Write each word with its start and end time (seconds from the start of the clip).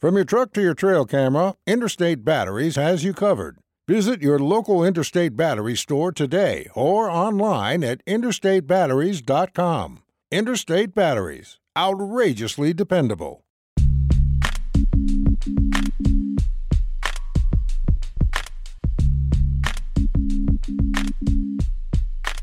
From 0.00 0.14
your 0.14 0.24
truck 0.24 0.52
to 0.52 0.62
your 0.62 0.74
trail 0.74 1.04
camera, 1.04 1.56
Interstate 1.66 2.24
Batteries 2.24 2.76
has 2.76 3.02
you 3.02 3.12
covered. 3.12 3.58
Visit 3.88 4.22
your 4.22 4.38
local 4.38 4.84
Interstate 4.84 5.36
Battery 5.36 5.74
store 5.74 6.12
today 6.12 6.68
or 6.76 7.10
online 7.10 7.82
at 7.82 8.04
interstatebatteries.com. 8.06 10.02
Interstate 10.30 10.94
Batteries, 10.94 11.58
outrageously 11.76 12.72
dependable. 12.72 13.42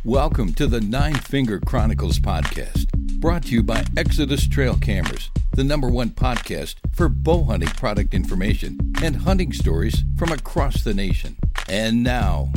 Welcome 0.03 0.53
to 0.55 0.67
the 0.67 0.81
Nine 0.81 1.15
Finger 1.15 1.61
Chronicles 1.61 2.19
podcast, 2.19 2.91
brought 3.21 3.43
to 3.43 3.53
you 3.53 3.63
by 3.63 3.85
Exodus 3.95 4.45
Trail 4.45 4.75
Cameras, 4.75 5.31
the 5.55 5.63
number 5.63 5.87
one 5.87 6.09
podcast 6.09 6.75
for 6.91 7.07
bow 7.07 7.45
hunting 7.45 7.69
product 7.69 8.13
information 8.13 8.77
and 9.01 9.15
hunting 9.15 9.53
stories 9.53 10.03
from 10.17 10.29
across 10.33 10.83
the 10.83 10.93
nation. 10.93 11.37
And 11.69 12.03
now, 12.03 12.51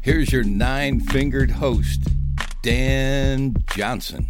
here's 0.00 0.30
your 0.30 0.44
nine 0.44 1.00
fingered 1.00 1.50
host, 1.50 2.04
Dan 2.62 3.56
Johnson. 3.74 4.28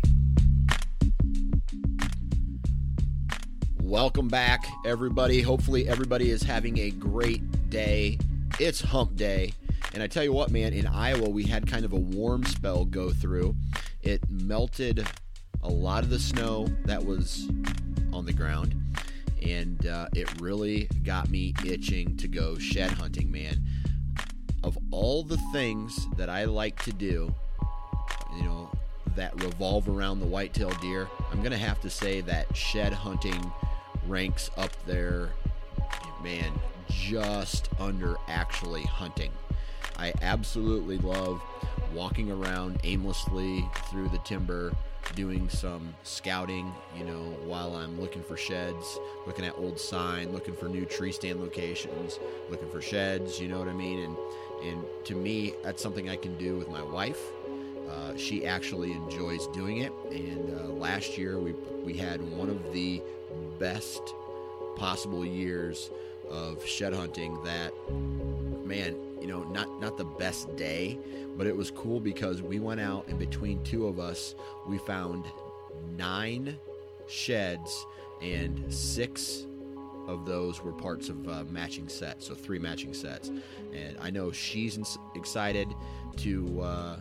Welcome 3.82 4.28
back, 4.28 4.64
everybody. 4.86 5.42
Hopefully, 5.42 5.86
everybody 5.86 6.30
is 6.30 6.42
having 6.42 6.78
a 6.78 6.92
great 6.92 7.68
day. 7.68 8.18
It's 8.58 8.80
hump 8.80 9.16
day. 9.16 9.52
And 9.92 10.02
I 10.02 10.06
tell 10.06 10.24
you 10.24 10.32
what, 10.32 10.50
man, 10.50 10.72
in 10.72 10.86
Iowa, 10.86 11.28
we 11.28 11.44
had 11.44 11.66
kind 11.66 11.84
of 11.84 11.92
a 11.92 12.00
warm 12.00 12.44
spell 12.44 12.86
go 12.86 13.10
through. 13.10 13.54
It 14.00 14.22
melted 14.30 15.06
a 15.62 15.68
lot 15.68 16.02
of 16.02 16.08
the 16.08 16.18
snow 16.18 16.66
that 16.86 17.04
was 17.04 17.50
on 18.16 18.24
the 18.24 18.32
ground, 18.32 18.74
and 19.42 19.86
uh, 19.86 20.08
it 20.14 20.28
really 20.40 20.88
got 21.04 21.30
me 21.30 21.54
itching 21.64 22.16
to 22.16 22.26
go 22.26 22.56
shed 22.58 22.90
hunting, 22.90 23.30
man. 23.30 23.62
Of 24.64 24.78
all 24.90 25.22
the 25.22 25.36
things 25.52 26.06
that 26.16 26.28
I 26.28 26.44
like 26.44 26.82
to 26.84 26.92
do, 26.92 27.32
you 28.36 28.42
know, 28.42 28.70
that 29.14 29.40
revolve 29.42 29.88
around 29.88 30.20
the 30.20 30.26
whitetail 30.26 30.70
deer, 30.80 31.08
I'm 31.30 31.38
going 31.38 31.52
to 31.52 31.58
have 31.58 31.80
to 31.82 31.90
say 31.90 32.22
that 32.22 32.56
shed 32.56 32.92
hunting 32.92 33.52
ranks 34.06 34.50
up 34.56 34.72
there, 34.86 35.30
man, 36.22 36.52
just 36.88 37.68
under 37.78 38.16
actually 38.28 38.82
hunting. 38.82 39.30
I 39.98 40.12
absolutely 40.22 40.98
love 40.98 41.40
walking 41.96 42.30
around 42.30 42.78
aimlessly 42.84 43.64
through 43.90 44.08
the 44.10 44.18
timber, 44.18 44.72
doing 45.14 45.48
some 45.48 45.94
scouting, 46.02 46.72
you 46.96 47.04
know, 47.04 47.22
while 47.44 47.74
I'm 47.74 47.98
looking 47.98 48.22
for 48.22 48.36
sheds, 48.36 48.98
looking 49.26 49.46
at 49.46 49.54
old 49.56 49.80
sign, 49.80 50.32
looking 50.32 50.54
for 50.54 50.68
new 50.68 50.84
tree 50.84 51.10
stand 51.10 51.40
locations, 51.40 52.18
looking 52.50 52.68
for 52.70 52.82
sheds, 52.82 53.40
you 53.40 53.48
know 53.48 53.58
what 53.58 53.68
I 53.68 53.72
mean? 53.72 54.00
And 54.00 54.16
and 54.64 54.84
to 55.04 55.14
me, 55.14 55.54
that's 55.62 55.82
something 55.82 56.08
I 56.08 56.16
can 56.16 56.36
do 56.38 56.56
with 56.56 56.68
my 56.68 56.82
wife. 56.82 57.20
Uh, 57.90 58.16
she 58.16 58.46
actually 58.46 58.92
enjoys 58.92 59.46
doing 59.48 59.78
it, 59.78 59.92
and 60.10 60.58
uh, 60.58 60.64
last 60.72 61.16
year 61.16 61.38
we 61.38 61.52
we 61.84 61.96
had 61.96 62.20
one 62.36 62.50
of 62.50 62.72
the 62.72 63.02
best 63.58 64.02
possible 64.76 65.24
years 65.24 65.90
of 66.30 66.64
shed 66.66 66.92
hunting. 66.92 67.42
That 67.44 67.72
man, 68.64 68.96
you 69.26 69.32
know, 69.32 69.42
not 69.42 69.80
not 69.80 69.96
the 69.96 70.04
best 70.04 70.54
day, 70.54 70.98
but 71.36 71.48
it 71.48 71.56
was 71.56 71.72
cool 71.72 71.98
because 71.98 72.42
we 72.42 72.60
went 72.60 72.80
out 72.80 73.08
and 73.08 73.18
between 73.18 73.62
two 73.64 73.88
of 73.88 73.98
us, 73.98 74.36
we 74.68 74.78
found 74.78 75.24
nine 75.96 76.56
sheds 77.08 77.86
and 78.22 78.72
six 78.72 79.44
of 80.06 80.24
those 80.24 80.62
were 80.62 80.72
parts 80.72 81.08
of 81.08 81.28
uh, 81.28 81.42
matching 81.50 81.88
sets, 81.88 82.28
so 82.28 82.36
three 82.36 82.60
matching 82.60 82.94
sets. 82.94 83.32
And 83.74 83.96
I 84.00 84.10
know 84.10 84.30
she's 84.30 84.76
ins- 84.76 84.98
excited 85.16 85.74
to 86.18 86.60
uh, 86.60 86.96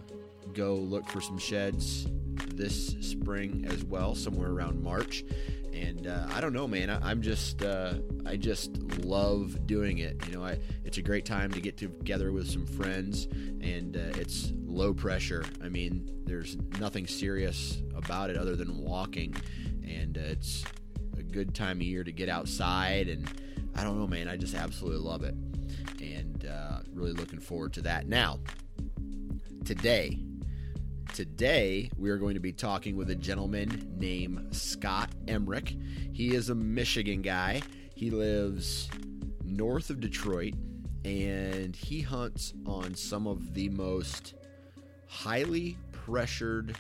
go 0.56 0.74
look 0.74 1.08
for 1.08 1.22
some 1.22 1.38
sheds 1.38 2.08
this 2.56 2.96
spring 3.02 3.68
as 3.70 3.84
well, 3.84 4.16
somewhere 4.16 4.50
around 4.50 4.82
March 4.82 5.24
and 5.76 6.08
uh, 6.08 6.28
I 6.30 6.40
don't 6.40 6.54
know, 6.54 6.68
man. 6.68 6.90
I, 6.90 7.12
am 7.12 7.22
just 7.22 7.62
uh, 7.62 7.96
I 8.26 8.38
just 8.38 8.78
love 9.04 9.68
doing 9.68 9.98
it. 9.98 10.26
You 10.28 10.34
know, 10.34 10.44
I, 10.44 10.58
it's 10.84 10.98
a 10.98 11.02
great 11.02 11.26
time 11.26 11.52
to 11.52 11.60
get 11.60 11.78
together 11.78 12.32
with 12.32 12.50
some 12.50 12.66
friends, 12.66 13.26
and 13.26 13.98
uh, 13.98 14.20
it's 14.20 14.54
low 14.66 14.94
pressure. 14.94 15.46
I 15.64 15.70
mean, 15.70 16.10
there's 16.26 16.58
nothing 16.80 17.08
serious 17.08 17.82
about 17.96 18.30
it 18.30 18.38
other 18.38 18.56
than 18.56 18.78
walking, 18.78 19.36
and 19.84 20.18
uh, 20.18 20.22
it's 20.22 20.64
a 21.18 21.24
good 21.24 21.54
time 21.54 21.78
of 21.78 21.84
year 21.84 22.04
to 22.04 22.12
get 22.12 22.30
outside. 22.30 23.10
And 23.10 23.30
I 23.76 23.84
don't 23.84 24.00
know, 24.00 24.08
man. 24.08 24.30
I 24.30 24.38
just 24.38 24.56
absolutely 24.56 25.02
love 25.02 25.24
it, 25.24 25.36
and 26.02 26.46
uh, 26.46 26.80
really 26.94 27.14
looking 27.14 27.40
forward 27.40 27.74
to 27.74 27.82
that. 27.82 28.08
Now, 28.08 28.40
today 29.66 30.20
Today, 31.16 31.90
we 31.98 32.10
are 32.10 32.18
going 32.18 32.34
to 32.34 32.42
be 32.42 32.52
talking 32.52 32.98
with 32.98 33.10
a 33.10 33.16
gentleman 33.16 33.96
named 33.98 34.54
Scott 34.54 35.12
Emmerich. 35.30 35.74
He 36.12 36.36
is 36.36 36.50
a 36.50 36.56
Michigan 36.56 37.22
guy. 37.22 37.62
He 37.96 38.12
lives 38.12 38.90
north 39.42 39.90
of 39.90 40.02
Detroit 40.02 40.56
and 41.06 41.74
he 41.74 42.02
hunts 42.02 42.54
on 42.66 42.96
some 42.96 43.28
of 43.28 43.54
the 43.54 43.70
most 43.70 44.34
highly 45.08 45.78
pressured 45.94 46.76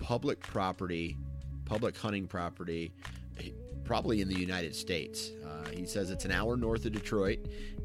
public 0.00 0.40
property, 0.40 1.16
public 1.64 1.96
hunting 1.96 2.26
property, 2.26 2.90
probably 3.84 4.20
in 4.20 4.26
the 4.26 4.34
United 4.34 4.74
States. 4.74 5.30
Uh, 5.46 5.68
he 5.68 5.86
says 5.86 6.10
it's 6.10 6.24
an 6.24 6.32
hour 6.32 6.56
north 6.56 6.86
of 6.86 6.92
Detroit. 6.92 7.38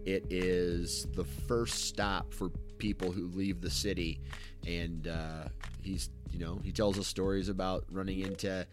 It 0.03 0.25
is 0.31 1.05
the 1.13 1.25
first 1.25 1.85
stop 1.85 2.33
for 2.33 2.49
people 2.79 3.11
who 3.11 3.27
leave 3.27 3.61
the 3.61 3.69
city 3.69 4.19
and 4.65 5.07
uh, 5.07 5.49
he's 5.81 6.09
you 6.31 6.39
know 6.39 6.59
he 6.63 6.71
tells 6.71 6.97
us 6.99 7.07
stories 7.07 7.49
about 7.49 7.85
running 7.89 8.19
into 8.19 8.65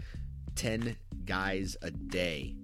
10 0.57 0.97
guys 1.25 1.77
a 1.83 1.91
day 1.91 2.57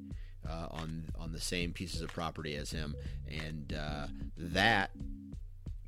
uh, 0.49 0.67
on 0.71 1.05
on 1.19 1.33
the 1.33 1.41
same 1.41 1.73
pieces 1.73 2.01
of 2.03 2.13
property 2.13 2.57
as 2.57 2.71
him. 2.71 2.95
And 3.29 3.73
uh, 3.73 4.07
that 4.37 4.91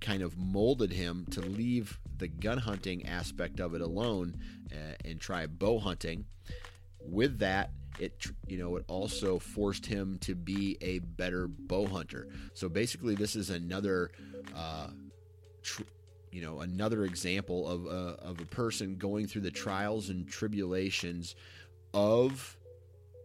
kind 0.00 0.22
of 0.22 0.36
molded 0.36 0.92
him 0.92 1.26
to 1.30 1.40
leave 1.40 1.98
the 2.18 2.28
gun 2.28 2.58
hunting 2.58 3.06
aspect 3.06 3.58
of 3.58 3.74
it 3.74 3.80
alone 3.80 4.38
uh, 4.72 4.94
and 5.04 5.20
try 5.20 5.46
bow 5.46 5.78
hunting. 5.78 6.26
With 7.00 7.38
that 7.40 7.70
it 8.00 8.26
you 8.46 8.58
know 8.58 8.76
it 8.76 8.84
also 8.88 9.38
forced 9.38 9.86
him 9.86 10.18
to 10.20 10.34
be 10.34 10.76
a 10.80 10.98
better 11.00 11.48
bow 11.48 11.86
hunter. 11.86 12.28
So 12.54 12.68
basically 12.68 13.14
this 13.14 13.36
is 13.36 13.50
another 13.50 14.10
uh, 14.54 14.88
tr- 15.62 15.82
you 16.34 16.42
know 16.42 16.60
another 16.60 17.04
example 17.04 17.68
of 17.68 17.86
a, 17.86 18.16
of 18.20 18.40
a 18.40 18.44
person 18.46 18.96
going 18.96 19.26
through 19.26 19.42
the 19.42 19.50
trials 19.50 20.08
and 20.10 20.28
tribulations 20.28 21.36
of 21.94 22.56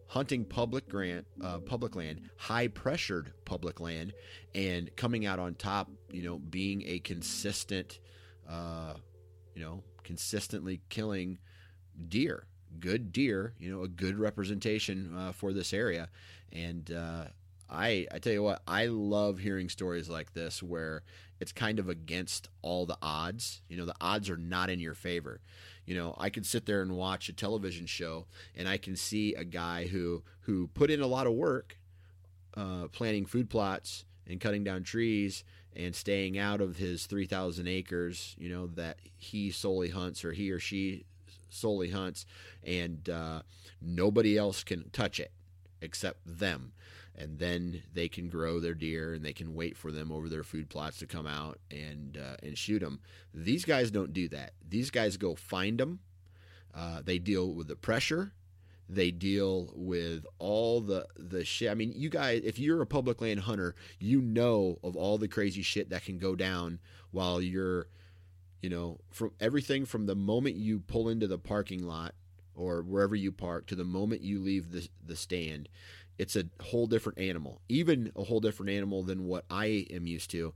hunting 0.08 0.46
public 0.46 0.88
grant 0.88 1.26
uh, 1.44 1.58
public 1.58 1.96
land 1.96 2.22
high 2.38 2.68
pressured 2.68 3.34
public 3.46 3.80
land 3.80 4.14
and 4.54 4.96
coming 4.96 5.26
out 5.26 5.40
on 5.40 5.56
top 5.56 5.90
you 6.12 6.22
know 6.22 6.38
being 6.38 6.84
a 6.86 7.00
consistent 7.00 8.00
uh, 8.48 8.94
you 9.56 9.62
know 9.62 9.82
consistently 10.04 10.80
killing 10.90 11.40
deer 12.08 12.46
good 12.80 13.12
deer 13.12 13.54
you 13.60 13.72
know 13.72 13.84
a 13.84 13.88
good 13.88 14.20
representation 14.20 15.16
uh, 15.18 15.32
for 15.32 15.54
this 15.54 15.74
area. 15.74 16.10
And 16.52 16.92
uh, 16.92 17.26
I 17.70 18.08
I 18.12 18.20
tell 18.20 18.34
you 18.34 18.44
what, 18.44 18.62
I 18.68 18.88
love 18.88 19.40
hearing 19.40 19.70
stories 19.70 20.10
like 20.10 20.34
this 20.34 20.64
where 20.64 21.04
it's 21.40 21.52
kind 21.52 21.80
of 21.80 21.88
against 21.88 22.50
all 22.62 22.86
the 22.86 22.98
odds. 23.02 23.62
You 23.70 23.78
know, 23.78 23.86
the 23.86 23.96
odds 24.02 24.30
are 24.30 24.38
not 24.38 24.70
in 24.70 24.80
your 24.80 24.94
favor. 24.94 25.40
You 25.86 25.96
know, 25.96 26.16
I 26.18 26.30
could 26.30 26.46
sit 26.46 26.66
there 26.66 26.82
and 26.82 26.98
watch 26.98 27.30
a 27.30 27.34
television 27.34 27.86
show, 27.86 28.26
and 28.56 28.68
I 28.68 28.78
can 28.78 28.96
see 28.96 29.34
a 29.34 29.44
guy 29.44 29.88
who 29.88 30.24
who 30.42 30.68
put 30.68 30.92
in 30.92 31.02
a 31.02 31.08
lot 31.08 31.28
of 31.28 31.34
work, 31.34 31.78
uh, 32.56 32.88
planting 32.92 33.26
food 33.26 33.50
plots 33.50 34.06
and 34.28 34.40
cutting 34.40 34.64
down 34.64 34.84
trees 34.84 35.44
and 35.76 35.96
staying 35.96 36.38
out 36.38 36.62
of 36.62 36.78
his 36.78 37.06
3,000 37.06 37.68
acres. 37.68 38.36
You 38.38 38.50
know 38.50 38.68
that 38.68 38.98
he 39.18 39.52
solely 39.52 39.90
hunts 39.90 40.26
or 40.26 40.34
he 40.34 40.52
or 40.52 40.60
she 40.60 41.06
solely 41.50 41.92
hunts, 41.92 42.26
and 42.64 43.10
uh, 43.10 43.42
nobody 43.82 44.38
else 44.38 44.64
can 44.64 44.90
touch 44.92 45.20
it 45.20 45.32
except 45.82 46.20
them 46.26 46.74
and 47.20 47.38
then 47.38 47.84
they 47.94 48.08
can 48.08 48.30
grow 48.30 48.60
their 48.60 48.74
deer 48.74 49.14
and 49.14 49.24
they 49.24 49.34
can 49.34 49.54
wait 49.54 49.76
for 49.76 49.92
them 49.92 50.12
over 50.12 50.30
their 50.30 50.44
food 50.44 50.70
plots 50.70 50.98
to 51.00 51.06
come 51.06 51.28
out 51.28 51.60
and 51.70 52.18
uh, 52.18 52.38
and 52.42 52.58
shoot 52.58 52.80
them. 52.80 53.02
These 53.34 53.66
guys 53.66 53.92
don't 53.92 54.14
do 54.14 54.30
that. 54.30 54.54
These 54.68 54.90
guys 54.90 55.18
go 55.18 55.36
find 55.36 55.78
them. 55.78 56.00
Uh, 56.74 57.02
they 57.04 57.20
deal 57.20 57.54
with 57.54 57.68
the 57.68 57.76
pressure. 57.76 58.32
They 58.88 59.12
deal 59.12 59.72
with 59.76 60.26
all 60.40 60.80
the 60.80 61.08
the 61.18 61.44
shit. 61.44 61.70
I 61.70 61.76
mean, 61.76 61.92
you 61.94 62.10
guys, 62.10 62.42
if 62.46 62.58
you're 62.58 62.82
a 62.82 62.88
public 62.88 63.22
land 63.22 63.42
hunter, 63.42 63.76
you 64.00 64.22
know 64.22 64.80
of 64.82 64.96
all 64.96 65.18
the 65.18 65.28
crazy 65.28 65.62
shit 65.62 65.90
that 65.90 66.06
can 66.06 66.18
go 66.20 66.36
down 66.36 66.80
while 67.12 67.42
you're, 67.42 67.88
you 68.62 68.70
know, 68.70 68.98
from 69.12 69.32
everything 69.42 69.86
from 69.86 70.06
the 70.06 70.16
moment 70.16 70.56
you 70.56 70.80
pull 70.80 71.10
into 71.10 71.28
the 71.28 71.38
parking 71.38 71.86
lot 71.86 72.16
or 72.56 72.82
wherever 72.82 73.16
you 73.16 73.32
park 73.32 73.68
to 73.68 73.76
the 73.76 73.84
moment 73.84 74.22
you 74.22 74.40
leave 74.40 74.72
the 74.72 74.88
the 75.06 75.16
stand 75.16 75.70
it's 76.20 76.36
a 76.36 76.44
whole 76.62 76.86
different 76.86 77.18
animal, 77.18 77.62
even 77.70 78.12
a 78.16 78.24
whole 78.26 78.42
different 78.42 78.70
animal 78.70 79.04
than 79.04 79.24
what 79.26 79.46
I 79.50 79.88
am 79.90 80.06
used 80.06 80.30
to. 80.32 80.54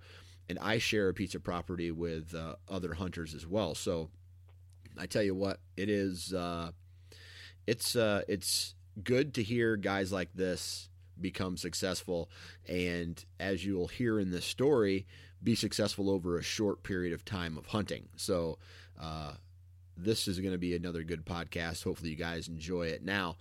And 0.50 0.60
I 0.60 0.78
share 0.78 1.08
a 1.08 1.14
piece 1.14 1.36
of 1.36 1.44
property 1.44 1.90
with 1.90 2.36
uh, 2.36 2.56
other 2.70 2.96
hunters 2.96 3.34
as 3.34 3.48
well. 3.48 3.74
So 3.74 4.10
I 5.00 5.06
tell 5.06 5.24
you 5.24 5.34
what, 5.34 5.62
it 5.78 5.90
is 5.90 6.34
uh, 6.34 6.72
it's 7.66 7.96
uh, 7.96 8.24
it's 8.28 8.76
good 9.02 9.34
to 9.36 9.44
hear 9.44 9.78
guys 9.78 10.12
like 10.12 10.34
this 10.36 10.90
become 11.20 11.56
successful, 11.56 12.30
and 12.68 13.24
as 13.40 13.66
you'll 13.66 13.88
hear 13.88 14.20
in 14.20 14.32
this 14.32 14.46
story, 14.46 15.08
be 15.42 15.56
successful 15.56 16.10
over 16.10 16.38
a 16.38 16.44
short 16.44 16.84
period 16.84 17.14
of 17.14 17.24
time 17.24 17.58
of 17.58 17.68
hunting. 17.68 18.10
So 18.18 18.60
uh, 19.00 19.34
this 19.96 20.28
is 20.28 20.40
going 20.40 20.52
to 20.52 20.58
be 20.58 20.76
another 20.76 21.04
good 21.04 21.26
podcast. 21.26 21.86
Hopefully, 21.86 22.10
you 22.10 22.18
guys 22.18 22.50
enjoy 22.50 22.88
it. 22.88 23.02
Now. 23.02 23.38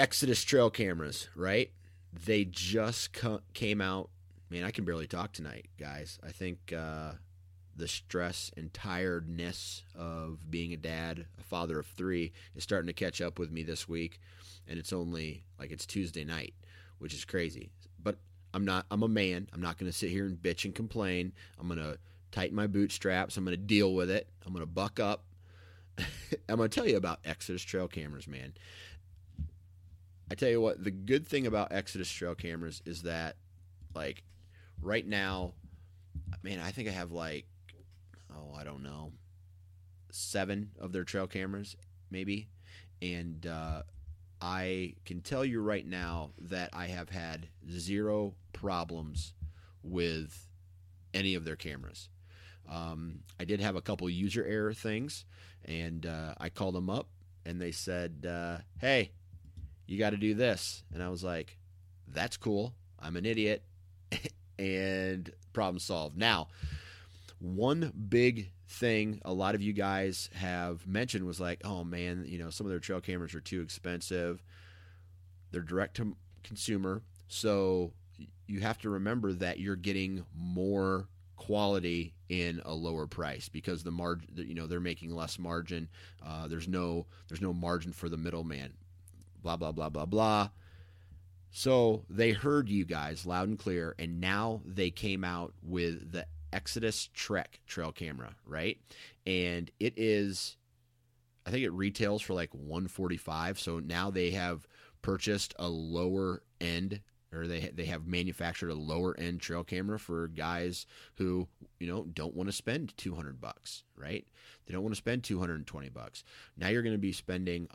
Exodus 0.00 0.42
trail 0.44 0.70
cameras, 0.70 1.28
right? 1.36 1.70
They 2.24 2.46
just 2.46 3.12
co- 3.12 3.42
came 3.52 3.82
out. 3.82 4.08
Man, 4.48 4.64
I 4.64 4.70
can 4.70 4.86
barely 4.86 5.06
talk 5.06 5.32
tonight, 5.32 5.66
guys. 5.78 6.18
I 6.24 6.30
think 6.30 6.72
uh, 6.72 7.12
the 7.76 7.86
stress 7.86 8.50
and 8.56 8.72
tiredness 8.72 9.82
of 9.94 10.50
being 10.50 10.72
a 10.72 10.78
dad, 10.78 11.26
a 11.38 11.42
father 11.42 11.78
of 11.78 11.86
three, 11.86 12.32
is 12.56 12.62
starting 12.62 12.86
to 12.86 12.94
catch 12.94 13.20
up 13.20 13.38
with 13.38 13.52
me 13.52 13.62
this 13.62 13.86
week. 13.90 14.18
And 14.66 14.78
it's 14.78 14.94
only 14.94 15.44
like 15.58 15.70
it's 15.70 15.84
Tuesday 15.84 16.24
night, 16.24 16.54
which 16.98 17.12
is 17.12 17.26
crazy. 17.26 17.68
But 18.02 18.16
I'm 18.54 18.64
not, 18.64 18.86
I'm 18.90 19.02
a 19.02 19.08
man. 19.08 19.48
I'm 19.52 19.60
not 19.60 19.76
going 19.76 19.92
to 19.92 19.96
sit 19.96 20.08
here 20.08 20.24
and 20.24 20.38
bitch 20.38 20.64
and 20.64 20.74
complain. 20.74 21.34
I'm 21.58 21.68
going 21.68 21.78
to 21.78 21.98
tighten 22.32 22.56
my 22.56 22.68
bootstraps. 22.68 23.36
I'm 23.36 23.44
going 23.44 23.54
to 23.54 23.62
deal 23.62 23.92
with 23.92 24.10
it. 24.10 24.30
I'm 24.46 24.54
going 24.54 24.62
to 24.62 24.66
buck 24.66 24.98
up. 24.98 25.24
I'm 26.48 26.56
going 26.56 26.70
to 26.70 26.74
tell 26.74 26.88
you 26.88 26.96
about 26.96 27.20
Exodus 27.26 27.62
trail 27.62 27.86
cameras, 27.86 28.26
man. 28.26 28.54
I 30.30 30.34
tell 30.34 30.48
you 30.48 30.60
what, 30.60 30.82
the 30.82 30.92
good 30.92 31.26
thing 31.26 31.46
about 31.46 31.72
Exodus 31.72 32.10
trail 32.10 32.34
cameras 32.34 32.82
is 32.86 33.02
that, 33.02 33.36
like, 33.94 34.22
right 34.80 35.06
now, 35.06 35.54
man, 36.42 36.60
I 36.60 36.70
think 36.70 36.88
I 36.88 36.92
have 36.92 37.10
like, 37.10 37.46
oh, 38.32 38.54
I 38.56 38.62
don't 38.62 38.82
know, 38.82 39.12
seven 40.12 40.70
of 40.78 40.92
their 40.92 41.04
trail 41.04 41.26
cameras, 41.26 41.76
maybe. 42.10 42.48
And 43.02 43.44
uh, 43.44 43.82
I 44.40 44.94
can 45.04 45.20
tell 45.20 45.44
you 45.44 45.60
right 45.62 45.86
now 45.86 46.30
that 46.38 46.70
I 46.72 46.86
have 46.86 47.08
had 47.08 47.48
zero 47.68 48.34
problems 48.52 49.34
with 49.82 50.48
any 51.12 51.34
of 51.34 51.44
their 51.44 51.56
cameras. 51.56 52.08
Um, 52.68 53.20
I 53.40 53.44
did 53.44 53.60
have 53.60 53.74
a 53.74 53.82
couple 53.82 54.08
user 54.08 54.44
error 54.44 54.72
things, 54.72 55.24
and 55.64 56.06
uh, 56.06 56.34
I 56.38 56.50
called 56.50 56.74
them 56.76 56.88
up, 56.88 57.08
and 57.44 57.60
they 57.60 57.72
said, 57.72 58.26
uh, 58.28 58.58
"Hey, 58.78 59.10
you 59.90 59.98
got 59.98 60.10
to 60.10 60.16
do 60.16 60.34
this. 60.34 60.84
And 60.94 61.02
I 61.02 61.08
was 61.08 61.24
like, 61.24 61.58
that's 62.06 62.36
cool. 62.36 62.74
I'm 63.00 63.16
an 63.16 63.26
idiot. 63.26 63.64
and 64.58 65.28
problem 65.52 65.80
solved. 65.80 66.16
Now, 66.16 66.46
one 67.40 67.92
big 68.08 68.52
thing 68.68 69.20
a 69.24 69.32
lot 69.32 69.56
of 69.56 69.62
you 69.62 69.72
guys 69.72 70.30
have 70.34 70.86
mentioned 70.86 71.26
was 71.26 71.40
like, 71.40 71.62
oh 71.64 71.82
man, 71.82 72.24
you 72.24 72.38
know, 72.38 72.50
some 72.50 72.66
of 72.66 72.70
their 72.70 72.78
trail 72.78 73.00
cameras 73.00 73.34
are 73.34 73.40
too 73.40 73.62
expensive. 73.62 74.44
They're 75.50 75.60
direct 75.60 75.96
to 75.96 76.16
consumer. 76.44 77.02
So 77.26 77.92
you 78.46 78.60
have 78.60 78.78
to 78.78 78.90
remember 78.90 79.32
that 79.32 79.58
you're 79.58 79.74
getting 79.74 80.24
more 80.36 81.08
quality 81.34 82.14
in 82.28 82.62
a 82.64 82.72
lower 82.72 83.08
price 83.08 83.48
because 83.48 83.82
the 83.82 83.90
margin 83.90 84.28
you 84.36 84.54
know 84.54 84.66
they're 84.66 84.78
making 84.78 85.10
less 85.10 85.38
margin 85.38 85.88
uh, 86.24 86.46
there's 86.46 86.68
no 86.68 87.06
there's 87.28 87.40
no 87.40 87.54
margin 87.54 87.92
for 87.92 88.10
the 88.10 88.16
middleman 88.16 88.74
blah, 89.42 89.56
blah, 89.56 89.72
blah, 89.72 89.88
blah, 89.88 90.06
blah. 90.06 90.48
So 91.50 92.04
they 92.08 92.30
heard 92.30 92.68
you 92.68 92.84
guys 92.84 93.26
loud 93.26 93.48
and 93.48 93.58
clear, 93.58 93.94
and 93.98 94.20
now 94.20 94.62
they 94.64 94.90
came 94.90 95.24
out 95.24 95.52
with 95.62 96.12
the 96.12 96.26
Exodus 96.52 97.08
Trek 97.12 97.60
trail 97.66 97.92
camera, 97.92 98.34
right? 98.46 98.78
And 99.26 99.70
it 99.80 99.94
is, 99.96 100.56
I 101.44 101.50
think 101.50 101.64
it 101.64 101.70
retails 101.70 102.22
for 102.22 102.34
like 102.34 102.52
145. 102.52 103.58
So 103.58 103.80
now 103.80 104.10
they 104.10 104.30
have 104.30 104.66
purchased 105.02 105.54
a 105.58 105.68
lower 105.68 106.42
end 106.60 107.00
or 107.32 107.46
they 107.46 107.70
they 107.74 107.86
have 107.86 108.06
manufactured 108.06 108.70
a 108.70 108.74
lower 108.74 109.18
end 109.18 109.40
trail 109.40 109.64
camera 109.64 109.98
for 109.98 110.28
guys 110.28 110.86
who 111.16 111.48
you 111.78 111.86
know 111.86 112.04
don't 112.12 112.34
want 112.34 112.48
to 112.48 112.52
spend 112.52 112.96
200 112.96 113.40
bucks 113.40 113.84
right 113.96 114.26
they 114.66 114.72
don't 114.72 114.82
want 114.82 114.92
to 114.92 114.98
spend 114.98 115.22
220 115.22 115.88
bucks 115.88 116.24
now 116.56 116.68
you're 116.68 116.82
going 116.82 116.94
to 116.94 116.98
be 116.98 117.12
spending 117.12 117.68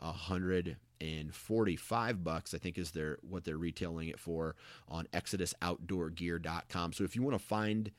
145 1.00 2.24
bucks 2.24 2.52
i 2.54 2.58
think 2.58 2.78
is 2.78 2.92
their 2.92 3.18
what 3.22 3.44
they're 3.44 3.56
retailing 3.56 4.08
it 4.08 4.18
for 4.18 4.54
on 4.88 5.06
exodusoutdoorgear.com 5.12 6.92
so 6.92 7.04
if 7.04 7.14
you 7.16 7.22
want 7.22 7.38
to 7.38 7.44
find 7.44 7.92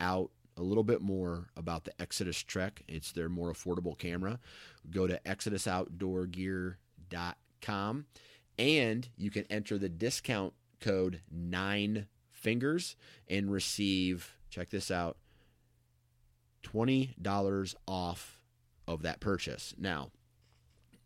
out 0.00 0.30
a 0.56 0.62
little 0.62 0.84
bit 0.84 1.00
more 1.00 1.46
about 1.56 1.84
the 1.84 1.92
exodus 2.00 2.42
trek 2.42 2.82
it's 2.88 3.12
their 3.12 3.28
more 3.28 3.52
affordable 3.52 3.96
camera 3.96 4.40
go 4.90 5.06
to 5.06 5.20
exodusoutdoorgear.com 5.24 8.06
and 8.58 9.08
you 9.16 9.30
can 9.30 9.44
enter 9.48 9.78
the 9.78 9.88
discount 9.88 10.52
code 10.80 11.20
nine 11.30 12.08
fingers 12.32 12.96
and 13.28 13.52
receive 13.52 14.34
check 14.50 14.70
this 14.70 14.90
out 14.90 15.16
$20 16.62 17.74
off 17.86 18.40
of 18.86 19.02
that 19.02 19.20
purchase. 19.20 19.74
Now 19.78 20.10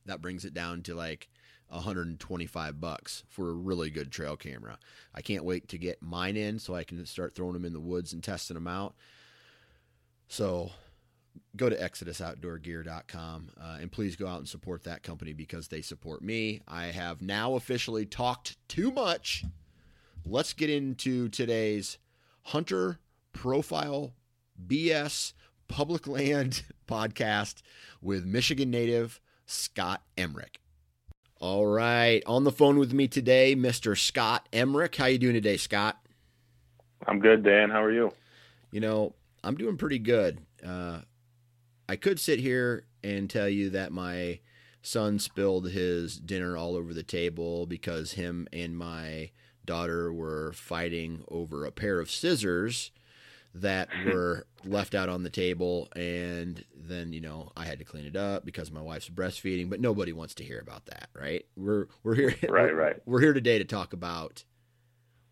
that 0.06 0.20
brings 0.20 0.44
it 0.44 0.54
down 0.54 0.82
to 0.82 0.94
like 0.94 1.28
125 1.68 2.80
bucks 2.80 3.24
for 3.28 3.50
a 3.50 3.54
really 3.54 3.90
good 3.90 4.10
trail 4.10 4.36
camera. 4.36 4.78
I 5.14 5.22
can't 5.22 5.44
wait 5.44 5.68
to 5.68 5.78
get 5.78 6.02
mine 6.02 6.36
in 6.36 6.58
so 6.58 6.74
i 6.74 6.84
can 6.84 7.04
start 7.06 7.34
throwing 7.34 7.54
them 7.54 7.64
in 7.64 7.72
the 7.72 7.80
woods 7.80 8.12
and 8.12 8.22
testing 8.22 8.54
them 8.54 8.68
out. 8.68 8.94
So 10.28 10.70
go 11.56 11.68
to 11.68 11.76
exodusoutdoorgear.com 11.76 13.50
uh, 13.60 13.78
and 13.80 13.90
please 13.90 14.16
go 14.16 14.26
out 14.26 14.38
and 14.38 14.48
support 14.48 14.84
that 14.84 15.02
company 15.02 15.32
because 15.32 15.68
they 15.68 15.82
support 15.82 16.22
me. 16.22 16.60
I 16.66 16.86
have 16.86 17.22
now 17.22 17.54
officially 17.54 18.06
talked 18.06 18.56
too 18.68 18.90
much. 18.90 19.44
Let's 20.24 20.52
get 20.52 20.70
into 20.70 21.28
today's 21.28 21.98
Hunter 22.42 22.98
Profile 23.32 24.14
BS 24.66 25.32
Public 25.68 26.06
Land 26.06 26.62
podcast 26.88 27.62
with 28.00 28.24
Michigan 28.24 28.70
native 28.70 29.20
Scott 29.46 30.02
Emmerich. 30.16 30.60
All 31.40 31.66
right, 31.66 32.22
on 32.26 32.44
the 32.44 32.52
phone 32.52 32.78
with 32.78 32.92
me 32.92 33.08
today, 33.08 33.56
Mr. 33.56 33.98
Scott 33.98 34.48
Emmerich. 34.52 34.96
How 34.96 35.06
you 35.06 35.18
doing 35.18 35.34
today, 35.34 35.56
Scott? 35.56 35.98
I'm 37.06 37.18
good, 37.18 37.42
Dan. 37.42 37.70
How 37.70 37.82
are 37.82 37.92
you? 37.92 38.12
You 38.70 38.80
know, 38.80 39.14
I'm 39.42 39.56
doing 39.56 39.76
pretty 39.76 39.98
good. 39.98 40.38
Uh, 40.64 41.00
I 41.88 41.96
could 41.96 42.18
sit 42.18 42.38
here 42.38 42.86
and 43.02 43.28
tell 43.28 43.48
you 43.48 43.70
that 43.70 43.92
my 43.92 44.38
son 44.80 45.18
spilled 45.18 45.70
his 45.70 46.18
dinner 46.18 46.56
all 46.56 46.76
over 46.76 46.94
the 46.94 47.02
table 47.02 47.66
because 47.66 48.12
him 48.12 48.46
and 48.52 48.76
my 48.76 49.30
daughter 49.64 50.12
were 50.12 50.52
fighting 50.52 51.24
over 51.28 51.64
a 51.64 51.72
pair 51.72 52.00
of 52.00 52.10
scissors 52.10 52.90
that 53.54 53.88
were 54.06 54.46
left 54.64 54.94
out 54.94 55.08
on 55.08 55.22
the 55.22 55.30
table 55.30 55.88
and 55.94 56.64
then 56.74 57.12
you 57.12 57.20
know 57.20 57.52
I 57.56 57.66
had 57.66 57.78
to 57.78 57.84
clean 57.84 58.04
it 58.04 58.16
up 58.16 58.44
because 58.44 58.72
my 58.72 58.80
wife's 58.80 59.08
breastfeeding 59.08 59.70
but 59.70 59.80
nobody 59.80 60.12
wants 60.12 60.34
to 60.34 60.44
hear 60.44 60.58
about 60.58 60.86
that 60.86 61.08
right 61.14 61.44
we're 61.56 61.86
we're 62.02 62.14
here 62.14 62.34
right 62.48 62.72
we're, 62.72 62.74
right 62.74 62.96
we're 63.06 63.20
here 63.20 63.32
today 63.32 63.58
to 63.58 63.64
talk 63.64 63.92
about 63.92 64.44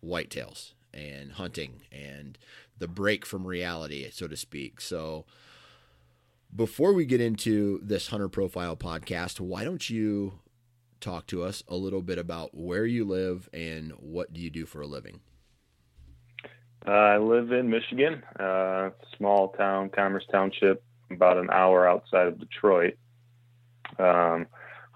whitetails 0.05 0.73
and 0.93 1.33
hunting 1.33 1.81
and 1.91 2.37
the 2.77 2.87
break 2.87 3.25
from 3.25 3.47
reality, 3.47 4.09
so 4.11 4.27
to 4.27 4.37
speak. 4.37 4.81
So, 4.81 5.25
before 6.55 6.93
we 6.93 7.05
get 7.05 7.21
into 7.21 7.79
this 7.81 8.09
hunter 8.09 8.29
profile 8.29 8.75
podcast, 8.75 9.39
why 9.39 9.63
don't 9.63 9.89
you 9.89 10.39
talk 10.99 11.25
to 11.27 11.43
us 11.43 11.63
a 11.67 11.75
little 11.75 12.01
bit 12.01 12.19
about 12.19 12.55
where 12.55 12.85
you 12.85 13.05
live 13.05 13.49
and 13.51 13.91
what 13.93 14.33
do 14.33 14.39
you 14.39 14.49
do 14.49 14.65
for 14.65 14.81
a 14.81 14.87
living? 14.87 15.21
Uh, 16.85 16.91
I 16.91 17.17
live 17.17 17.51
in 17.51 17.69
Michigan, 17.69 18.23
uh, 18.39 18.89
small 19.17 19.49
town, 19.49 19.89
Commerce 19.89 20.25
Township, 20.29 20.83
about 21.09 21.37
an 21.37 21.49
hour 21.49 21.87
outside 21.87 22.27
of 22.27 22.39
Detroit. 22.39 22.95
Um, 23.99 24.47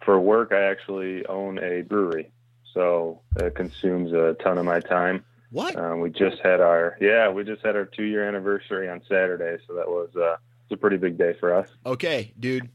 for 0.04 0.20
work, 0.20 0.52
I 0.52 0.64
actually 0.64 1.26
own 1.28 1.60
a 1.60 1.84
brewery, 1.84 2.32
so 2.74 3.22
it 3.38 3.56
consumes 3.56 4.12
a 4.12 4.36
ton 4.44 4.58
of 4.58 4.66
my 4.66 4.82
time. 4.82 5.24
What? 5.52 5.78
Um, 5.78 6.02
we 6.02 6.10
just 6.10 6.38
had 6.44 6.60
our 6.60 6.98
yeah, 7.00 7.30
we 7.30 7.46
just 7.46 7.66
had 7.66 7.76
our 7.78 7.86
two 7.86 8.04
year 8.04 8.28
anniversary 8.28 8.90
on 8.90 9.02
Saturday, 9.08 9.62
so 9.66 9.74
that 9.76 9.88
was 9.88 10.10
uh, 10.16 10.36
it's 10.64 10.74
a 10.74 10.78
pretty 10.78 10.98
big 10.98 11.18
day 11.18 11.36
for 11.40 11.54
us. 11.54 11.70
Okay, 11.86 12.34
dude, 12.38 12.70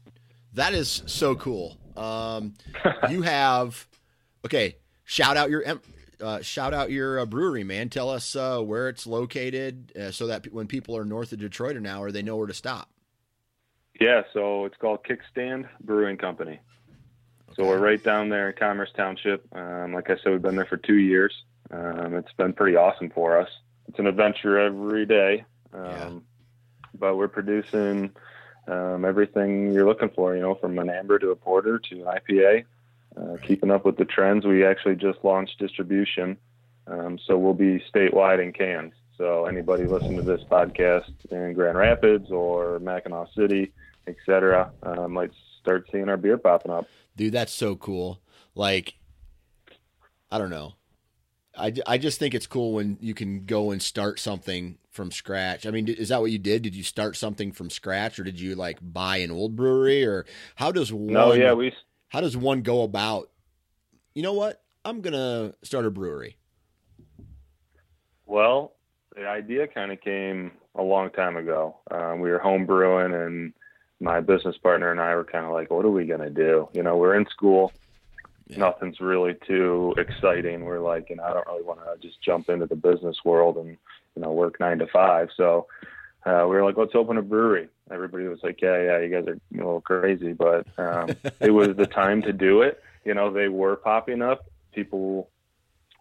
that 0.53 0.73
is 0.73 1.03
so 1.05 1.35
cool. 1.35 1.77
Um, 1.95 2.55
you 3.09 3.21
have 3.21 3.87
okay. 4.43 4.77
Shout 5.05 5.37
out 5.37 5.49
your 5.49 5.63
uh, 6.23 6.41
shout 6.41 6.73
out 6.73 6.89
your 6.91 7.19
uh, 7.19 7.25
brewery, 7.25 7.63
man. 7.63 7.89
Tell 7.89 8.09
us 8.09 8.35
uh, 8.35 8.59
where 8.61 8.87
it's 8.89 9.05
located, 9.05 9.91
uh, 9.99 10.11
so 10.11 10.27
that 10.27 10.51
when 10.53 10.67
people 10.67 10.95
are 10.97 11.05
north 11.05 11.31
of 11.33 11.39
Detroit 11.39 11.75
or 11.75 11.81
now, 11.81 12.01
or 12.01 12.11
they 12.11 12.21
know 12.23 12.37
where 12.37 12.47
to 12.47 12.53
stop. 12.53 12.89
Yeah, 13.99 14.23
so 14.33 14.65
it's 14.65 14.77
called 14.77 14.99
Kickstand 15.05 15.67
Brewing 15.81 16.17
Company. 16.17 16.59
So 17.55 17.65
we're 17.65 17.77
right 17.77 18.03
down 18.03 18.29
there 18.29 18.49
in 18.49 18.55
Commerce 18.57 18.89
Township. 18.97 19.45
Um, 19.55 19.93
like 19.93 20.09
I 20.09 20.15
said, 20.17 20.31
we've 20.31 20.41
been 20.41 20.55
there 20.55 20.65
for 20.65 20.77
two 20.77 20.95
years. 20.97 21.33
Um, 21.69 22.15
it's 22.15 22.33
been 22.33 22.53
pretty 22.53 22.75
awesome 22.75 23.11
for 23.11 23.39
us. 23.39 23.49
It's 23.87 23.99
an 23.99 24.07
adventure 24.07 24.57
every 24.57 25.05
day, 25.05 25.45
um, 25.73 25.83
Yeah. 25.85 26.09
but 26.97 27.17
we're 27.17 27.27
producing 27.27 28.11
um, 28.67 29.05
everything 29.05 29.71
you're 29.71 29.85
looking 29.85 30.09
for. 30.15 30.35
You 30.35 30.41
know, 30.41 30.55
from 30.55 30.79
an 30.79 30.89
amber 30.89 31.19
to 31.19 31.29
a 31.29 31.35
porter 31.35 31.77
to 31.77 31.95
an 32.01 32.05
IPA. 32.07 32.63
Uh, 33.15 33.37
keeping 33.43 33.69
up 33.69 33.85
with 33.85 33.97
the 33.97 34.05
trends. 34.05 34.45
We 34.45 34.65
actually 34.65 34.95
just 34.95 35.19
launched 35.23 35.59
distribution, 35.59 36.37
um, 36.87 37.19
so 37.27 37.37
we'll 37.37 37.53
be 37.53 37.83
statewide 37.93 38.41
in 38.41 38.51
cans. 38.53 38.93
So 39.17 39.45
anybody 39.45 39.85
listening 39.85 40.17
to 40.17 40.23
this 40.23 40.41
podcast 40.49 41.11
in 41.29 41.53
Grand 41.53 41.77
Rapids 41.77 42.31
or 42.31 42.79
Mackinaw 42.79 43.27
City, 43.35 43.71
etc., 44.07 44.71
uh, 44.81 45.07
might 45.07 45.31
start 45.59 45.87
seeing 45.91 46.09
our 46.09 46.17
beer 46.17 46.37
popping 46.37 46.71
up. 46.71 46.87
dude 47.15 47.31
that's 47.33 47.53
so 47.53 47.75
cool 47.77 48.19
like 48.53 48.95
i 50.29 50.37
don't 50.37 50.49
know 50.49 50.73
I, 51.55 51.71
I 51.85 51.97
just 51.99 52.19
think 52.19 52.33
it's 52.33 52.47
cool 52.47 52.73
when 52.73 52.97
you 52.99 53.13
can 53.13 53.45
go 53.45 53.71
and 53.71 53.81
start 53.81 54.19
something 54.19 54.77
from 54.89 55.09
scratch 55.11 55.65
i 55.65 55.71
mean 55.71 55.87
is 55.87 56.09
that 56.09 56.19
what 56.19 56.31
you 56.31 56.37
did 56.39 56.63
did 56.63 56.75
you 56.75 56.83
start 56.83 57.15
something 57.15 57.51
from 57.53 57.69
scratch 57.69 58.19
or 58.19 58.23
did 58.23 58.39
you 58.41 58.55
like 58.55 58.79
buy 58.81 59.17
an 59.17 59.31
old 59.31 59.55
brewery 59.55 60.03
or 60.03 60.25
how 60.55 60.71
does 60.71 60.91
one 60.91 61.13
No, 61.13 61.31
yeah, 61.33 61.53
we 61.53 61.71
how 62.13 62.21
does 62.21 62.37
one 62.37 62.61
go 62.61 62.83
about 62.83 63.29
you 64.13 64.21
know 64.21 64.33
what 64.33 64.61
i'm 64.85 65.01
gonna 65.01 65.53
start 65.63 65.85
a 65.85 65.91
brewery 65.91 66.37
Well, 68.25 68.73
the 69.15 69.27
idea 69.27 69.67
kind 69.67 69.91
of 69.91 70.01
came 70.01 70.51
a 70.75 70.81
long 70.81 71.11
time 71.11 71.37
ago. 71.37 71.75
Um, 71.91 72.19
we 72.19 72.31
were 72.31 72.39
home 72.39 72.65
brewing, 72.65 73.13
and 73.13 73.53
my 73.99 74.21
business 74.21 74.57
partner 74.57 74.91
and 74.91 74.99
I 74.99 75.13
were 75.15 75.23
kind 75.23 75.45
of 75.45 75.51
like, 75.51 75.69
"What 75.69 75.85
are 75.85 75.91
we 75.91 76.05
gonna 76.05 76.29
do?" 76.31 76.67
You 76.73 76.81
know, 76.83 76.97
we're 76.97 77.15
in 77.15 77.27
school. 77.27 77.71
Yeah. 78.47 78.57
Nothing's 78.59 78.99
really 78.99 79.35
too 79.47 79.93
exciting. 79.97 80.65
We're 80.65 80.79
like, 80.79 81.09
you 81.09 81.17
know, 81.17 81.23
I 81.23 81.33
don't 81.33 81.47
really 81.47 81.63
want 81.63 81.79
to 81.81 82.07
just 82.07 82.21
jump 82.21 82.49
into 82.49 82.65
the 82.65 82.75
business 82.75 83.17
world 83.23 83.57
and 83.57 83.77
you 84.15 84.21
know 84.21 84.31
work 84.31 84.59
nine 84.59 84.79
to 84.79 84.87
five. 84.87 85.29
So 85.37 85.67
uh, 86.25 86.45
we 86.47 86.55
were 86.55 86.63
like, 86.63 86.77
let's 86.77 86.95
open 86.95 87.17
a 87.17 87.21
brewery. 87.21 87.67
Everybody 87.91 88.25
was 88.27 88.39
like, 88.43 88.61
yeah, 88.61 88.81
yeah, 88.81 88.99
you 88.99 89.09
guys 89.09 89.27
are 89.27 89.33
a 89.33 89.57
little 89.57 89.81
crazy, 89.81 90.33
but 90.33 90.65
um, 90.77 91.09
it 91.41 91.51
was 91.51 91.75
the 91.75 91.85
time 91.85 92.21
to 92.21 92.33
do 92.33 92.61
it. 92.61 92.81
You 93.03 93.13
know, 93.13 93.31
they 93.31 93.49
were 93.49 93.75
popping 93.75 94.21
up. 94.21 94.45
People 94.73 95.29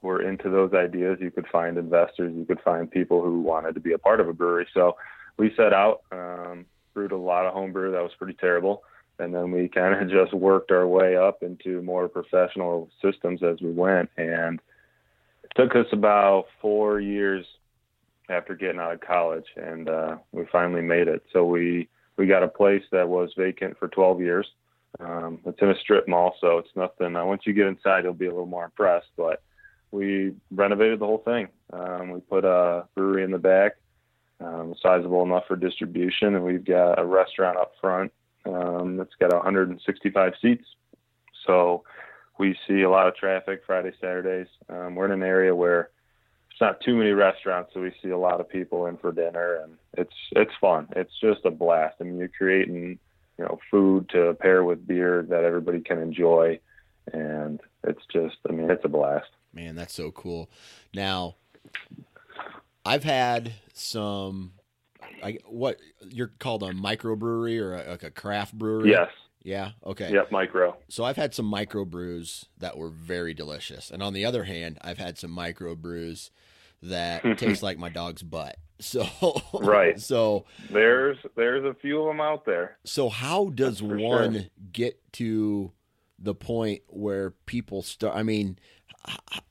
were 0.01 0.23
into 0.23 0.49
those 0.49 0.73
ideas. 0.75 1.19
You 1.21 1.31
could 1.31 1.47
find 1.49 1.77
investors. 1.77 2.33
You 2.37 2.45
could 2.45 2.61
find 2.61 2.91
people 2.91 3.23
who 3.23 3.41
wanted 3.41 3.75
to 3.75 3.81
be 3.81 3.93
a 3.93 3.99
part 3.99 4.21
of 4.21 4.29
a 4.29 4.33
brewery. 4.33 4.69
So 4.73 4.97
we 5.37 5.53
set 5.57 5.73
out, 5.73 6.03
um, 6.13 6.67
brewed 6.95 7.13
a 7.13 7.17
lot 7.17 7.47
of 7.47 7.53
homebrew. 7.53 7.93
That 7.93 8.03
was 8.03 8.13
pretty 8.17 8.35
terrible. 8.35 8.85
And 9.19 9.35
then 9.35 9.51
we 9.51 9.69
kind 9.69 10.01
of 10.01 10.09
just 10.11 10.33
worked 10.33 10.71
our 10.71 10.87
way 10.87 11.17
up 11.17 11.43
into 11.43 11.83
more 11.83 12.09
professional 12.09 12.91
systems 13.03 13.43
as 13.43 13.61
we 13.61 13.73
went. 13.73 14.11
And 14.17 14.61
it 15.43 15.51
took 15.57 15.75
us 15.75 15.87
about 15.93 16.47
four 16.61 17.01
years 17.01 17.45
after 18.33 18.55
getting 18.55 18.81
out 18.81 18.93
of 18.93 19.01
college, 19.01 19.47
and 19.57 19.89
uh, 19.89 20.17
we 20.33 20.45
finally 20.51 20.83
made 20.83 21.09
it. 21.09 21.23
So 21.33 21.45
we 21.45 21.89
we 22.17 22.27
got 22.27 22.43
a 22.43 22.49
place 22.49 22.83
that 22.93 23.09
was 23.09 23.33
vacant 23.37 23.79
for 23.79 23.89
12 23.89 24.21
years. 24.21 24.47
Um, 25.01 25.41
it's 25.47 25.61
in 25.63 25.71
a 25.71 25.79
strip 25.79 26.07
mall, 26.07 26.35
so 26.41 26.59
it's 26.59 26.69
nothing. 26.77 27.17
Uh, 27.17 27.25
once 27.25 27.43
you 27.47 27.53
get 27.53 27.67
inside, 27.67 28.05
you'll 28.05 28.13
be 28.13 28.27
a 28.27 28.31
little 28.31 28.47
more 28.47 28.65
impressed. 28.65 29.09
But 29.17 29.43
we 29.91 30.35
renovated 30.51 30.99
the 30.99 31.07
whole 31.07 31.23
thing. 31.25 31.49
Um, 31.73 32.11
we 32.11 32.21
put 32.21 32.45
a 32.45 32.87
brewery 32.95 33.25
in 33.25 33.31
the 33.31 33.39
back, 33.39 33.73
um, 34.41 34.75
sizable 34.83 35.23
enough 35.23 35.45
for 35.49 35.57
distribution, 35.57 36.35
and 36.35 36.45
we've 36.45 36.65
got 36.65 36.99
a 36.99 37.05
restaurant 37.05 37.57
up 37.57 37.73
front 37.81 38.13
um, 38.45 38.97
that's 38.97 39.15
got 39.19 39.33
165 39.33 40.33
seats. 40.41 40.67
So 41.47 41.85
we 42.39 42.57
see 42.67 42.83
a 42.83 42.91
lot 42.91 43.09
of 43.09 43.17
traffic 43.17 43.63
Friday, 43.67 43.93
Saturdays. 44.01 44.49
Um, 44.69 44.95
we're 44.95 45.07
in 45.07 45.13
an 45.13 45.23
area 45.23 45.55
where 45.55 45.91
not 46.63 46.81
too 46.81 46.97
many 46.97 47.11
restaurants, 47.11 47.75
so 47.75 47.81
we 47.81 47.93
see 48.01 48.11
a 48.11 48.17
lot 48.17 48.41
of 48.41 48.49
people 48.49 48.87
in 48.87 48.97
for 48.97 49.13
dinner, 49.13 49.57
and 49.57 49.77
it's 49.99 50.15
it's 50.31 50.53
fun. 50.61 50.89
It's 50.97 51.13
just 51.21 51.45
a 51.45 51.51
blast. 51.51 51.97
I 52.01 52.05
mean, 52.05 52.17
you're 52.17 52.29
creating 52.29 52.99
you 53.37 53.45
know 53.45 53.59
food 53.71 54.09
to 54.11 54.35
pair 54.35 54.65
with 54.65 54.87
beer 54.87 55.27
that 55.29 55.45
everybody 55.45 55.81
can 55.81 55.99
enjoy, 55.99 56.61
and 57.13 57.61
it's 57.85 58.01
just 58.11 58.37
I 58.49 58.53
mean 58.53 58.71
it's 58.71 58.85
a 58.85 58.89
blast. 58.89 59.29
Man, 59.53 59.75
that's 59.75 59.93
so 59.93 60.13
cool. 60.13 60.49
Now, 60.95 61.35
I've 62.87 63.05
had 63.05 63.55
some. 63.75 64.53
I, 65.23 65.39
what 65.47 65.79
you're 66.09 66.33
called 66.39 66.63
a 66.63 66.73
microbrewery 66.73 67.61
or 67.61 67.75
a, 67.75 67.91
like 67.91 68.03
a 68.03 68.11
craft 68.11 68.55
brewery? 68.55 68.91
Yes. 68.91 69.11
Yeah. 69.43 69.73
Okay. 69.85 70.13
Yep. 70.13 70.31
Micro. 70.31 70.77
So 70.89 71.03
I've 71.05 71.17
had 71.17 71.35
some 71.35 71.53
microbrews 71.53 72.47
that 72.59 72.79
were 72.79 72.89
very 72.89 73.35
delicious, 73.35 73.91
and 73.91 74.01
on 74.01 74.13
the 74.13 74.25
other 74.25 74.45
hand, 74.45 74.79
I've 74.81 74.99
had 74.99 75.19
some 75.19 75.37
microbrews 75.37 76.31
that 76.83 77.23
tastes 77.39 77.63
like 77.63 77.79
my 77.79 77.89
dog's 77.89 78.23
butt. 78.23 78.57
So 78.81 79.07
Right. 79.55 80.01
So 80.01 80.45
There's 80.69 81.17
there's 81.37 81.65
a 81.65 81.73
few 81.73 82.01
of 82.01 82.07
them 82.09 82.21
out 82.21 82.45
there. 82.45 82.79
so 82.85 83.09
how 83.09 83.51
does 83.51 83.81
one 83.81 84.33
sure. 84.33 84.43
get 84.73 85.01
to 85.13 85.71
the 86.19 86.35
point 86.35 86.83
where 86.89 87.31
people 87.47 87.83
start? 87.83 88.17
I 88.17 88.25
mean, 88.25 88.59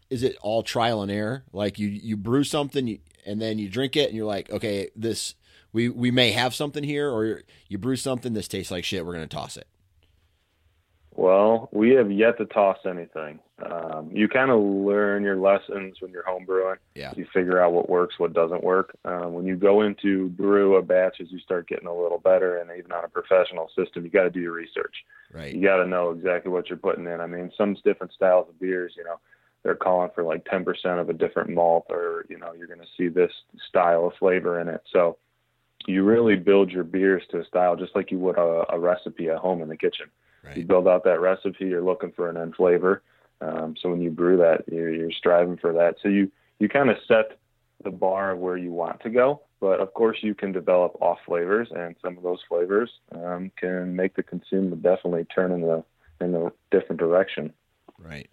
is 0.10 0.24
it 0.24 0.36
all 0.42 0.64
trial 0.64 1.02
and 1.02 1.10
error? 1.10 1.46
Like 1.54 1.80
you 1.80 1.88
you 1.88 2.18
brew 2.18 2.44
something 2.44 3.00
and 3.26 3.42
then 3.42 3.58
you 3.58 3.70
drink 3.70 3.96
it 3.96 4.10
and 4.10 4.18
you're 4.18 4.26
like, 4.26 4.50
okay, 4.52 4.90
this 4.98 5.36
we 5.74 5.90
we 5.90 6.12
may 6.12 6.32
have 6.32 6.54
something 6.54 6.84
here, 6.84 7.10
or 7.10 7.44
you 7.68 7.78
brew 7.78 7.96
something 7.96 8.34
this 8.34 8.48
tastes 8.48 8.72
like 8.72 8.84
shit. 8.84 9.06
We're 9.06 9.14
gonna 9.14 9.28
toss 9.28 9.58
it. 9.58 9.68
Well, 11.14 11.70
we 11.74 11.92
have 11.92 12.12
yet 12.12 12.38
to 12.38 12.46
toss 12.46 12.78
anything. 12.86 13.40
Um, 13.64 14.10
you 14.12 14.28
kind 14.28 14.50
of 14.50 14.62
learn 14.62 15.24
your 15.24 15.36
lessons 15.36 15.98
when 16.00 16.12
you're 16.12 16.26
home 16.26 16.46
brewing. 16.46 16.78
Yeah. 16.96 17.12
You 17.16 17.28
figure 17.34 17.62
out 17.62 17.74
what 17.74 17.90
works, 17.90 18.18
what 18.18 18.34
doesn't 18.34 18.64
work. 18.64 18.96
Um, 19.04 19.34
when 19.34 19.46
you 19.46 19.56
go 19.56 19.82
into 19.82 20.30
brew 20.30 20.78
a 20.78 20.82
batch, 20.82 21.18
as 21.20 21.32
you 21.32 21.40
start 21.40 21.68
getting 21.68 21.88
a 21.88 21.94
little 21.94 22.18
better, 22.18 22.58
and 22.58 22.72
even 22.78 22.92
on 22.94 23.04
a 23.04 23.10
professional 23.10 23.70
system, 23.78 24.06
you 24.06 24.10
got 24.10 24.24
to 24.24 24.30
do 24.30 24.40
your 24.40 24.54
research. 24.54 24.96
Right. 25.34 25.54
You 25.54 25.62
got 25.62 25.78
to 25.78 25.86
know 25.86 26.12
exactly 26.12 26.52
what 26.52 26.70
you're 26.70 26.78
putting 26.78 27.06
in. 27.06 27.20
I 27.20 27.28
mean, 27.28 27.52
some 27.58 27.76
different 27.84 28.14
styles 28.14 28.48
of 28.48 28.60
beers, 28.60 28.94
you 28.96 29.04
know, 29.04 29.20
they're 29.64 29.76
calling 29.76 30.10
for 30.16 30.24
like 30.24 30.46
10% 30.46 30.66
of 31.00 31.10
a 31.10 31.14
different 31.14 31.50
malt, 31.50 31.86
or 31.90 32.26
you 32.30 32.40
know, 32.40 32.54
you're 32.54 32.68
going 32.68 32.80
to 32.80 32.88
see 32.98 33.10
this 33.10 33.32
style 33.68 34.08
of 34.08 34.14
flavor 34.18 34.60
in 34.60 34.70
it. 34.70 34.82
So 34.92 35.18
you 35.86 36.04
really 36.04 36.36
build 36.36 36.72
your 36.72 36.84
beers 36.84 37.24
to 37.32 37.42
a 37.42 37.46
style, 37.46 37.76
just 37.76 37.96
like 37.96 38.12
you 38.12 38.20
would 38.20 38.38
a, 38.38 38.66
a 38.70 38.80
recipe 38.80 39.30
at 39.30 39.38
home 39.38 39.62
in 39.62 39.68
the 39.68 39.78
kitchen 39.78 40.08
you 40.56 40.66
build 40.66 40.88
out 40.88 41.04
that 41.04 41.20
recipe 41.20 41.66
you're 41.66 41.82
looking 41.82 42.12
for 42.12 42.30
an 42.30 42.38
end 42.38 42.56
flavor 42.56 43.02
um, 43.42 43.76
so 43.82 43.90
when 43.90 44.02
you 44.02 44.10
brew 44.10 44.38
that 44.38 44.64
you're, 44.72 44.94
you're 44.94 45.12
striving 45.12 45.58
for 45.58 45.74
that 45.74 45.96
so 46.02 46.10
you 46.10 46.32
you 46.60 46.70
kind 46.70 46.90
of 46.90 46.98
set 47.08 47.38
the 47.84 47.92
bar 47.92 48.32
of 48.32 48.40
where 48.40 48.58
you 48.58 48.72
want 48.72 49.00
to 49.02 49.10
go 49.10 49.42
but 49.60 49.80
of 49.80 49.94
course 49.94 50.18
you 50.22 50.36
can 50.36 50.52
develop 50.52 50.96
off 51.02 51.18
flavors 51.26 51.68
and 51.76 51.96
some 52.02 52.18
of 52.18 52.24
those 52.24 52.40
flavors 52.48 52.90
um, 53.16 53.52
can 53.58 53.96
make 53.96 54.16
the 54.16 54.24
consumer 54.24 54.76
definitely 54.76 55.26
turn 55.26 55.52
in 55.52 55.62
the 55.62 55.84
in 56.20 56.36
a 56.36 56.52
different 56.70 57.00
direction 57.00 57.52
Right. 58.04 58.30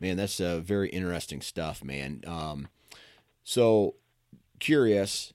Man, 0.00 0.16
that's 0.16 0.40
uh, 0.40 0.60
very 0.60 0.88
interesting 0.88 1.40
stuff, 1.40 1.84
man. 1.84 2.22
Um, 2.26 2.68
so, 3.44 3.96
curious, 4.58 5.34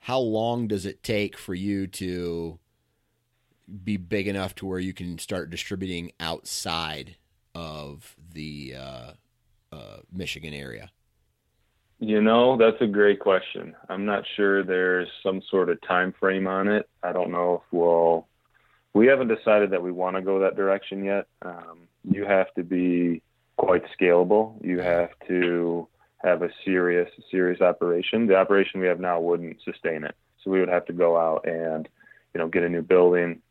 how 0.00 0.18
long 0.18 0.68
does 0.68 0.86
it 0.86 1.02
take 1.02 1.36
for 1.36 1.54
you 1.54 1.86
to 1.88 2.58
be 3.84 3.96
big 3.96 4.28
enough 4.28 4.54
to 4.56 4.66
where 4.66 4.78
you 4.78 4.92
can 4.92 5.18
start 5.18 5.50
distributing 5.50 6.12
outside 6.20 7.16
of 7.54 8.16
the 8.32 8.74
uh, 8.78 9.10
uh, 9.72 9.98
Michigan 10.12 10.54
area? 10.54 10.90
You 11.98 12.20
know, 12.20 12.56
that's 12.58 12.80
a 12.80 12.86
great 12.86 13.20
question. 13.20 13.74
I'm 13.88 14.04
not 14.04 14.24
sure 14.36 14.62
there's 14.62 15.08
some 15.22 15.40
sort 15.50 15.70
of 15.70 15.80
time 15.80 16.14
frame 16.20 16.46
on 16.46 16.68
it. 16.68 16.88
I 17.02 17.12
don't 17.12 17.30
know 17.30 17.62
if 17.64 17.72
we'll. 17.72 18.28
We 18.92 19.06
haven't 19.06 19.28
decided 19.28 19.70
that 19.70 19.82
we 19.82 19.92
want 19.92 20.16
to 20.16 20.22
go 20.22 20.38
that 20.40 20.56
direction 20.56 21.04
yet. 21.04 21.26
Um, 21.42 21.88
you 22.04 22.24
have 22.24 22.52
to 22.54 22.62
be 22.62 23.22
quite 23.56 23.82
scalable. 23.98 24.62
You 24.64 24.78
have 24.80 25.10
to 25.28 25.88
have 26.18 26.42
a 26.42 26.48
serious, 26.64 27.10
serious 27.30 27.60
operation. 27.60 28.26
The 28.26 28.36
operation 28.36 28.80
we 28.80 28.86
have 28.86 29.00
now 29.00 29.20
wouldn't 29.20 29.58
sustain 29.64 30.04
it. 30.04 30.14
So 30.42 30.50
we 30.50 30.60
would 30.60 30.68
have 30.68 30.86
to 30.86 30.92
go 30.92 31.16
out 31.16 31.46
and, 31.46 31.88
you 32.34 32.40
know, 32.40 32.48
get 32.48 32.62
a 32.62 32.68
new 32.68 32.82
building 32.82 33.42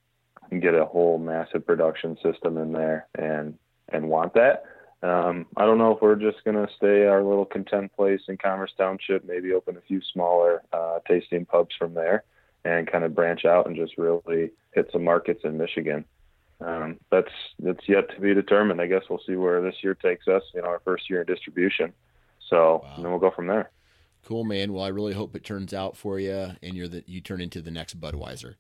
and 0.52 0.62
get 0.62 0.74
a 0.74 0.86
whole 0.86 1.18
massive 1.18 1.66
production 1.66 2.18
system 2.22 2.58
in 2.58 2.72
there 2.72 3.08
and 3.18 3.58
and 3.90 4.10
want 4.10 4.34
that. 4.34 4.64
Um, 5.04 5.46
I 5.56 5.66
don't 5.66 5.78
know 5.78 5.92
if 5.92 6.02
we're 6.02 6.16
just 6.16 6.44
going 6.44 6.56
to 6.56 6.72
stay 6.76 7.06
our 7.06 7.22
little 7.22 7.46
content 7.46 7.94
place 7.96 8.22
in 8.28 8.38
Commerce 8.38 8.72
Township, 8.76 9.24
maybe 9.26 9.54
open 9.54 9.78
a 9.78 9.82
few 9.82 10.02
smaller 10.14 10.64
uh, 10.74 11.00
tasting 11.08 11.46
pubs 11.46 11.76
from 11.78 11.94
there 11.94 12.24
and 12.64 12.92
kind 12.92 13.04
of 13.04 13.14
branch 13.14 13.46
out 13.46 13.68
and 13.68 13.76
just 13.76 13.98
really 13.98 14.52
hit 14.74 14.90
some 14.92 15.04
markets 15.04 15.42
in 15.44 15.58
Michigan. 15.58 16.06
Um, 16.62 17.00
that's 17.12 17.32
that's 17.60 17.88
yet 17.88 18.10
to 18.16 18.22
be 18.22 18.34
determined. 18.34 18.82
I 18.82 18.88
guess 18.88 19.04
we'll 19.10 19.22
see 19.28 19.36
where 19.36 19.62
this 19.62 19.76
year 19.84 19.94
takes 19.94 20.28
us. 20.28 20.42
You 20.54 20.62
know, 20.62 20.70
our 20.70 20.82
first 20.84 21.10
year 21.10 21.22
in 21.22 21.28
distribution. 21.28 21.94
So 22.50 22.82
wow. 22.84 22.94
then 22.98 23.10
we'll 23.10 23.20
go 23.20 23.32
from 23.32 23.48
there. 23.48 23.72
Cool, 24.24 24.44
man. 24.44 24.74
Well, 24.74 24.84
I 24.84 24.88
really 24.88 25.14
hope 25.14 25.36
it 25.36 25.44
turns 25.44 25.74
out 25.74 25.96
for 25.96 26.20
you, 26.20 26.54
and 26.64 26.74
you're 26.74 26.88
that 26.88 27.08
you 27.08 27.22
turn 27.22 27.42
into 27.42 27.62
the 27.62 27.72
next 27.72 28.00
Budweiser. 28.00 28.56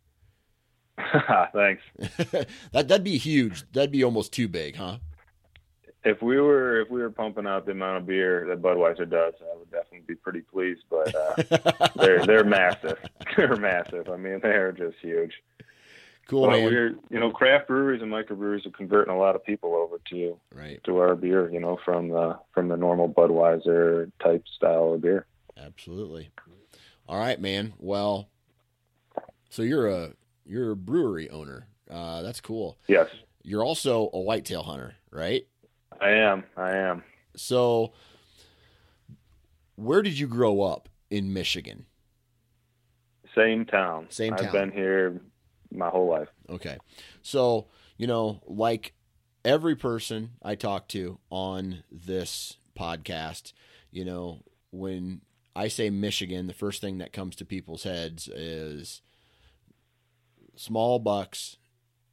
Thanks. 1.53 1.83
that 1.97 2.47
that'd 2.87 3.03
be 3.03 3.17
huge. 3.17 3.69
That'd 3.71 3.91
be 3.91 4.03
almost 4.03 4.31
too 4.31 4.47
big, 4.47 4.75
huh? 4.75 4.97
If 6.03 6.21
we 6.21 6.39
were 6.39 6.81
if 6.81 6.89
we 6.89 7.01
were 7.01 7.09
pumping 7.09 7.47
out 7.47 7.65
the 7.65 7.71
amount 7.71 7.97
of 7.97 8.05
beer 8.05 8.45
that 8.47 8.61
Budweiser 8.61 9.09
does, 9.09 9.33
I 9.41 9.57
would 9.57 9.71
definitely 9.71 10.03
be 10.07 10.15
pretty 10.15 10.41
pleased. 10.41 10.83
But 10.89 11.13
uh, 11.15 11.89
they're 11.95 12.25
they're 12.25 12.43
massive. 12.43 12.97
They're 13.35 13.55
massive. 13.55 14.09
I 14.09 14.17
mean, 14.17 14.39
they're 14.41 14.71
just 14.71 14.97
huge. 15.01 15.33
Cool, 16.27 16.49
man. 16.49 16.63
We're 16.63 16.95
you 17.09 17.19
know 17.19 17.31
craft 17.31 17.67
breweries 17.67 18.01
and 18.01 18.11
microbreweries 18.11 18.65
are 18.65 18.71
converting 18.71 19.13
a 19.13 19.17
lot 19.17 19.35
of 19.35 19.43
people 19.43 19.75
over 19.75 19.97
to 20.11 20.37
right 20.53 20.83
to 20.85 20.97
our 20.97 21.15
beer. 21.15 21.51
You 21.51 21.59
know 21.59 21.77
from 21.83 22.09
the 22.09 22.39
from 22.53 22.67
the 22.69 22.77
normal 22.77 23.09
Budweiser 23.09 24.11
type 24.23 24.43
style 24.55 24.93
of 24.93 25.01
beer. 25.01 25.25
Absolutely. 25.57 26.29
All 27.07 27.19
right, 27.19 27.39
man. 27.39 27.73
Well, 27.79 28.29
so 29.49 29.61
you're 29.61 29.87
a 29.87 30.13
you're 30.45 30.71
a 30.71 30.75
brewery 30.75 31.29
owner. 31.29 31.67
Uh, 31.89 32.21
that's 32.21 32.41
cool. 32.41 32.77
Yes. 32.87 33.07
You're 33.43 33.63
also 33.63 34.09
a 34.13 34.19
whitetail 34.19 34.63
hunter, 34.63 34.95
right? 35.11 35.47
I 36.01 36.09
am. 36.11 36.43
I 36.57 36.75
am. 36.75 37.03
So, 37.35 37.93
where 39.75 40.01
did 40.01 40.17
you 40.17 40.27
grow 40.27 40.61
up 40.61 40.89
in 41.09 41.33
Michigan? 41.33 41.85
Same 43.35 43.65
town. 43.65 44.07
Same 44.09 44.35
town. 44.35 44.47
I've 44.47 44.51
been 44.51 44.71
here 44.71 45.21
my 45.71 45.89
whole 45.89 46.09
life. 46.09 46.29
Okay. 46.49 46.77
So, 47.21 47.67
you 47.97 48.07
know, 48.07 48.41
like 48.47 48.93
every 49.43 49.75
person 49.75 50.31
I 50.41 50.55
talk 50.55 50.87
to 50.89 51.19
on 51.29 51.83
this 51.91 52.57
podcast, 52.77 53.53
you 53.91 54.05
know, 54.05 54.43
when 54.71 55.21
I 55.55 55.67
say 55.67 55.89
Michigan, 55.89 56.47
the 56.47 56.53
first 56.53 56.81
thing 56.81 56.97
that 56.97 57.13
comes 57.13 57.35
to 57.37 57.45
people's 57.45 57.83
heads 57.83 58.27
is 58.27 59.01
small 60.55 60.99
bucks 60.99 61.57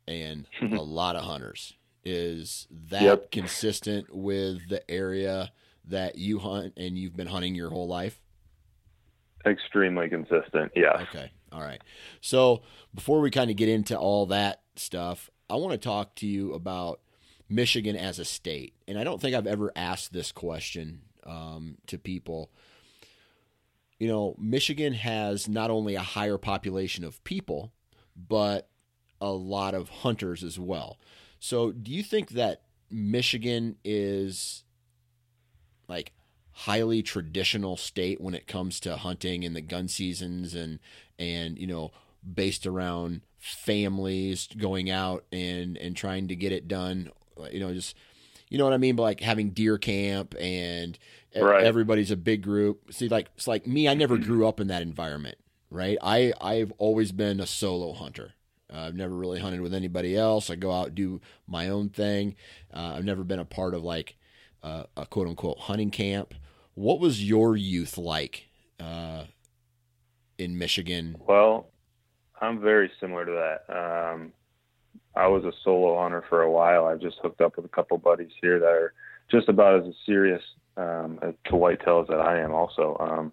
and 0.06 0.46
a 0.60 0.66
lot 0.82 1.16
of 1.16 1.24
hunters. 1.24 1.74
Is 2.04 2.66
that 2.88 3.02
yep. 3.02 3.30
consistent 3.30 4.14
with 4.14 4.68
the 4.68 4.88
area 4.90 5.52
that 5.84 6.16
you 6.16 6.38
hunt 6.38 6.74
and 6.76 6.98
you've 6.98 7.16
been 7.16 7.28
hunting 7.28 7.54
your 7.54 7.70
whole 7.70 7.86
life? 7.86 8.20
Extremely 9.46 10.08
consistent, 10.08 10.72
yeah. 10.74 11.04
Okay, 11.08 11.30
all 11.52 11.60
right. 11.60 11.80
So 12.20 12.62
before 12.94 13.20
we 13.20 13.30
kind 13.30 13.50
of 13.50 13.56
get 13.56 13.68
into 13.68 13.96
all 13.96 14.26
that 14.26 14.62
stuff, 14.76 15.30
I 15.48 15.56
want 15.56 15.72
to 15.72 15.78
talk 15.78 16.14
to 16.16 16.26
you 16.26 16.54
about 16.54 17.00
Michigan 17.48 17.96
as 17.96 18.18
a 18.18 18.24
state. 18.24 18.74
And 18.88 18.98
I 18.98 19.04
don't 19.04 19.20
think 19.20 19.34
I've 19.34 19.46
ever 19.46 19.72
asked 19.76 20.12
this 20.12 20.32
question 20.32 21.02
um, 21.24 21.76
to 21.86 21.98
people. 21.98 22.50
You 23.98 24.08
know, 24.08 24.34
Michigan 24.38 24.94
has 24.94 25.48
not 25.48 25.70
only 25.70 25.94
a 25.94 26.00
higher 26.00 26.38
population 26.38 27.04
of 27.04 27.22
people, 27.24 27.72
but 28.16 28.68
a 29.20 29.30
lot 29.30 29.74
of 29.74 29.88
hunters 29.88 30.42
as 30.42 30.58
well. 30.58 30.98
So, 31.38 31.72
do 31.72 31.90
you 31.90 32.02
think 32.02 32.30
that 32.30 32.62
Michigan 32.90 33.76
is 33.84 34.64
like 35.88 36.12
highly 36.52 37.02
traditional 37.02 37.76
state 37.76 38.20
when 38.20 38.34
it 38.34 38.46
comes 38.46 38.78
to 38.80 38.96
hunting 38.96 39.44
and 39.44 39.56
the 39.56 39.60
gun 39.60 39.88
seasons 39.88 40.54
and 40.54 40.78
and 41.18 41.58
you 41.58 41.66
know 41.66 41.90
based 42.34 42.66
around 42.66 43.22
families 43.38 44.48
going 44.56 44.90
out 44.90 45.24
and 45.32 45.76
and 45.78 45.96
trying 45.96 46.28
to 46.28 46.36
get 46.36 46.52
it 46.52 46.68
done 46.68 47.10
you 47.50 47.58
know 47.58 47.72
just 47.72 47.96
you 48.48 48.58
know 48.58 48.64
what 48.64 48.74
I 48.74 48.78
mean 48.78 48.96
but 48.96 49.02
like 49.02 49.20
having 49.20 49.50
deer 49.50 49.78
camp 49.78 50.34
and 50.38 50.98
right. 51.34 51.64
everybody's 51.64 52.10
a 52.10 52.16
big 52.16 52.42
group 52.42 52.92
see 52.92 53.08
like 53.08 53.30
it's 53.34 53.48
like 53.48 53.66
me 53.66 53.88
I 53.88 53.94
never 53.94 54.18
grew 54.18 54.46
up 54.46 54.60
in 54.60 54.66
that 54.68 54.82
environment 54.82 55.38
right? 55.72 55.98
I 56.02 56.32
I've 56.40 56.72
always 56.78 57.12
been 57.12 57.40
a 57.40 57.46
solo 57.46 57.92
hunter. 57.92 58.34
Uh, 58.72 58.80
I've 58.80 58.94
never 58.94 59.14
really 59.14 59.40
hunted 59.40 59.60
with 59.60 59.74
anybody 59.74 60.16
else. 60.16 60.50
I 60.50 60.56
go 60.56 60.72
out 60.72 60.94
do 60.94 61.20
my 61.46 61.68
own 61.68 61.88
thing. 61.88 62.36
Uh, 62.72 62.94
I've 62.96 63.04
never 63.04 63.24
been 63.24 63.38
a 63.38 63.44
part 63.44 63.74
of 63.74 63.82
like 63.82 64.16
uh, 64.62 64.84
a 64.96 65.06
quote 65.06 65.28
unquote 65.28 65.58
hunting 65.58 65.90
camp. 65.90 66.34
What 66.74 67.00
was 67.00 67.22
your 67.22 67.56
youth 67.56 67.98
like 67.98 68.48
uh, 68.80 69.24
in 70.38 70.56
Michigan? 70.56 71.16
Well, 71.26 71.68
I'm 72.40 72.60
very 72.60 72.90
similar 73.00 73.26
to 73.26 73.32
that. 73.32 73.74
Um, 73.74 74.32
I 75.14 75.26
was 75.26 75.44
a 75.44 75.52
solo 75.62 76.00
hunter 76.00 76.24
for 76.28 76.42
a 76.42 76.50
while. 76.50 76.86
I've 76.86 77.00
just 77.00 77.18
hooked 77.22 77.40
up 77.42 77.56
with 77.56 77.66
a 77.66 77.68
couple 77.68 77.98
buddies 77.98 78.32
here 78.40 78.58
that 78.58 78.66
are 78.66 78.94
just 79.30 79.48
about 79.48 79.86
as 79.86 79.94
serious 80.06 80.42
um, 80.76 81.18
to 81.20 81.52
whitetails 81.52 82.08
that 82.08 82.20
I 82.20 82.40
am 82.40 82.52
also. 82.52 82.96
Um, 82.98 83.32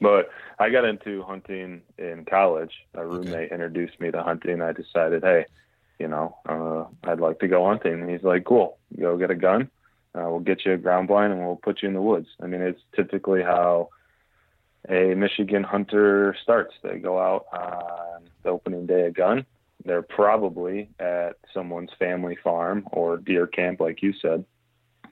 but 0.00 0.30
I 0.58 0.70
got 0.70 0.84
into 0.84 1.22
hunting 1.22 1.82
in 1.98 2.24
college. 2.24 2.72
A 2.94 3.06
roommate 3.06 3.34
okay. 3.34 3.54
introduced 3.54 4.00
me 4.00 4.10
to 4.10 4.22
hunting. 4.22 4.60
I 4.60 4.72
decided, 4.72 5.22
hey, 5.22 5.46
you 5.98 6.08
know, 6.08 6.36
uh, 6.48 6.84
I'd 7.08 7.20
like 7.20 7.38
to 7.40 7.48
go 7.48 7.66
hunting. 7.66 8.00
And 8.00 8.10
he's 8.10 8.22
like, 8.22 8.44
cool, 8.44 8.78
go 8.98 9.16
get 9.16 9.30
a 9.30 9.36
gun. 9.36 9.70
Uh, 10.14 10.28
we'll 10.30 10.40
get 10.40 10.64
you 10.64 10.72
a 10.72 10.76
ground 10.76 11.08
blind 11.08 11.32
and 11.32 11.44
we'll 11.44 11.56
put 11.56 11.82
you 11.82 11.88
in 11.88 11.94
the 11.94 12.02
woods. 12.02 12.28
I 12.40 12.46
mean, 12.46 12.60
it's 12.60 12.80
typically 12.94 13.42
how 13.42 13.90
a 14.88 15.14
Michigan 15.14 15.64
hunter 15.64 16.36
starts. 16.42 16.74
They 16.82 16.98
go 16.98 17.18
out 17.18 17.46
on 17.52 18.24
the 18.42 18.50
opening 18.50 18.86
day 18.86 19.06
of 19.06 19.14
gun. 19.14 19.44
They're 19.84 20.02
probably 20.02 20.88
at 20.98 21.36
someone's 21.52 21.90
family 21.98 22.36
farm 22.42 22.86
or 22.92 23.16
deer 23.16 23.46
camp, 23.46 23.80
like 23.80 24.02
you 24.02 24.12
said. 24.20 24.44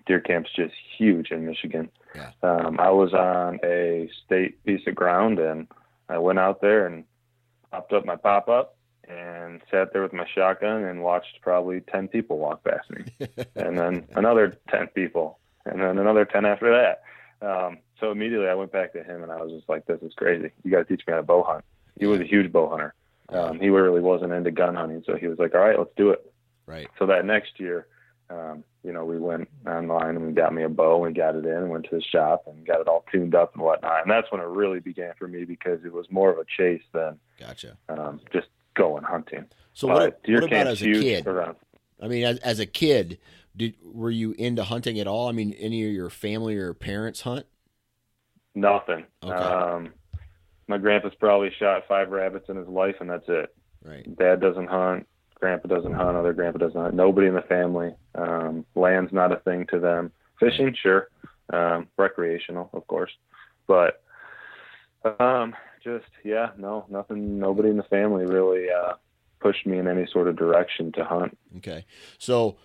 Deer 0.07 0.21
camp's 0.21 0.51
just 0.55 0.75
huge 0.97 1.31
in 1.31 1.47
Michigan. 1.47 1.91
Yeah. 2.15 2.31
Um, 2.43 2.79
I 2.79 2.91
was 2.91 3.13
on 3.13 3.61
a 3.65 4.11
state 4.25 4.63
piece 4.65 4.87
of 4.87 4.95
ground 4.95 5.39
and 5.39 5.69
I 6.09 6.19
went 6.19 6.39
out 6.39 6.61
there 6.61 6.87
and 6.87 7.05
popped 7.71 7.93
up 7.93 8.05
my 8.05 8.17
pop 8.17 8.49
up 8.49 8.77
and 9.09 9.61
sat 9.71 9.93
there 9.93 10.03
with 10.03 10.13
my 10.13 10.27
shotgun 10.35 10.85
and 10.85 11.03
watched 11.03 11.41
probably 11.41 11.81
10 11.81 12.09
people 12.09 12.39
walk 12.39 12.63
past 12.65 12.91
me 12.91 13.05
and 13.57 13.79
then 13.79 14.07
another 14.15 14.57
10 14.71 14.89
people 14.89 15.39
and 15.65 15.81
then 15.81 15.99
another 15.99 16.25
10 16.25 16.45
after 16.45 16.71
that. 16.71 17.03
Um, 17.47 17.79
so 17.99 18.11
immediately 18.11 18.49
I 18.49 18.55
went 18.55 18.73
back 18.73 18.93
to 18.93 19.03
him 19.03 19.23
and 19.23 19.33
I 19.33 19.43
was 19.43 19.53
just 19.53 19.69
like, 19.69 19.87
this 19.87 20.01
is 20.03 20.13
crazy. 20.15 20.51
You 20.65 20.71
got 20.71 20.79
to 20.79 20.85
teach 20.85 21.07
me 21.07 21.13
how 21.13 21.17
to 21.17 21.23
bow 21.23 21.43
hunt. 21.43 21.65
He 21.99 22.07
was 22.07 22.21
a 22.21 22.25
huge 22.25 22.53
bow 22.53 22.69
hunter. 22.69 22.95
Um, 23.29 23.61
he 23.61 23.71
really 23.71 24.01
wasn't 24.01 24.33
into 24.33 24.51
gun 24.51 24.75
hunting. 24.75 25.03
So 25.07 25.17
he 25.17 25.27
was 25.27 25.39
like, 25.39 25.55
all 25.55 25.61
right, 25.61 25.79
let's 25.79 25.95
do 25.97 26.11
it. 26.11 26.33
Right. 26.67 26.89
So 26.99 27.07
that 27.07 27.25
next 27.25 27.59
year, 27.59 27.87
um, 28.31 28.65
you 28.83 28.93
know, 28.93 29.05
we 29.05 29.19
went 29.19 29.49
online 29.93 30.17
and 30.17 30.27
we 30.27 30.33
got 30.33 30.55
me 30.55 30.63
a 30.63 30.69
bow 30.69 31.05
and 31.05 31.15
got 31.15 31.37
it 31.37 31.45
in, 31.45 31.53
and 31.53 31.71
went 31.71 31.85
to 31.91 31.97
the 31.97 32.03
shop 32.03 32.45
and 32.47 32.67
got 32.67 32.81
it 32.81 32.89
all 32.89 33.05
tuned 33.11 33.35
up 33.35 33.55
and 33.55 33.63
whatnot. 33.63 34.03
And 34.03 34.11
that's 34.11 34.31
when 34.31 34.41
it 34.41 34.47
really 34.47 34.81
began 34.81 35.13
for 35.19 35.29
me 35.29 35.45
because 35.45 35.81
it 35.85 35.93
was 35.93 36.07
more 36.11 36.31
of 36.31 36.39
a 36.39 36.45
chase 36.57 36.83
than 36.93 37.19
gotcha. 37.39 37.77
Um, 37.89 38.21
just 38.33 38.49
going 38.75 39.05
hunting. 39.05 39.47
So 39.75 39.89
what, 39.89 40.21
what 40.27 40.45
about 40.45 40.67
as 40.67 40.83
a 40.83 40.93
kid? 40.93 41.27
Around. 41.27 41.57
I 42.01 42.09
mean, 42.09 42.25
as, 42.25 42.39
as 42.39 42.59
a 42.59 42.67
kid, 42.67 43.19
did 43.57 43.75
were 43.83 44.11
you 44.11 44.33
into 44.33 44.65
hunting 44.65 44.99
at 44.99 45.07
all? 45.07 45.29
I 45.29 45.33
mean, 45.33 45.53
any 45.55 45.87
of 45.87 45.93
your 45.93 46.11
family 46.11 46.57
or 46.57 46.75
parents 46.75 47.21
hunt? 47.21 47.47
Nothing. 48.55 49.05
Okay. 49.23 49.33
Um, 49.33 49.93
my 50.69 50.79
grandpa's 50.79 51.15
probably 51.19 51.51
shot 51.59 51.85
five 51.89 52.11
rabbits 52.11 52.49
in 52.49 52.57
his 52.57 52.69
life, 52.69 52.97
and 53.01 53.09
that's 53.09 53.29
it. 53.29 53.55
Right. 53.85 54.07
Dad 54.17 54.41
doesn't 54.41 54.69
hunt 54.69 55.07
grandpa 55.43 55.67
doesn't 55.67 55.93
hunt, 55.93 56.17
other 56.17 56.33
grandpa 56.33 56.59
doesn't 56.59 56.81
hunt. 56.81 56.95
Nobody 56.95 57.27
in 57.27 57.35
the 57.35 57.43
family. 57.43 57.93
Um, 58.15 58.65
land's 58.77 59.13
not 59.13 59.33
a 59.33 59.41
thing 59.41 59.67
to 59.73 59.81
them. 59.81 60.13
Fishing, 60.39 60.75
sure. 60.81 61.09
Um, 61.53 61.89
recreational, 61.99 62.71
of 62.73 62.87
course, 62.87 63.11
but 63.67 64.03
um, 65.19 65.55
just 65.83 66.07
yeah, 66.25 66.51
no, 66.57 66.87
nothing. 66.89 67.41
Nobody 67.41 67.71
in 67.71 67.77
the 67.77 67.83
family 67.83 68.25
really 68.25 68.67
uh, 68.71 68.93
pushed 69.41 69.67
me 69.67 69.79
in 69.79 69.89
any 69.89 70.07
sort 70.13 70.29
of 70.29 70.37
direction 70.37 70.93
to 70.93 71.05
hunt. 71.05 71.37
Okay, 71.57 71.85
so 72.19 72.57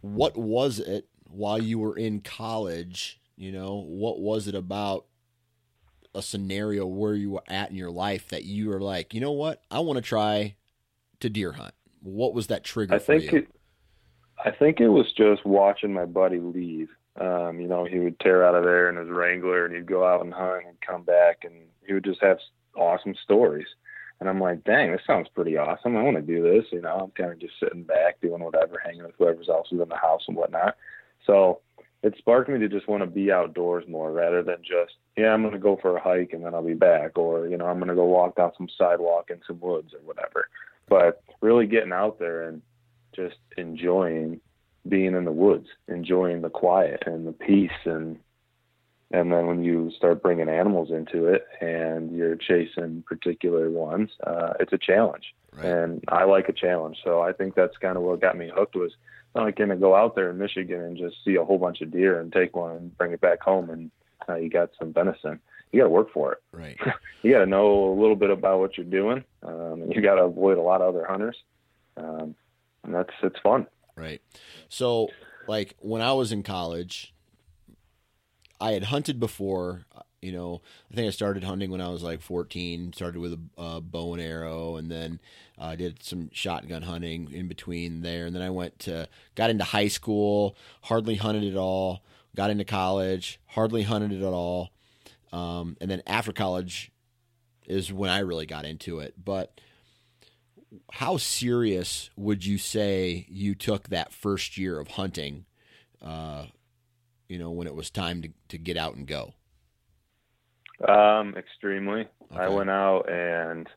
what 0.00 0.36
was 0.36 0.78
it 0.78 1.08
while 1.28 1.60
you 1.60 1.80
were 1.80 1.98
in 1.98 2.20
college? 2.20 3.20
You 3.36 3.50
know, 3.50 3.84
what 3.86 4.20
was 4.20 4.46
it 4.46 4.54
about 4.54 5.06
a 6.14 6.22
scenario 6.22 6.86
where 6.86 7.14
you 7.14 7.32
were 7.32 7.44
at 7.48 7.70
in 7.70 7.76
your 7.76 7.90
life 7.90 8.28
that 8.28 8.44
you 8.44 8.68
were 8.68 8.80
like, 8.80 9.12
you 9.12 9.20
know 9.20 9.32
what, 9.32 9.62
I 9.70 9.80
want 9.80 9.96
to 9.96 10.02
try 10.02 10.54
to 11.22 11.30
deer 11.30 11.52
hunt? 11.52 11.74
What 12.00 12.34
was 12.34 12.48
that 12.48 12.64
trigger 12.64 12.94
I 12.94 12.98
think 12.98 13.32
it, 13.32 13.48
I 14.44 14.50
think 14.50 14.80
it 14.80 14.88
was 14.88 15.12
just 15.12 15.44
watching 15.44 15.92
my 15.92 16.04
buddy 16.04 16.40
leave. 16.40 16.88
Um, 17.20 17.60
you 17.60 17.68
know, 17.68 17.84
he 17.84 17.98
would 17.98 18.18
tear 18.20 18.44
out 18.44 18.54
of 18.54 18.64
there 18.64 18.88
in 18.88 18.96
his 18.96 19.08
Wrangler 19.08 19.66
and 19.66 19.74
he'd 19.74 19.86
go 19.86 20.06
out 20.06 20.24
and 20.24 20.32
hunt 20.32 20.64
and 20.66 20.80
come 20.80 21.02
back 21.02 21.40
and 21.44 21.54
he 21.86 21.92
would 21.92 22.04
just 22.04 22.22
have 22.22 22.38
awesome 22.76 23.14
stories. 23.22 23.66
And 24.18 24.28
I'm 24.28 24.40
like, 24.40 24.64
dang, 24.64 24.92
this 24.92 25.00
sounds 25.06 25.28
pretty 25.34 25.56
awesome. 25.56 25.96
I 25.96 26.02
want 26.02 26.16
to 26.16 26.22
do 26.22 26.42
this. 26.42 26.64
You 26.70 26.80
know, 26.80 26.96
I'm 26.96 27.10
kind 27.10 27.32
of 27.32 27.40
just 27.40 27.54
sitting 27.60 27.82
back 27.82 28.20
doing 28.20 28.42
whatever, 28.42 28.80
hanging 28.84 29.02
with 29.02 29.14
whoever's 29.18 29.48
else 29.48 29.68
is 29.72 29.80
in 29.80 29.88
the 29.88 29.96
house 29.96 30.22
and 30.28 30.36
whatnot. 30.36 30.76
So 31.26 31.60
it 32.02 32.14
sparked 32.18 32.48
me 32.48 32.58
to 32.58 32.68
just 32.68 32.88
want 32.88 33.02
to 33.02 33.06
be 33.06 33.30
outdoors 33.30 33.84
more 33.88 34.12
rather 34.12 34.42
than 34.42 34.58
just, 34.62 34.94
yeah, 35.16 35.32
I'm 35.32 35.42
going 35.42 35.54
to 35.54 35.58
go 35.58 35.78
for 35.80 35.96
a 35.96 36.00
hike 36.00 36.32
and 36.32 36.44
then 36.44 36.54
I'll 36.54 36.64
be 36.64 36.74
back. 36.74 37.18
Or, 37.18 37.46
you 37.46 37.56
know, 37.56 37.66
I'm 37.66 37.78
going 37.78 37.88
to 37.88 37.94
go 37.94 38.04
walk 38.04 38.36
down 38.36 38.52
some 38.56 38.68
sidewalk 38.78 39.30
in 39.30 39.40
some 39.46 39.60
woods 39.60 39.92
or 39.92 40.00
whatever. 40.00 40.48
But 40.92 41.22
really 41.40 41.66
getting 41.66 41.92
out 41.92 42.18
there 42.18 42.42
and 42.42 42.60
just 43.16 43.36
enjoying 43.56 44.42
being 44.86 45.14
in 45.14 45.24
the 45.24 45.32
woods, 45.32 45.68
enjoying 45.88 46.42
the 46.42 46.50
quiet 46.50 47.04
and 47.06 47.26
the 47.26 47.32
peace 47.32 47.70
and 47.86 48.18
and 49.10 49.32
then 49.32 49.46
when 49.46 49.64
you 49.64 49.90
start 49.96 50.22
bringing 50.22 50.50
animals 50.50 50.90
into 50.90 51.26
it 51.26 51.46
and 51.62 52.14
you're 52.14 52.36
chasing 52.36 53.04
particular 53.06 53.70
ones, 53.70 54.10
uh, 54.26 54.52
it's 54.60 54.72
a 54.74 54.78
challenge. 54.78 55.34
Right. 55.54 55.64
And 55.64 56.04
I 56.08 56.24
like 56.24 56.48
a 56.50 56.52
challenge, 56.52 56.98
so 57.02 57.20
I 57.22 57.32
think 57.32 57.54
that's 57.54 57.76
kind 57.78 57.96
of 57.96 58.02
what 58.02 58.20
got 58.20 58.36
me 58.36 58.50
hooked. 58.54 58.76
Was 58.76 58.92
not 59.34 59.44
like 59.44 59.56
gonna 59.56 59.76
go 59.76 59.94
out 59.94 60.14
there 60.14 60.28
in 60.28 60.36
Michigan 60.36 60.82
and 60.82 60.98
just 60.98 61.16
see 61.24 61.36
a 61.36 61.44
whole 61.44 61.58
bunch 61.58 61.80
of 61.80 61.90
deer 61.90 62.20
and 62.20 62.30
take 62.30 62.54
one 62.54 62.76
and 62.76 62.98
bring 62.98 63.12
it 63.12 63.20
back 63.22 63.40
home 63.40 63.70
and 63.70 63.90
uh, 64.28 64.34
you 64.36 64.50
got 64.50 64.70
some 64.78 64.92
venison. 64.92 65.40
You 65.72 65.80
got 65.80 65.84
to 65.84 65.90
work 65.90 66.12
for 66.12 66.32
it. 66.32 66.38
Right. 66.52 66.78
You 67.24 67.30
got 67.30 67.38
to 67.38 67.46
know 67.46 67.92
a 67.92 67.94
little 67.94 68.16
bit 68.16 68.30
about 68.30 68.58
what 68.58 68.76
you're 68.76 68.84
doing. 68.84 69.22
Um, 69.44 69.82
and 69.82 69.94
you 69.94 70.02
got 70.02 70.16
to 70.16 70.24
avoid 70.24 70.58
a 70.58 70.60
lot 70.60 70.80
of 70.80 70.88
other 70.88 71.06
hunters. 71.08 71.36
Um, 71.96 72.34
and 72.82 72.92
that's 72.92 73.12
it's 73.22 73.38
fun. 73.40 73.68
Right. 73.94 74.20
So, 74.68 75.08
like 75.46 75.76
when 75.78 76.02
I 76.02 76.14
was 76.14 76.32
in 76.32 76.42
college, 76.42 77.14
I 78.60 78.72
had 78.72 78.84
hunted 78.84 79.20
before. 79.20 79.84
You 80.20 80.32
know, 80.32 80.62
I 80.90 80.94
think 80.94 81.06
I 81.06 81.10
started 81.10 81.44
hunting 81.44 81.70
when 81.70 81.80
I 81.80 81.90
was 81.90 82.02
like 82.02 82.22
14. 82.22 82.92
Started 82.92 83.20
with 83.20 83.34
a 83.34 83.60
uh, 83.60 83.80
bow 83.80 84.14
and 84.14 84.22
arrow, 84.22 84.74
and 84.76 84.90
then 84.90 85.20
I 85.56 85.74
uh, 85.74 85.76
did 85.76 86.02
some 86.02 86.28
shotgun 86.32 86.82
hunting 86.82 87.30
in 87.32 87.46
between 87.46 88.02
there. 88.02 88.26
And 88.26 88.34
then 88.34 88.42
I 88.42 88.50
went 88.50 88.80
to 88.80 89.08
got 89.36 89.50
into 89.50 89.62
high 89.62 89.88
school, 89.88 90.56
hardly 90.82 91.14
hunted 91.16 91.44
at 91.44 91.56
all. 91.56 92.02
Got 92.34 92.50
into 92.50 92.64
college, 92.64 93.38
hardly 93.46 93.82
hunted 93.82 94.12
at 94.12 94.24
all. 94.24 94.70
Um, 95.32 95.76
and 95.80 95.90
then 95.90 96.02
after 96.06 96.32
college 96.32 96.92
is 97.66 97.92
when 97.92 98.10
I 98.10 98.18
really 98.20 98.46
got 98.46 98.64
into 98.64 99.00
it. 99.00 99.14
But 99.22 99.60
how 100.92 101.16
serious 101.16 102.10
would 102.16 102.44
you 102.44 102.58
say 102.58 103.26
you 103.28 103.54
took 103.54 103.88
that 103.88 104.12
first 104.12 104.58
year 104.58 104.78
of 104.78 104.88
hunting? 104.88 105.46
Uh, 106.00 106.46
you 107.28 107.38
know, 107.38 107.50
when 107.50 107.66
it 107.66 107.74
was 107.74 107.90
time 107.90 108.22
to, 108.22 108.28
to 108.48 108.58
get 108.58 108.76
out 108.76 108.94
and 108.94 109.06
go. 109.06 109.34
Um, 110.86 111.34
extremely. 111.36 112.08
I 112.30 112.48
went 112.48 112.70
out 112.70 113.08
and 113.10 113.68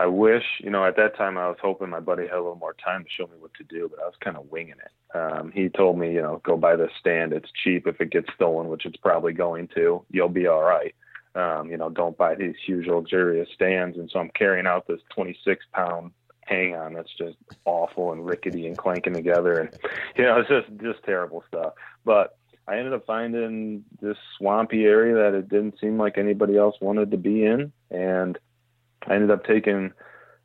I 0.00 0.06
wish, 0.06 0.44
you 0.60 0.70
know, 0.70 0.86
at 0.86 0.96
that 0.96 1.14
time 1.14 1.36
I 1.36 1.46
was 1.48 1.58
hoping 1.60 1.90
my 1.90 2.00
buddy 2.00 2.22
had 2.22 2.36
a 2.36 2.40
little 2.40 2.56
more 2.56 2.74
time 2.82 3.04
to 3.04 3.10
show 3.10 3.26
me 3.26 3.34
what 3.38 3.52
to 3.54 3.64
do, 3.64 3.86
but 3.90 4.02
I 4.02 4.06
was 4.06 4.14
kind 4.24 4.38
of 4.38 4.50
winging 4.50 4.76
it. 4.82 5.14
Um, 5.14 5.52
he 5.52 5.68
told 5.68 5.98
me, 5.98 6.14
you 6.14 6.22
know, 6.22 6.40
go 6.42 6.56
buy 6.56 6.74
this 6.74 6.90
stand. 6.98 7.34
It's 7.34 7.50
cheap. 7.62 7.86
If 7.86 8.00
it 8.00 8.10
gets 8.10 8.32
stolen, 8.34 8.68
which 8.68 8.86
it's 8.86 8.96
probably 8.96 9.34
going 9.34 9.68
to, 9.74 10.02
you'll 10.10 10.30
be 10.30 10.46
all 10.46 10.62
right. 10.62 10.94
Um, 11.34 11.70
you 11.70 11.76
know, 11.76 11.90
don't 11.90 12.16
buy 12.16 12.34
these 12.34 12.54
huge 12.64 12.86
luxurious 12.86 13.50
stands. 13.54 13.98
And 13.98 14.10
so 14.10 14.20
I'm 14.20 14.30
carrying 14.30 14.66
out 14.66 14.88
this 14.88 15.02
26 15.14 15.66
pound 15.74 16.12
hang 16.46 16.74
on 16.74 16.94
that's 16.94 17.14
just 17.18 17.36
awful 17.66 18.12
and 18.12 18.24
rickety 18.24 18.68
and 18.68 18.78
clanking 18.78 19.12
together. 19.12 19.58
And, 19.58 19.78
you 20.16 20.24
know, 20.24 20.40
it's 20.40 20.48
just, 20.48 20.82
just 20.82 21.04
terrible 21.04 21.44
stuff. 21.46 21.74
But 22.06 22.38
I 22.66 22.78
ended 22.78 22.94
up 22.94 23.04
finding 23.04 23.84
this 24.00 24.16
swampy 24.38 24.86
area 24.86 25.14
that 25.16 25.34
it 25.36 25.50
didn't 25.50 25.78
seem 25.78 25.98
like 25.98 26.16
anybody 26.16 26.56
else 26.56 26.76
wanted 26.80 27.10
to 27.10 27.18
be 27.18 27.44
in. 27.44 27.70
And 27.90 28.38
I 29.06 29.14
ended 29.14 29.30
up 29.30 29.44
taking 29.44 29.92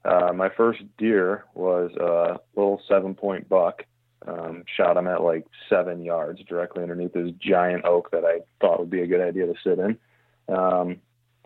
uh, 0.06 0.32
my 0.34 0.50
first 0.50 0.82
deer 0.98 1.46
was 1.56 1.92
a 1.96 2.40
little 2.56 2.82
seven 2.88 3.16
point 3.16 3.50
buck. 3.50 3.84
Um, 4.28 4.64
shot 4.76 4.98
him 4.98 5.08
at 5.08 5.22
like 5.22 5.46
seven 5.70 6.04
yards 6.04 6.42
directly 6.48 6.82
underneath 6.82 7.14
this 7.14 7.32
giant 7.40 7.86
oak 7.86 8.10
that 8.12 8.24
I 8.26 8.40
thought 8.60 8.80
would 8.80 8.90
be 8.90 9.02
a 9.02 9.08
good 9.08 9.22
idea 9.22 9.46
to 9.46 9.54
sit 9.64 9.78
in. 9.78 9.98
Um, 10.48 10.98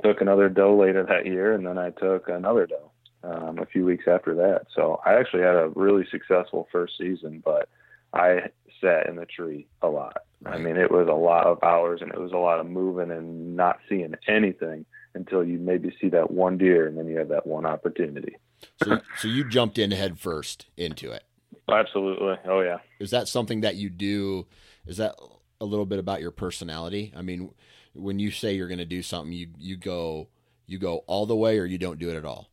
took 0.04 0.22
another 0.22 0.48
doe 0.48 0.78
later 0.78 1.04
that 1.04 1.26
year, 1.26 1.54
and 1.54 1.66
then 1.66 1.78
I 1.78 1.90
took 1.90 2.30
another 2.30 2.68
doe 2.68 2.92
um, 3.24 3.60
a 3.60 3.66
few 3.66 3.86
weeks 3.86 4.06
after 4.08 4.34
that. 4.36 4.68
So 4.74 5.02
I 5.06 5.16
actually 5.16 5.44
had 5.44 5.56
a 5.56 5.72
really 5.76 6.06
successful 6.10 6.70
first 6.72 6.94
season, 6.98 7.42
but 7.44 7.68
I 8.14 8.50
sat 8.82 9.08
in 9.08 9.18
the 9.18 9.26
tree 9.26 9.68
a 9.82 9.88
lot. 9.88 10.18
I 10.46 10.58
mean, 10.58 10.78
it 10.78 10.92
was 10.92 11.08
a 11.10 11.14
lot 11.14 11.48
of 11.48 11.62
hours 11.64 12.02
and 12.02 12.12
it 12.12 12.20
was 12.20 12.32
a 12.32 12.38
lot 12.38 12.60
of 12.60 12.66
moving 12.66 13.12
and 13.12 13.58
not 13.58 13.80
seeing 13.90 14.16
anything 14.28 14.86
until 15.20 15.44
you 15.44 15.60
maybe 15.60 15.96
see 16.02 16.10
that 16.10 16.32
one 16.32 16.58
deer 16.58 16.88
and 16.88 16.98
then 16.98 17.08
you 17.08 17.18
have 17.20 17.28
that 17.28 17.46
one 17.46 17.66
opportunity. 17.66 18.38
So, 18.84 19.00
so 19.18 19.28
you 19.28 19.48
jumped 19.48 19.78
in 19.78 19.92
head 19.92 20.20
first 20.20 20.66
into 20.76 21.12
it. 21.12 21.24
Absolutely. 21.70 22.36
Oh, 22.46 22.62
yeah. 22.62 22.78
Is 23.00 23.12
that 23.12 23.28
something 23.28 23.62
that 23.62 23.76
you 23.76 23.90
do? 23.90 24.48
Is 24.88 24.98
that 24.98 25.16
a 25.62 25.66
little 25.66 25.86
bit 25.86 26.00
about 26.00 26.22
your 26.22 26.32
personality? 26.32 27.14
I 27.16 27.22
mean, 27.22 27.52
when 27.94 28.18
you 28.18 28.32
say 28.32 28.56
you're 28.56 28.68
going 28.68 28.80
to 28.80 28.86
do 28.86 29.04
something, 29.04 29.32
you 29.32 29.50
you 29.58 29.78
go 29.78 30.30
you 30.66 30.80
go 30.80 31.04
all 31.08 31.26
the 31.26 31.36
way, 31.36 31.60
or 31.60 31.66
you 31.66 31.78
don't 31.78 32.00
do 32.00 32.10
it 32.10 32.16
at 32.16 32.26
all. 32.26 32.50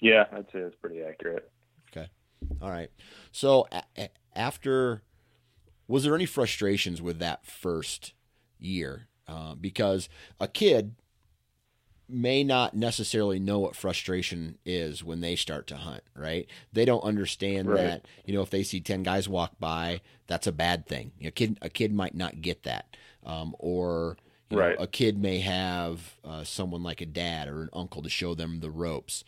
Yeah, 0.00 0.24
I'd 0.32 0.46
say 0.52 0.58
it's 0.58 0.76
pretty 0.76 1.02
accurate. 1.02 1.50
Okay. 1.90 2.08
All 2.60 2.70
right. 2.70 2.90
So 3.32 3.66
a- 3.72 3.84
a- 3.96 4.10
after, 4.34 5.02
was 5.88 6.04
there 6.04 6.14
any 6.14 6.26
frustrations 6.26 7.00
with 7.00 7.18
that 7.20 7.46
first 7.46 8.12
year? 8.58 9.08
Uh, 9.26 9.54
because 9.54 10.08
a 10.38 10.46
kid 10.48 10.94
may 12.08 12.44
not 12.44 12.74
necessarily 12.74 13.38
know 13.38 13.58
what 13.58 13.74
frustration 13.76 14.58
is 14.64 15.02
when 15.02 15.20
they 15.20 15.36
start 15.36 15.66
to 15.68 15.76
hunt, 15.76 16.02
right? 16.14 16.46
They 16.72 16.84
don't 16.84 17.02
understand 17.02 17.68
Right. 17.70 17.78
that, 17.82 18.06
you 18.26 18.34
know, 18.34 18.42
if 18.42 18.50
they 18.50 18.62
see 18.62 18.80
10 18.80 19.02
guys 19.02 19.28
walk 19.28 19.52
by, 19.58 20.00
that's 20.26 20.46
a 20.46 20.52
bad 20.52 20.86
thing. 20.86 21.12
You 21.18 21.28
A 21.28 21.30
kid, 21.30 21.58
a 21.62 21.70
kid 21.70 21.92
might 21.94 22.14
not 22.14 22.42
get 22.42 22.62
that. 22.64 22.96
Um, 23.24 23.56
or, 23.58 24.16
you 24.50 24.58
know, 24.58 24.62
a 24.78 24.86
kid 24.86 25.18
may 25.18 25.38
have 25.40 26.16
uh, 26.24 26.44
someone 26.44 26.82
like 26.82 27.00
a 27.00 27.06
dad 27.06 27.48
or 27.48 27.62
an 27.62 27.70
uncle 27.72 28.02
to 28.02 28.10
show 28.10 28.34
them 28.34 28.60
the 28.60 28.70
ropes. 28.70 29.24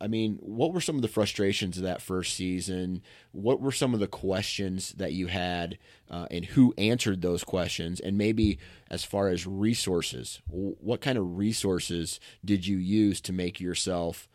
I 0.00 0.06
mean, 0.06 0.38
what 0.40 0.72
were 0.72 0.80
some 0.80 0.96
of 0.96 1.02
the 1.02 1.08
frustrations 1.08 1.76
of 1.76 1.82
that 1.82 2.00
first 2.00 2.34
season? 2.34 3.02
What 3.32 3.60
were 3.60 3.72
some 3.72 3.92
of 3.92 4.00
the 4.00 4.06
questions 4.06 4.92
that 4.92 5.12
you 5.12 5.26
had, 5.26 5.78
uh, 6.10 6.26
and 6.30 6.44
who 6.44 6.72
answered 6.78 7.20
those 7.20 7.44
questions? 7.44 8.00
And 8.00 8.16
maybe 8.16 8.58
as 8.90 9.04
far 9.04 9.28
as 9.28 9.46
resources, 9.46 10.40
what 10.46 11.00
kind 11.00 11.18
of 11.18 11.36
resources 11.36 12.20
did 12.44 12.66
you 12.66 12.78
use 12.78 13.20
to 13.22 13.32
make 13.32 13.60
yourself? 13.60 14.28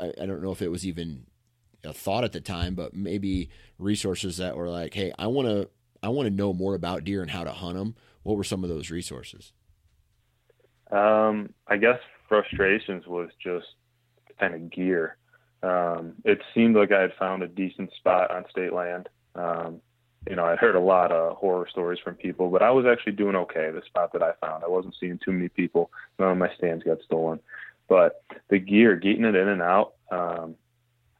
I, 0.00 0.12
I 0.20 0.26
don't 0.26 0.42
know 0.42 0.52
if 0.52 0.62
it 0.62 0.70
was 0.70 0.86
even 0.86 1.26
a 1.84 1.92
thought 1.92 2.24
at 2.24 2.32
the 2.32 2.40
time, 2.40 2.74
but 2.74 2.94
maybe 2.94 3.48
resources 3.78 4.38
that 4.38 4.56
were 4.56 4.68
like, 4.68 4.92
"Hey, 4.92 5.12
I 5.18 5.28
want 5.28 5.48
to, 5.48 5.70
I 6.02 6.08
want 6.08 6.26
to 6.26 6.34
know 6.34 6.52
more 6.52 6.74
about 6.74 7.04
deer 7.04 7.22
and 7.22 7.30
how 7.30 7.44
to 7.44 7.52
hunt 7.52 7.78
them." 7.78 7.94
What 8.24 8.36
were 8.36 8.44
some 8.44 8.64
of 8.64 8.70
those 8.70 8.90
resources? 8.90 9.52
Um, 10.90 11.54
I 11.68 11.76
guess 11.76 11.98
frustrations 12.28 13.06
was 13.06 13.30
just 13.42 13.66
kind 14.38 14.54
of 14.54 14.70
gear. 14.70 15.16
Um, 15.62 16.14
it 16.24 16.40
seemed 16.54 16.76
like 16.76 16.92
I 16.92 17.00
had 17.00 17.14
found 17.18 17.42
a 17.42 17.48
decent 17.48 17.92
spot 17.94 18.30
on 18.30 18.44
state 18.50 18.72
land. 18.72 19.08
Um, 19.34 19.80
you 20.28 20.34
know, 20.36 20.44
I'd 20.44 20.58
heard 20.58 20.74
a 20.74 20.80
lot 20.80 21.12
of 21.12 21.36
horror 21.36 21.68
stories 21.70 22.00
from 22.02 22.14
people, 22.14 22.50
but 22.50 22.62
I 22.62 22.70
was 22.70 22.84
actually 22.84 23.12
doing 23.12 23.36
okay. 23.36 23.70
The 23.70 23.82
spot 23.86 24.12
that 24.12 24.22
I 24.22 24.32
found, 24.40 24.64
I 24.64 24.68
wasn't 24.68 24.96
seeing 24.98 25.18
too 25.24 25.32
many 25.32 25.48
people. 25.48 25.90
None 26.18 26.30
of 26.30 26.38
my 26.38 26.52
stands 26.56 26.84
got 26.84 27.00
stolen, 27.02 27.40
but 27.88 28.22
the 28.48 28.58
gear, 28.58 28.96
getting 28.96 29.24
it 29.24 29.36
in 29.36 29.48
and 29.48 29.62
out, 29.62 29.94
um, 30.10 30.56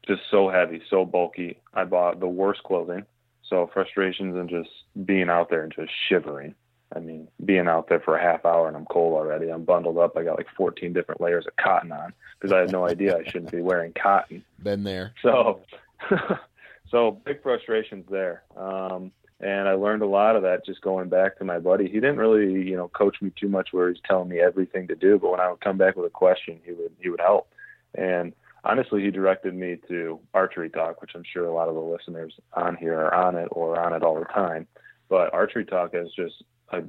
just 0.05 0.21
so 0.29 0.49
heavy, 0.49 0.81
so 0.89 1.05
bulky. 1.05 1.59
I 1.73 1.85
bought 1.85 2.19
the 2.19 2.27
worst 2.27 2.63
clothing, 2.63 3.05
so 3.49 3.69
frustrations 3.73 4.35
and 4.35 4.49
just 4.49 4.69
being 5.05 5.29
out 5.29 5.49
there 5.49 5.63
and 5.63 5.73
just 5.73 5.91
shivering. 6.09 6.55
I 6.95 6.99
mean, 6.99 7.27
being 7.43 7.67
out 7.67 7.89
there 7.89 7.99
for 7.99 8.17
a 8.17 8.21
half 8.21 8.45
hour 8.45 8.67
and 8.67 8.77
I'm 8.77 8.85
cold 8.85 9.13
already. 9.13 9.49
I'm 9.49 9.63
bundled 9.63 9.97
up. 9.97 10.15
I 10.15 10.23
got 10.23 10.37
like 10.37 10.47
14 10.55 10.93
different 10.93 11.19
layers 11.19 11.45
of 11.45 11.55
cotton 11.57 11.91
on 11.91 12.13
because 12.39 12.53
I 12.53 12.59
had 12.59 12.71
no 12.71 12.87
idea 12.87 13.17
I 13.17 13.23
shouldn't 13.25 13.51
be 13.51 13.61
wearing 13.61 13.93
cotton. 13.93 14.43
Been 14.63 14.83
there. 14.83 15.13
So, 15.21 15.61
so 16.89 17.19
big 17.25 17.43
frustrations 17.43 18.05
there. 18.09 18.43
Um, 18.55 19.11
and 19.39 19.67
I 19.67 19.73
learned 19.73 20.01
a 20.01 20.07
lot 20.07 20.35
of 20.35 20.43
that 20.43 20.65
just 20.65 20.81
going 20.81 21.09
back 21.09 21.37
to 21.37 21.43
my 21.43 21.59
buddy. 21.59 21.85
He 21.85 21.95
didn't 21.95 22.17
really, 22.17 22.67
you 22.67 22.75
know, 22.75 22.87
coach 22.87 23.17
me 23.21 23.31
too 23.39 23.49
much 23.49 23.69
where 23.71 23.89
he's 23.89 24.01
telling 24.07 24.29
me 24.29 24.39
everything 24.39 24.87
to 24.87 24.95
do, 24.95 25.19
but 25.19 25.29
when 25.29 25.39
I 25.39 25.49
would 25.49 25.61
come 25.61 25.77
back 25.77 25.95
with 25.95 26.07
a 26.07 26.11
question, 26.11 26.59
he 26.63 26.71
would 26.71 26.91
he 26.99 27.09
would 27.09 27.19
help. 27.19 27.47
And 27.93 28.33
honestly, 28.63 29.03
he 29.03 29.11
directed 29.11 29.53
me 29.53 29.77
to 29.89 30.19
Archery 30.33 30.69
Talk, 30.69 31.01
which 31.01 31.11
I'm 31.13 31.23
sure 31.31 31.45
a 31.45 31.53
lot 31.53 31.69
of 31.69 31.75
the 31.75 31.81
listeners 31.81 32.33
on 32.53 32.75
here 32.75 32.97
are 32.99 33.13
on 33.13 33.35
it 33.35 33.47
or 33.51 33.79
on 33.79 33.93
it 33.93 34.01
all 34.01 34.17
the 34.17 34.25
time. 34.25 34.67
But 35.07 35.33
Archery 35.33 35.65
Talk 35.65 35.93
has 35.93 36.07
just 36.15 36.43
a, 36.69 36.81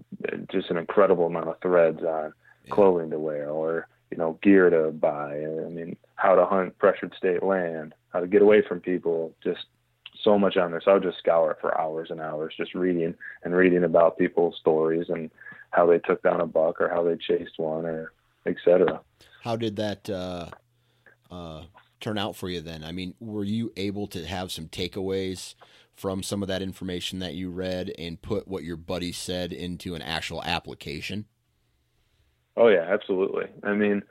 just 0.51 0.71
an 0.71 0.77
incredible 0.77 1.27
amount 1.27 1.49
of 1.49 1.61
threads 1.61 2.01
on 2.03 2.33
yeah. 2.65 2.75
clothing 2.75 3.11
to 3.11 3.19
wear 3.19 3.51
or 3.51 3.89
you 4.11 4.17
know 4.17 4.39
gear 4.43 4.71
to 4.71 4.91
buy. 4.93 5.43
I 5.43 5.69
mean, 5.69 5.97
how 6.17 6.35
to 6.35 6.47
hunt 6.47 6.79
pressured 6.79 7.15
state 7.17 7.43
land, 7.43 7.95
how 8.11 8.21
to 8.21 8.27
get 8.27 8.43
away 8.43 8.63
from 8.67 8.81
people, 8.81 9.35
just 9.43 9.67
so 10.23 10.39
much 10.39 10.57
on 10.57 10.71
there. 10.71 10.81
So 10.85 10.91
I 10.91 10.95
would 10.95 11.03
just 11.03 11.19
scour 11.19 11.53
it 11.53 11.59
for 11.61 11.79
hours 11.81 12.11
and 12.11 12.21
hours, 12.21 12.55
just 12.57 12.75
reading 12.75 13.15
and 13.45 13.55
reading 13.55 13.85
about 13.85 14.19
people's 14.19 14.57
stories 14.61 15.09
and 15.09 15.31
how 15.71 15.87
they 15.87 15.99
took 15.99 16.23
down 16.23 16.41
a 16.41 16.47
buck 16.47 16.81
or 16.81 16.89
how 16.89 17.03
they 17.03 17.17
chased 17.17 17.59
one 17.59 17.85
or 17.85 18.13
etc. 18.47 19.01
How 19.43 19.57
did 19.57 19.77
that 19.77 20.09
uh, 20.09 20.47
uh, 21.31 21.63
turn 22.01 22.19
out 22.19 22.37
for 22.37 22.49
you 22.49 22.61
then? 22.61 22.85
I 22.85 22.93
mean, 22.93 23.15
were 23.21 23.45
you 23.45 23.73
able 23.77 24.07
to 24.09 24.25
have 24.27 24.51
some 24.51 24.69
takeaways 24.69 25.55
from 25.99 26.23
some 26.23 26.43
of 26.43 26.49
that 26.49 26.63
information 26.63 27.19
that 27.19 27.35
you 27.35 27.51
read 27.51 27.93
and 27.99 28.23
put 28.23 28.47
what 28.47 28.63
your 28.63 28.77
buddy 28.77 29.11
said 29.11 29.53
into 29.53 29.97
an 29.97 30.03
actual 30.03 30.41
application? 30.45 31.25
Oh 32.57 32.69
yeah, 32.69 32.87
absolutely. 32.89 33.47
I 33.65 33.73
mean, 33.73 34.03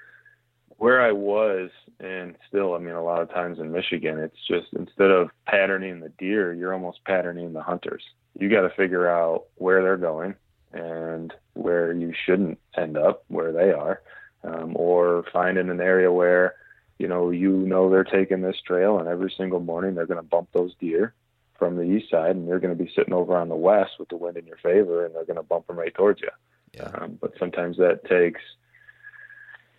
where 0.77 1.01
I 1.01 1.13
was, 1.13 1.69
and 2.01 2.35
still, 2.49 2.75
I 2.75 2.79
mean, 2.79 2.93
a 2.93 3.03
lot 3.03 3.21
of 3.21 3.29
times 3.29 3.59
in 3.59 3.71
Michigan, 3.71 4.19
it's 4.19 4.35
just 4.47 4.67
instead 4.77 5.11
of 5.11 5.29
patterning 5.45 6.01
the 6.01 6.09
deer, 6.09 6.53
you're 6.53 6.73
almost 6.73 7.03
patterning 7.05 7.53
the 7.53 7.63
hunters. 7.63 8.03
You 8.37 8.49
got 8.49 8.61
to 8.61 8.75
figure 8.75 9.09
out 9.09 9.45
where 9.55 9.81
they're 9.81 9.95
going 9.95 10.35
and 10.73 11.33
where 11.53 11.93
you 11.93 12.13
shouldn't 12.25 12.59
end 12.75 12.97
up, 12.97 13.23
where 13.29 13.53
they 13.53 13.71
are, 13.71 14.01
um, 14.43 14.73
or 14.75 15.23
find 15.31 15.57
in 15.57 15.69
an 15.69 15.79
area 15.79 16.11
where, 16.11 16.55
you 16.99 17.07
know, 17.07 17.31
you 17.31 17.51
know 17.51 17.89
they're 17.89 18.03
taking 18.03 18.41
this 18.41 18.57
trail, 18.65 18.99
and 18.99 19.07
every 19.07 19.33
single 19.37 19.61
morning 19.61 19.95
they're 19.95 20.05
going 20.05 20.21
to 20.21 20.29
bump 20.29 20.49
those 20.51 20.75
deer 20.81 21.13
from 21.57 21.75
the 21.75 21.83
east 21.83 22.11
side, 22.11 22.35
and 22.35 22.47
you're 22.47 22.59
going 22.59 22.75
to 22.75 22.83
be 22.83 22.91
sitting 22.95 23.13
over 23.13 23.35
on 23.35 23.49
the 23.49 23.55
west 23.55 23.91
with 23.99 24.09
the 24.09 24.17
wind 24.17 24.37
in 24.37 24.45
your 24.45 24.57
favor, 24.57 25.05
and 25.05 25.15
they're 25.15 25.25
going 25.25 25.37
to 25.37 25.43
bump 25.43 25.67
them 25.67 25.79
right 25.79 25.93
towards 25.93 26.21
you. 26.21 26.29
Yeah. 26.73 26.91
Um, 26.93 27.17
but 27.19 27.33
sometimes 27.39 27.77
that 27.77 28.05
takes 28.05 28.41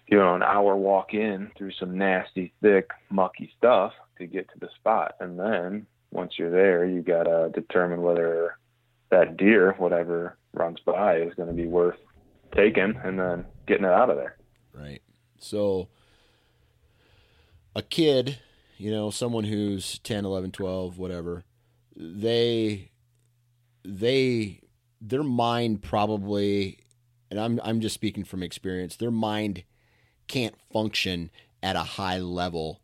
you 0.08 0.16
know, 0.16 0.34
an 0.34 0.42
hour 0.42 0.74
walk 0.74 1.12
in 1.12 1.50
through 1.56 1.72
some 1.72 1.98
nasty, 1.98 2.52
thick, 2.62 2.90
mucky 3.10 3.52
stuff 3.58 3.92
to 4.16 4.26
get 4.26 4.48
to 4.50 4.58
the 4.58 4.68
spot. 4.76 5.14
And 5.20 5.38
then 5.38 5.86
once 6.10 6.34
you're 6.38 6.50
there, 6.50 6.86
you 6.86 7.02
got 7.02 7.24
to 7.24 7.50
determine 7.52 8.00
whether 8.00 8.56
that 9.10 9.36
deer, 9.36 9.74
whatever 9.76 10.38
runs 10.54 10.78
by, 10.84 11.18
is 11.18 11.34
going 11.34 11.48
to 11.48 11.54
be 11.54 11.66
worth 11.66 11.98
taking 12.56 12.98
and 13.04 13.18
then 13.18 13.44
getting 13.66 13.84
it 13.84 13.92
out 13.92 14.08
of 14.08 14.16
there. 14.16 14.38
Right. 14.72 15.02
So 15.38 15.88
a 17.76 17.82
kid, 17.82 18.38
you 18.78 18.90
know, 18.90 19.10
someone 19.10 19.44
who's 19.44 19.98
10, 19.98 20.24
11, 20.24 20.52
12, 20.52 20.96
whatever, 20.96 21.44
they 21.98 22.90
they 23.84 24.60
their 25.00 25.24
mind 25.24 25.82
probably 25.82 26.78
and 27.30 27.38
I'm 27.40 27.60
I'm 27.64 27.80
just 27.80 27.94
speaking 27.94 28.24
from 28.24 28.42
experience, 28.42 28.96
their 28.96 29.10
mind 29.10 29.64
can't 30.28 30.54
function 30.72 31.30
at 31.62 31.76
a 31.76 31.80
high 31.80 32.18
level 32.18 32.80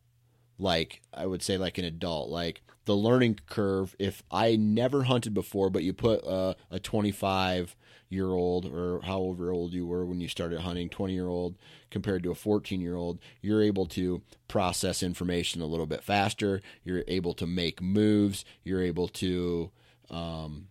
like 0.59 1.00
I 1.12 1.27
would 1.27 1.42
say 1.42 1.57
like 1.57 1.79
an 1.79 1.85
adult. 1.85 2.29
Like 2.29 2.62
the 2.84 2.96
learning 2.96 3.40
curve, 3.46 3.96
if 3.98 4.22
I 4.30 4.56
never 4.56 5.04
hunted 5.04 5.34
before, 5.34 5.70
but 5.70 5.82
you 5.82 5.92
put 5.92 6.22
a, 6.24 6.56
a 6.70 6.78
25 6.78 7.76
year 8.10 8.28
old 8.28 8.66
or 8.66 9.00
however 9.02 9.50
old 9.50 9.72
you 9.72 9.86
were 9.86 10.04
when 10.04 10.20
you 10.20 10.28
started 10.28 10.60
hunting, 10.60 10.88
20 10.88 11.12
year 11.12 11.26
old 11.26 11.56
compared 11.90 12.22
to 12.22 12.30
a 12.30 12.34
14 12.34 12.80
year 12.80 12.96
old, 12.96 13.18
you're 13.40 13.62
able 13.62 13.86
to 13.86 14.22
process 14.48 15.02
information 15.02 15.60
a 15.60 15.66
little 15.66 15.86
bit 15.86 16.02
faster. 16.02 16.60
You're 16.84 17.04
able 17.08 17.34
to 17.34 17.46
make 17.46 17.82
moves. 17.82 18.44
You're 18.62 18.82
able 18.82 19.08
to 19.08 19.70
um, 20.10 20.68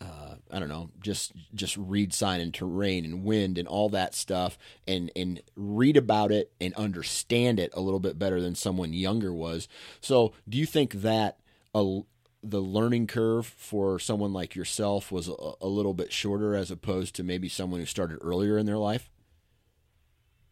uh, 0.00 0.34
I 0.50 0.58
don't 0.58 0.68
know, 0.68 0.90
just 1.00 1.32
just 1.54 1.76
read 1.76 2.12
sign 2.12 2.40
and 2.40 2.52
terrain 2.52 3.04
and 3.04 3.24
wind 3.24 3.58
and 3.58 3.66
all 3.66 3.88
that 3.90 4.14
stuff, 4.14 4.58
and 4.86 5.10
and 5.16 5.40
read 5.56 5.96
about 5.96 6.30
it 6.32 6.52
and 6.60 6.74
understand 6.74 7.58
it 7.58 7.70
a 7.74 7.80
little 7.80 8.00
bit 8.00 8.18
better 8.18 8.40
than 8.40 8.54
someone 8.54 8.92
younger 8.92 9.32
was. 9.32 9.68
So, 10.00 10.32
do 10.48 10.58
you 10.58 10.66
think 10.66 10.94
that 10.94 11.38
a, 11.74 12.00
the 12.42 12.60
learning 12.60 13.06
curve 13.06 13.46
for 13.46 13.98
someone 13.98 14.32
like 14.32 14.54
yourself 14.54 15.10
was 15.10 15.28
a, 15.28 15.52
a 15.60 15.66
little 15.66 15.94
bit 15.94 16.12
shorter 16.12 16.54
as 16.54 16.70
opposed 16.70 17.14
to 17.16 17.22
maybe 17.22 17.48
someone 17.48 17.80
who 17.80 17.86
started 17.86 18.18
earlier 18.20 18.58
in 18.58 18.66
their 18.66 18.78
life? 18.78 19.08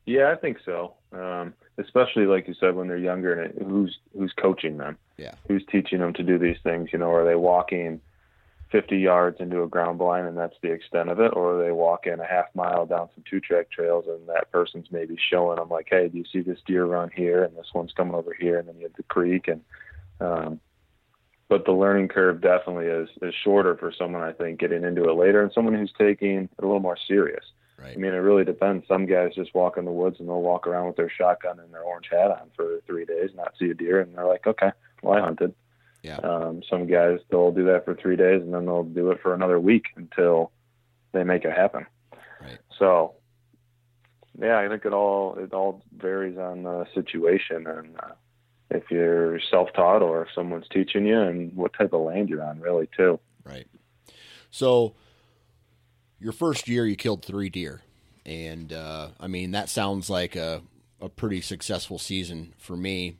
Yeah, 0.06 0.30
I 0.30 0.36
think 0.36 0.58
so. 0.64 0.94
Um, 1.12 1.54
especially 1.78 2.26
like 2.26 2.48
you 2.48 2.54
said, 2.58 2.74
when 2.74 2.88
they're 2.88 2.96
younger, 2.96 3.40
and 3.40 3.70
who's 3.70 3.98
who's 4.16 4.32
coaching 4.32 4.78
them? 4.78 4.96
Yeah, 5.16 5.34
who's 5.48 5.64
teaching 5.70 5.98
them 5.98 6.14
to 6.14 6.22
do 6.22 6.38
these 6.38 6.58
things? 6.62 6.90
You 6.92 6.98
know, 6.98 7.12
are 7.12 7.24
they 7.24 7.36
walking? 7.36 8.00
50 8.74 8.98
yards 8.98 9.36
into 9.38 9.62
a 9.62 9.68
ground 9.68 9.98
blind 9.98 10.26
and 10.26 10.36
that's 10.36 10.56
the 10.60 10.72
extent 10.72 11.08
of 11.08 11.20
it, 11.20 11.28
or 11.36 11.62
they 11.62 11.70
walk 11.70 12.08
in 12.08 12.18
a 12.18 12.26
half 12.26 12.46
mile 12.56 12.84
down 12.86 13.08
some 13.14 13.22
two 13.30 13.38
track 13.38 13.70
trails 13.70 14.04
and 14.08 14.28
that 14.28 14.50
person's 14.50 14.88
maybe 14.90 15.16
showing 15.30 15.58
them 15.58 15.68
like, 15.68 15.86
hey, 15.88 16.08
do 16.08 16.18
you 16.18 16.24
see 16.32 16.40
this 16.40 16.58
deer 16.66 16.84
run 16.84 17.08
here 17.14 17.44
and 17.44 17.56
this 17.56 17.68
one's 17.72 17.92
coming 17.92 18.16
over 18.16 18.34
here 18.36 18.58
and 18.58 18.66
then 18.66 18.76
you 18.76 18.82
have 18.82 18.96
the 18.96 19.04
creek 19.04 19.46
and 19.46 19.60
um, 20.20 20.58
but 21.48 21.64
the 21.66 21.72
learning 21.72 22.08
curve 22.08 22.40
definitely 22.40 22.86
is 22.86 23.08
is 23.22 23.32
shorter 23.44 23.76
for 23.76 23.92
someone 23.96 24.22
I 24.22 24.32
think 24.32 24.58
getting 24.58 24.82
into 24.82 25.08
it 25.08 25.14
later 25.14 25.40
and 25.40 25.52
someone 25.52 25.74
who's 25.74 25.92
taking 25.96 26.38
it 26.38 26.50
a 26.58 26.66
little 26.66 26.80
more 26.80 26.98
serious. 27.06 27.44
Right. 27.78 27.92
I 27.92 27.96
mean, 27.96 28.12
it 28.12 28.18
really 28.18 28.44
depends. 28.44 28.88
Some 28.88 29.06
guys 29.06 29.36
just 29.36 29.54
walk 29.54 29.76
in 29.76 29.84
the 29.84 29.92
woods 29.92 30.16
and 30.18 30.28
they'll 30.28 30.42
walk 30.42 30.66
around 30.66 30.88
with 30.88 30.96
their 30.96 31.10
shotgun 31.10 31.60
and 31.60 31.72
their 31.72 31.82
orange 31.82 32.08
hat 32.10 32.32
on 32.32 32.50
for 32.56 32.80
three 32.88 33.04
days, 33.04 33.30
not 33.36 33.54
see 33.56 33.70
a 33.70 33.74
deer, 33.74 34.00
and 34.00 34.16
they're 34.16 34.26
like, 34.26 34.48
okay, 34.48 34.72
well, 35.02 35.16
I 35.16 35.20
hunted. 35.20 35.54
Yeah. 36.04 36.18
Um, 36.18 36.62
some 36.68 36.86
guys 36.86 37.18
they'll 37.30 37.50
do 37.50 37.64
that 37.64 37.86
for 37.86 37.94
three 37.94 38.16
days 38.16 38.42
and 38.42 38.52
then 38.52 38.66
they'll 38.66 38.84
do 38.84 39.10
it 39.10 39.22
for 39.22 39.32
another 39.32 39.58
week 39.58 39.86
until 39.96 40.52
they 41.12 41.24
make 41.24 41.46
it 41.46 41.56
happen. 41.56 41.86
Right. 42.42 42.58
So, 42.78 43.14
yeah, 44.38 44.58
I 44.58 44.68
think 44.68 44.84
it 44.84 44.92
all 44.92 45.36
it 45.36 45.54
all 45.54 45.82
varies 45.96 46.36
on 46.36 46.64
the 46.64 46.84
situation 46.94 47.66
and 47.66 47.96
uh, 47.98 48.12
if 48.70 48.90
you're 48.90 49.40
self-taught 49.50 50.02
or 50.02 50.22
if 50.22 50.28
someone's 50.34 50.68
teaching 50.70 51.06
you 51.06 51.18
and 51.18 51.54
what 51.54 51.72
type 51.72 51.94
of 51.94 52.02
land 52.02 52.28
you're 52.28 52.44
on, 52.44 52.60
really 52.60 52.88
too. 52.94 53.18
Right. 53.42 53.66
So, 54.50 54.94
your 56.20 56.32
first 56.32 56.68
year 56.68 56.86
you 56.86 56.96
killed 56.96 57.24
three 57.24 57.48
deer, 57.48 57.80
and 58.26 58.74
uh, 58.74 59.08
I 59.18 59.26
mean 59.26 59.52
that 59.52 59.70
sounds 59.70 60.10
like 60.10 60.36
a 60.36 60.60
a 61.00 61.08
pretty 61.08 61.40
successful 61.40 61.98
season 61.98 62.52
for 62.58 62.76
me. 62.76 63.16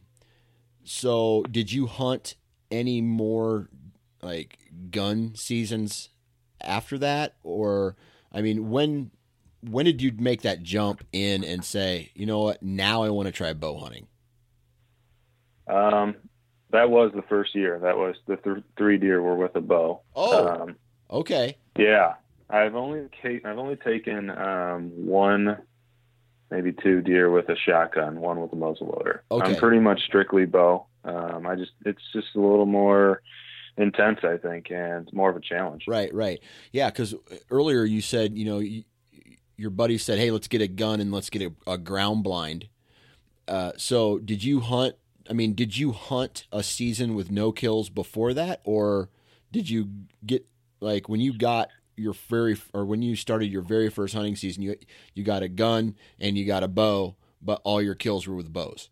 So, 0.84 1.44
did 1.50 1.72
you 1.72 1.86
hunt 1.86 2.34
any 2.74 3.00
more 3.00 3.68
like 4.22 4.58
gun 4.90 5.34
seasons 5.34 6.08
after 6.60 6.98
that 6.98 7.36
or 7.42 7.96
I 8.32 8.40
mean 8.42 8.70
when 8.70 9.10
when 9.70 9.84
did 9.86 10.02
you 10.02 10.12
make 10.18 10.42
that 10.42 10.62
jump 10.62 11.04
in 11.12 11.44
and 11.44 11.64
say, 11.64 12.10
you 12.14 12.26
know 12.26 12.40
what, 12.40 12.62
now 12.62 13.02
I 13.02 13.10
want 13.10 13.26
to 13.26 13.32
try 13.32 13.52
bow 13.52 13.78
hunting? 13.78 14.06
Um, 15.66 16.16
that 16.70 16.90
was 16.90 17.12
the 17.14 17.22
first 17.22 17.54
year. 17.54 17.78
That 17.80 17.96
was 17.96 18.16
the 18.26 18.36
th- 18.36 18.64
three 18.76 18.98
deer 18.98 19.22
were 19.22 19.36
with 19.36 19.56
a 19.56 19.60
bow. 19.60 20.02
Oh, 20.14 20.48
um, 20.48 20.76
okay. 21.10 21.56
Yeah, 21.78 22.14
I've 22.50 22.74
only 22.74 23.08
I've 23.44 23.58
only 23.58 23.76
taken 23.76 24.30
um, 24.30 24.90
one, 25.06 25.56
maybe 26.50 26.72
two 26.72 27.00
deer 27.00 27.30
with 27.30 27.48
a 27.48 27.56
shotgun, 27.56 28.20
one 28.20 28.40
with 28.40 28.52
a 28.52 28.56
muzzleloader. 28.56 29.20
Okay. 29.30 29.52
I'm 29.52 29.56
pretty 29.56 29.80
much 29.80 30.02
strictly 30.02 30.44
bow. 30.44 30.86
Um, 31.04 31.46
I 31.46 31.54
just 31.54 31.72
it's 31.84 32.02
just 32.12 32.34
a 32.34 32.40
little 32.40 32.66
more 32.66 33.20
intense, 33.76 34.20
I 34.22 34.36
think, 34.36 34.70
and 34.70 35.10
more 35.12 35.30
of 35.30 35.36
a 35.36 35.40
challenge. 35.40 35.84
Right, 35.86 36.12
right, 36.14 36.40
yeah. 36.72 36.90
Because 36.90 37.14
earlier 37.50 37.84
you 37.84 38.00
said, 38.00 38.36
you 38.36 38.44
know, 38.44 38.58
you, 38.58 38.84
your 39.56 39.70
buddy 39.70 39.98
said, 39.98 40.18
"Hey, 40.18 40.30
let's 40.30 40.48
get 40.48 40.62
a 40.62 40.68
gun 40.68 41.00
and 41.00 41.12
let's 41.12 41.30
get 41.30 41.42
a, 41.42 41.52
a 41.70 41.78
ground 41.78 42.24
blind." 42.24 42.68
Uh, 43.46 43.72
so, 43.76 44.18
did 44.18 44.42
you 44.42 44.60
hunt? 44.60 44.96
I 45.28 45.32
mean, 45.32 45.54
did 45.54 45.76
you 45.76 45.92
hunt 45.92 46.46
a 46.52 46.62
season 46.62 47.14
with 47.14 47.30
no 47.30 47.52
kills 47.52 47.90
before 47.90 48.34
that, 48.34 48.60
or 48.64 49.10
did 49.52 49.68
you 49.70 49.88
get 50.24 50.46
like 50.80 51.08
when 51.08 51.20
you 51.20 51.36
got 51.36 51.68
your 51.96 52.14
very 52.28 52.56
or 52.72 52.84
when 52.84 53.02
you 53.02 53.16
started 53.16 53.46
your 53.46 53.62
very 53.62 53.90
first 53.90 54.14
hunting 54.14 54.36
season, 54.36 54.62
you 54.62 54.76
you 55.14 55.24
got 55.24 55.42
a 55.42 55.48
gun 55.48 55.96
and 56.18 56.36
you 56.36 56.44
got 56.44 56.62
a 56.62 56.68
bow, 56.68 57.16
but 57.40 57.60
all 57.64 57.80
your 57.80 57.94
kills 57.94 58.26
were 58.26 58.34
with 58.34 58.52
bows? 58.52 58.90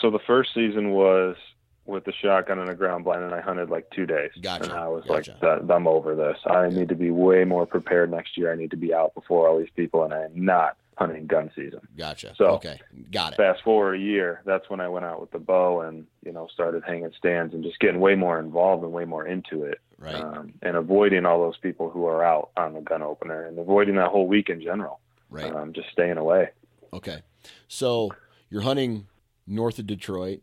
So 0.00 0.10
the 0.10 0.18
first 0.20 0.54
season 0.54 0.90
was 0.90 1.36
with 1.84 2.04
the 2.04 2.12
shotgun 2.12 2.58
and 2.58 2.70
a 2.70 2.74
ground 2.74 3.04
blind, 3.04 3.24
and 3.24 3.34
I 3.34 3.40
hunted 3.40 3.70
like 3.70 3.90
two 3.90 4.06
days. 4.06 4.30
Gotcha. 4.40 4.64
And 4.64 4.72
I 4.72 4.88
was 4.88 5.04
gotcha. 5.04 5.36
like, 5.42 5.70
I'm 5.70 5.86
over 5.86 6.14
this. 6.14 6.38
I 6.46 6.68
need 6.68 6.88
to 6.90 6.94
be 6.94 7.10
way 7.10 7.44
more 7.44 7.66
prepared 7.66 8.10
next 8.10 8.38
year. 8.38 8.52
I 8.52 8.56
need 8.56 8.70
to 8.70 8.76
be 8.76 8.94
out 8.94 9.14
before 9.14 9.48
all 9.48 9.58
these 9.58 9.70
people, 9.74 10.04
and 10.04 10.14
I'm 10.14 10.44
not 10.44 10.76
hunting 10.96 11.26
gun 11.26 11.50
season. 11.56 11.80
Gotcha. 11.96 12.34
So 12.36 12.46
okay, 12.52 12.80
got 13.10 13.32
it. 13.32 13.36
Fast 13.36 13.62
forward 13.62 13.94
a 13.94 13.98
year, 13.98 14.42
that's 14.44 14.68
when 14.70 14.80
I 14.80 14.88
went 14.88 15.04
out 15.04 15.20
with 15.20 15.30
the 15.30 15.38
bow 15.38 15.80
and 15.80 16.06
you 16.24 16.32
know 16.32 16.48
started 16.52 16.84
hanging 16.84 17.12
stands 17.18 17.54
and 17.54 17.64
just 17.64 17.78
getting 17.80 18.00
way 18.00 18.14
more 18.14 18.38
involved 18.38 18.84
and 18.84 18.92
way 18.92 19.04
more 19.04 19.26
into 19.26 19.64
it. 19.64 19.80
Right. 19.98 20.14
Um, 20.14 20.54
and 20.62 20.76
avoiding 20.76 21.26
all 21.26 21.40
those 21.40 21.58
people 21.58 21.88
who 21.90 22.06
are 22.06 22.24
out 22.24 22.50
on 22.56 22.74
the 22.74 22.80
gun 22.80 23.02
opener 23.02 23.46
and 23.46 23.58
avoiding 23.58 23.96
that 23.96 24.08
whole 24.08 24.26
week 24.26 24.48
in 24.48 24.60
general. 24.60 25.00
Right. 25.30 25.52
Um, 25.52 25.72
just 25.72 25.90
staying 25.90 26.18
away. 26.18 26.50
Okay. 26.92 27.22
So 27.68 28.10
you're 28.50 28.62
hunting 28.62 29.06
north 29.46 29.78
of 29.78 29.86
Detroit. 29.86 30.40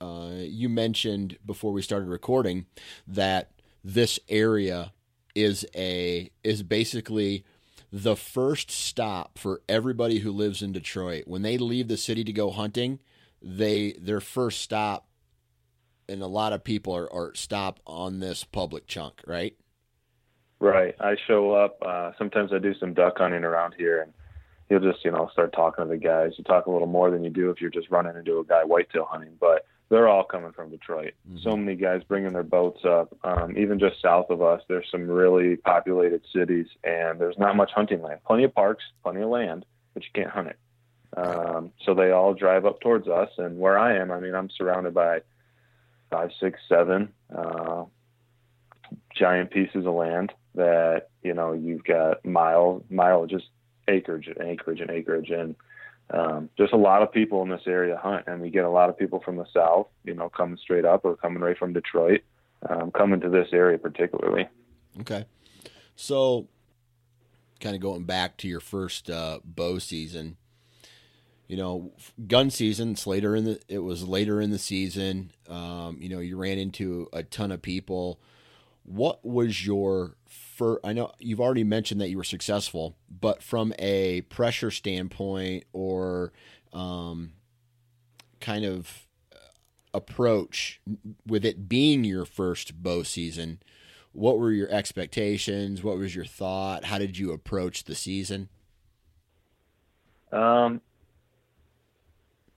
Uh, 0.00 0.30
you 0.36 0.68
mentioned 0.68 1.38
before 1.46 1.72
we 1.72 1.82
started 1.82 2.08
recording 2.08 2.66
that 3.06 3.52
this 3.84 4.18
area 4.28 4.92
is 5.34 5.64
a 5.74 6.30
is 6.42 6.62
basically 6.62 7.44
the 7.92 8.16
first 8.16 8.70
stop 8.70 9.38
for 9.38 9.60
everybody 9.68 10.18
who 10.20 10.32
lives 10.32 10.62
in 10.62 10.72
Detroit. 10.72 11.24
When 11.26 11.42
they 11.42 11.58
leave 11.58 11.88
the 11.88 11.96
city 11.96 12.24
to 12.24 12.32
go 12.32 12.50
hunting, 12.50 12.98
they 13.40 13.92
their 13.92 14.20
first 14.20 14.60
stop 14.60 15.06
and 16.08 16.22
a 16.22 16.26
lot 16.26 16.52
of 16.52 16.64
people 16.64 16.94
are, 16.94 17.12
are 17.12 17.34
stop 17.34 17.80
on 17.86 18.20
this 18.20 18.44
public 18.44 18.86
chunk, 18.86 19.22
right? 19.26 19.56
Right. 20.60 20.94
I 21.00 21.16
show 21.26 21.52
up. 21.52 21.78
Uh, 21.84 22.12
sometimes 22.18 22.52
I 22.52 22.58
do 22.58 22.74
some 22.78 22.94
duck 22.94 23.18
hunting 23.18 23.44
around 23.44 23.74
here, 23.76 24.02
and 24.02 24.12
you'll 24.72 24.80
just 24.92 25.04
you 25.04 25.10
know 25.10 25.28
start 25.32 25.52
talking 25.52 25.84
to 25.84 25.88
the 25.88 25.98
guys. 25.98 26.32
You 26.38 26.44
talk 26.44 26.64
a 26.66 26.70
little 26.70 26.88
more 26.88 27.10
than 27.10 27.22
you 27.22 27.30
do 27.30 27.50
if 27.50 27.60
you're 27.60 27.70
just 27.70 27.90
running 27.90 28.16
into 28.16 28.38
a 28.38 28.44
guy 28.44 28.64
whitetail 28.64 29.04
hunting, 29.04 29.36
but 29.38 29.66
they're 29.90 30.08
all 30.08 30.24
coming 30.24 30.52
from 30.52 30.70
Detroit. 30.70 31.12
Mm-hmm. 31.28 31.42
So 31.42 31.54
many 31.54 31.76
guys 31.76 32.00
bringing 32.08 32.32
their 32.32 32.42
boats 32.42 32.80
up. 32.86 33.14
Um, 33.22 33.58
even 33.58 33.78
just 33.78 34.00
south 34.00 34.30
of 34.30 34.40
us, 34.40 34.62
there's 34.66 34.86
some 34.90 35.06
really 35.06 35.56
populated 35.56 36.22
cities, 36.34 36.66
and 36.82 37.20
there's 37.20 37.36
not 37.38 37.54
much 37.54 37.70
hunting 37.74 38.00
land. 38.00 38.20
Plenty 38.26 38.44
of 38.44 38.54
parks, 38.54 38.82
plenty 39.02 39.20
of 39.20 39.28
land, 39.28 39.66
but 39.92 40.02
you 40.02 40.08
can't 40.14 40.30
hunt 40.30 40.48
it. 40.48 40.58
Um, 41.14 41.72
so 41.84 41.94
they 41.94 42.10
all 42.10 42.32
drive 42.32 42.64
up 42.64 42.80
towards 42.80 43.06
us, 43.06 43.28
and 43.36 43.58
where 43.58 43.78
I 43.78 43.98
am, 43.98 44.10
I 44.10 44.18
mean, 44.18 44.34
I'm 44.34 44.48
surrounded 44.56 44.94
by 44.94 45.20
five, 46.10 46.30
six, 46.40 46.58
seven 46.70 47.12
uh, 47.36 47.84
giant 49.14 49.50
pieces 49.50 49.84
of 49.84 49.92
land 49.92 50.32
that 50.54 51.08
you 51.22 51.34
know 51.34 51.52
you've 51.52 51.84
got 51.84 52.24
mile, 52.24 52.82
mile 52.88 53.26
just 53.26 53.44
acreage 53.88 54.28
and 54.28 54.48
acreage 54.48 54.80
and 54.80 54.90
acreage, 54.90 55.30
and 55.30 55.54
um, 56.10 56.50
just 56.58 56.72
a 56.72 56.76
lot 56.76 57.02
of 57.02 57.12
people 57.12 57.42
in 57.42 57.48
this 57.48 57.62
area 57.66 57.96
hunt, 57.96 58.24
and 58.26 58.40
we 58.40 58.50
get 58.50 58.64
a 58.64 58.70
lot 58.70 58.90
of 58.90 58.98
people 58.98 59.20
from 59.20 59.36
the 59.36 59.46
south, 59.52 59.86
you 60.04 60.14
know, 60.14 60.28
coming 60.28 60.58
straight 60.58 60.84
up 60.84 61.04
or 61.04 61.16
coming 61.16 61.42
right 61.42 61.56
from 61.56 61.72
Detroit, 61.72 62.22
um, 62.68 62.90
coming 62.90 63.20
to 63.20 63.28
this 63.28 63.48
area 63.52 63.78
particularly. 63.78 64.48
Okay, 65.00 65.24
so 65.96 66.48
kind 67.60 67.74
of 67.74 67.80
going 67.80 68.04
back 68.04 68.36
to 68.38 68.48
your 68.48 68.60
first 68.60 69.08
uh, 69.08 69.38
bow 69.44 69.78
season, 69.78 70.36
you 71.48 71.56
know, 71.56 71.92
gun 72.26 72.50
season. 72.50 72.92
It's 72.92 73.06
later 73.06 73.34
in 73.34 73.44
the. 73.44 73.60
It 73.68 73.78
was 73.78 74.06
later 74.06 74.40
in 74.40 74.50
the 74.50 74.58
season. 74.58 75.32
Um, 75.48 75.96
you 76.00 76.08
know, 76.08 76.18
you 76.18 76.36
ran 76.36 76.58
into 76.58 77.08
a 77.12 77.22
ton 77.22 77.52
of 77.52 77.62
people. 77.62 78.20
What 78.84 79.24
was 79.24 79.64
your 79.64 80.16
for 80.62 80.78
I 80.84 80.92
know 80.92 81.10
you've 81.18 81.40
already 81.40 81.64
mentioned 81.64 82.00
that 82.00 82.08
you 82.08 82.16
were 82.16 82.22
successful, 82.22 82.96
but 83.10 83.42
from 83.42 83.74
a 83.80 84.20
pressure 84.22 84.70
standpoint 84.70 85.64
or 85.72 86.32
um, 86.72 87.32
kind 88.38 88.64
of 88.64 89.08
approach 89.92 90.80
with 91.26 91.44
it 91.44 91.68
being 91.68 92.04
your 92.04 92.24
first 92.24 92.80
bow 92.80 93.02
season, 93.02 93.60
what 94.12 94.38
were 94.38 94.52
your 94.52 94.70
expectations? 94.70 95.82
What 95.82 95.98
was 95.98 96.14
your 96.14 96.24
thought? 96.26 96.84
How 96.84 96.98
did 96.98 97.18
you 97.18 97.32
approach 97.32 97.82
the 97.82 97.96
season? 97.96 98.48
Um, 100.30 100.80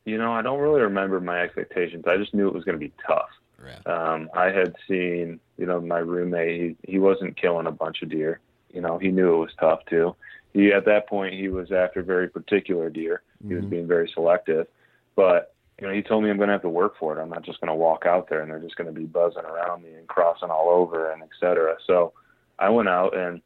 you 0.06 0.20
know, 0.20 0.32
I 0.32 0.44
don't 0.44 0.60
really 0.60 0.82
remember 0.82 1.20
my 1.20 1.42
expectations. 1.42 2.04
I 2.08 2.18
just 2.18 2.36
knew 2.36 2.48
it 2.48 2.54
was 2.54 2.66
going 2.66 2.80
to 2.80 2.86
be 2.86 2.94
tough. 3.08 3.30
Right. 3.66 3.88
Um, 3.88 4.30
I 4.36 4.52
had 4.52 4.76
seen, 4.88 5.40
you 5.58 5.66
know, 5.66 5.82
my 5.82 5.98
roommate. 5.98 6.78
He, 6.84 6.92
he 6.92 7.00
wasn't 7.00 7.40
killing 7.40 7.68
a 7.68 7.72
bunch 7.72 8.04
of 8.04 8.10
deer. 8.10 8.40
You 8.72 8.82
know, 8.82 8.98
he 8.98 9.10
knew 9.10 9.34
it 9.34 9.40
was 9.40 9.52
tough 9.60 9.80
too. 9.90 10.16
He 10.54 10.72
at 10.72 10.86
that 10.86 11.08
point 11.08 11.34
he 11.34 11.48
was 11.48 11.72
after 11.72 12.04
very 12.04 12.30
particular 12.30 12.90
deer. 12.90 13.24
He 13.42 13.50
mm-hmm. 13.50 13.56
was 13.56 13.66
being 13.66 13.88
very 13.88 14.10
selective, 14.14 14.68
but 15.16 15.54
you 15.80 15.88
know, 15.88 15.94
he 15.94 16.02
told 16.02 16.24
me 16.24 16.30
I'm 16.30 16.38
going 16.38 16.48
to 16.48 16.54
have 16.54 16.62
to 16.62 16.70
work 16.70 16.94
for 16.98 17.18
it. 17.18 17.22
I'm 17.22 17.30
not 17.30 17.44
just 17.44 17.60
going 17.60 17.70
to 17.70 17.76
walk 17.76 18.06
out 18.06 18.30
there 18.30 18.42
and 18.42 18.50
they're 18.50 18.60
just 18.60 18.78
going 18.78 18.94
to 18.94 18.98
be 18.98 19.06
buzzing 19.06 19.44
around 19.44 19.84
me 19.84 19.94
and 19.94 20.08
crossing 20.08 20.50
all 20.50 20.70
over 20.70 21.12
and 21.12 21.22
et 21.22 21.30
cetera. 21.40 21.76
So 21.86 22.14
I 22.58 22.70
went 22.70 22.88
out 22.88 23.18
and, 23.18 23.42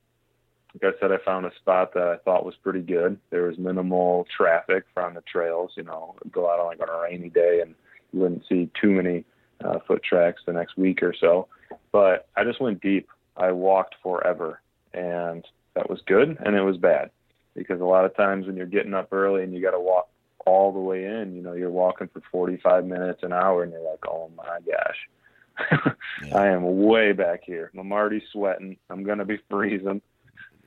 like 0.76 0.94
I 0.94 1.00
said, 1.00 1.12
I 1.12 1.18
found 1.26 1.48
a 1.48 1.56
spot 1.56 1.96
that 1.96 2.04
I 2.04 2.18
thought 2.18 2.46
was 2.46 2.56
pretty 2.62 2.82
good. 2.82 3.18
There 3.32 3.48
was 3.48 3.58
minimal 3.58 4.28
traffic 4.36 4.86
from 4.94 5.16
the 5.16 5.22
trails. 5.22 5.72
You 5.76 5.84
know, 5.84 6.16
go 6.32 6.52
out 6.52 6.60
on 6.60 6.68
like 6.68 6.82
on 6.82 6.90
a 6.90 7.02
rainy 7.02 7.30
day 7.30 7.62
and 7.62 7.74
you 8.14 8.20
wouldn't 8.20 8.44
see 8.48 8.70
too 8.80 8.92
many 8.92 9.26
uh, 9.63 9.80
foot 9.88 10.04
tracks 10.04 10.41
the 10.45 10.54
next 10.54 10.78
week 10.78 11.04
or 11.04 11.13
so. 11.19 11.48
But 11.91 12.28
I 12.36 12.43
just 12.43 12.62
went 12.62 12.82
deep. 12.82 13.10
I 13.38 13.52
walked 13.52 13.95
forever, 14.04 14.62
and 14.93 15.45
that 15.76 15.89
was 15.89 16.02
good 16.06 16.38
and 16.43 16.56
it 16.56 16.62
was 16.62 16.78
bad 16.78 17.10
because 17.56 17.82
a 17.82 17.86
lot 17.86 18.06
of 18.06 18.15
times 18.15 18.45
when 18.45 18.56
you're 18.56 18.65
getting 18.65 18.93
up 18.93 19.12
early 19.12 19.43
and 19.43 19.54
you 19.54 19.62
got 19.62 19.72
to 19.72 19.80
walk 19.80 20.10
all 20.45 20.72
the 20.72 20.80
way 20.80 21.06
in, 21.06 21.36
you 21.36 21.41
know, 21.41 21.54
you're 21.54 21.69
walking 21.69 22.10
for 22.12 22.22
45 22.32 22.86
minutes, 22.86 23.24
an 23.24 23.34
hour, 23.34 23.63
and 23.63 23.72
you're 23.72 23.89
like, 23.89 24.06
oh 24.08 24.32
my 24.36 24.60
gosh, 24.65 25.91
yeah. 26.24 26.36
I 26.38 26.48
am 26.48 26.86
way 26.86 27.12
back 27.12 27.41
here. 27.45 27.72
I'm 27.78 27.91
already 27.91 28.24
sweating. 28.32 28.78
I'm 28.89 29.04
going 29.04 29.17
to 29.17 29.26
be 29.26 29.39
freezing. 29.50 30.02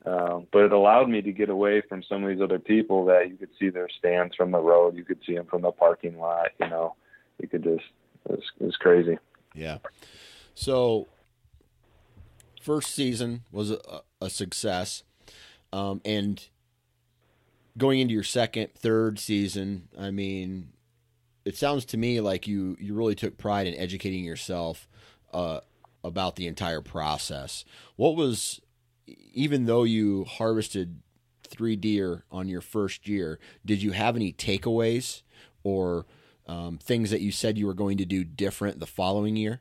Um, 0.04 0.48
but 0.52 0.64
it 0.64 0.72
allowed 0.72 1.08
me 1.08 1.22
to 1.22 1.32
get 1.32 1.48
away 1.48 1.80
from 1.88 2.02
some 2.02 2.24
of 2.24 2.28
these 2.28 2.42
other 2.42 2.58
people 2.58 3.04
that 3.06 3.28
you 3.28 3.36
could 3.36 3.50
see 3.58 3.70
their 3.70 3.88
stands 3.98 4.34
from 4.34 4.50
the 4.50 4.58
road. 4.58 4.96
You 4.96 5.04
could 5.04 5.20
see 5.24 5.34
them 5.34 5.46
from 5.46 5.62
the 5.62 5.70
parking 5.70 6.18
lot. 6.18 6.48
You 6.60 6.68
know, 6.68 6.96
you 7.40 7.48
could 7.48 7.62
just 7.62 7.84
it 8.28 8.42
was, 8.58 8.76
crazy. 8.76 9.18
Yeah. 9.54 9.78
So, 10.54 11.08
first 12.60 12.94
season 12.94 13.42
was 13.50 13.70
a, 13.70 13.78
a 14.20 14.30
success, 14.30 15.02
um, 15.72 16.00
and 16.04 16.48
going 17.76 18.00
into 18.00 18.14
your 18.14 18.22
second, 18.22 18.74
third 18.74 19.18
season, 19.18 19.88
I 19.98 20.10
mean, 20.10 20.68
it 21.44 21.56
sounds 21.56 21.84
to 21.86 21.96
me 21.96 22.20
like 22.20 22.46
you 22.46 22.76
you 22.78 22.94
really 22.94 23.14
took 23.14 23.38
pride 23.38 23.66
in 23.66 23.74
educating 23.74 24.24
yourself 24.24 24.88
uh, 25.32 25.60
about 26.04 26.36
the 26.36 26.46
entire 26.46 26.80
process. 26.80 27.64
What 27.96 28.16
was, 28.16 28.60
even 29.06 29.66
though 29.66 29.84
you 29.84 30.24
harvested 30.24 31.00
three 31.42 31.76
deer 31.76 32.24
on 32.30 32.48
your 32.48 32.60
first 32.60 33.08
year, 33.08 33.38
did 33.64 33.82
you 33.82 33.92
have 33.92 34.16
any 34.16 34.32
takeaways 34.32 35.22
or 35.62 36.06
um, 36.46 36.78
things 36.78 37.10
that 37.10 37.20
you 37.20 37.30
said 37.32 37.58
you 37.58 37.66
were 37.66 37.74
going 37.74 37.98
to 37.98 38.04
do 38.04 38.24
different 38.24 38.80
the 38.80 38.86
following 38.86 39.36
year? 39.36 39.60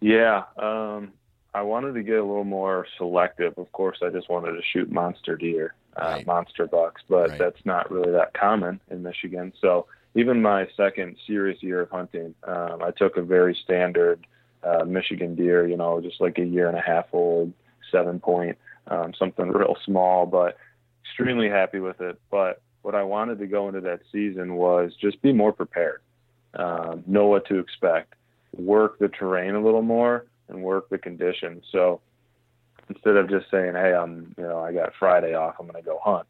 Yeah, 0.00 0.44
um, 0.56 1.12
I 1.54 1.62
wanted 1.62 1.94
to 1.94 2.02
get 2.02 2.16
a 2.16 2.24
little 2.24 2.44
more 2.44 2.86
selective. 2.96 3.54
Of 3.56 3.70
course, 3.72 3.98
I 4.02 4.08
just 4.08 4.28
wanted 4.28 4.52
to 4.52 4.62
shoot 4.72 4.90
monster 4.90 5.36
deer, 5.36 5.74
uh, 5.96 6.04
right. 6.04 6.26
monster 6.26 6.66
bucks, 6.66 7.02
but 7.08 7.30
right. 7.30 7.38
that's 7.38 7.64
not 7.64 7.90
really 7.90 8.10
that 8.12 8.34
common 8.34 8.80
in 8.90 9.02
Michigan. 9.02 9.52
So 9.60 9.86
even 10.14 10.42
my 10.42 10.66
second 10.76 11.16
serious 11.26 11.62
year 11.62 11.82
of 11.82 11.90
hunting, 11.90 12.34
um, 12.44 12.82
I 12.82 12.90
took 12.90 13.16
a 13.16 13.22
very 13.22 13.56
standard 13.62 14.26
uh, 14.62 14.84
Michigan 14.84 15.34
deer, 15.34 15.66
you 15.66 15.76
know, 15.76 16.00
just 16.00 16.20
like 16.20 16.38
a 16.38 16.44
year 16.44 16.68
and 16.68 16.76
a 16.76 16.82
half 16.82 17.06
old, 17.12 17.52
seven 17.90 18.18
point, 18.18 18.58
um, 18.88 19.12
something 19.18 19.48
real 19.48 19.76
small, 19.84 20.26
but 20.26 20.56
extremely 21.04 21.48
happy 21.48 21.80
with 21.80 22.00
it. 22.00 22.18
But 22.30 22.60
what 22.82 22.94
I 22.94 23.02
wanted 23.02 23.38
to 23.38 23.46
go 23.46 23.68
into 23.68 23.80
that 23.82 24.00
season 24.10 24.54
was 24.54 24.92
just 25.00 25.22
be 25.22 25.32
more 25.32 25.52
prepared, 25.52 26.02
um, 26.54 27.02
know 27.06 27.26
what 27.26 27.46
to 27.46 27.58
expect, 27.58 28.14
work 28.56 28.98
the 28.98 29.08
terrain 29.08 29.54
a 29.54 29.62
little 29.62 29.82
more, 29.82 30.26
and 30.48 30.62
work 30.62 30.88
the 30.88 30.98
conditions. 30.98 31.64
So 31.70 32.00
instead 32.88 33.16
of 33.16 33.30
just 33.30 33.50
saying, 33.50 33.74
"Hey, 33.74 33.94
I'm 33.94 34.34
you 34.36 34.44
know 34.44 34.60
I 34.60 34.72
got 34.72 34.94
Friday 34.98 35.34
off, 35.34 35.56
I'm 35.58 35.66
going 35.66 35.82
to 35.82 35.88
go 35.88 35.98
hunt," 36.02 36.26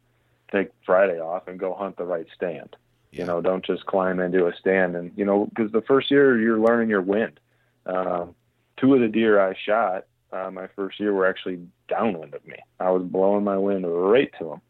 take 0.51 0.69
Friday 0.85 1.19
off 1.19 1.47
and 1.47 1.59
go 1.59 1.73
hunt 1.73 1.97
the 1.97 2.05
right 2.05 2.27
stand. 2.35 2.75
Yeah. 3.11 3.21
You 3.21 3.25
know, 3.27 3.41
don't 3.41 3.65
just 3.65 3.85
climb 3.85 4.19
into 4.19 4.47
a 4.47 4.55
stand 4.55 4.95
and 4.95 5.11
you 5.15 5.25
know 5.25 5.45
because 5.45 5.71
the 5.71 5.81
first 5.81 6.09
year 6.09 6.39
you're 6.39 6.59
learning 6.59 6.89
your 6.89 7.01
wind. 7.01 7.39
Um, 7.85 8.35
two 8.77 8.93
of 8.93 9.01
the 9.01 9.09
deer 9.09 9.41
I 9.41 9.55
shot 9.65 10.05
uh, 10.33 10.49
my 10.51 10.67
first 10.75 10.99
year 10.99 11.13
were 11.13 11.27
actually 11.27 11.59
downwind 11.87 12.33
of 12.33 12.45
me. 12.45 12.55
I 12.79 12.89
was 12.89 13.03
blowing 13.03 13.43
my 13.43 13.57
wind 13.57 13.85
right 13.87 14.31
to 14.39 14.45
them. 14.45 14.61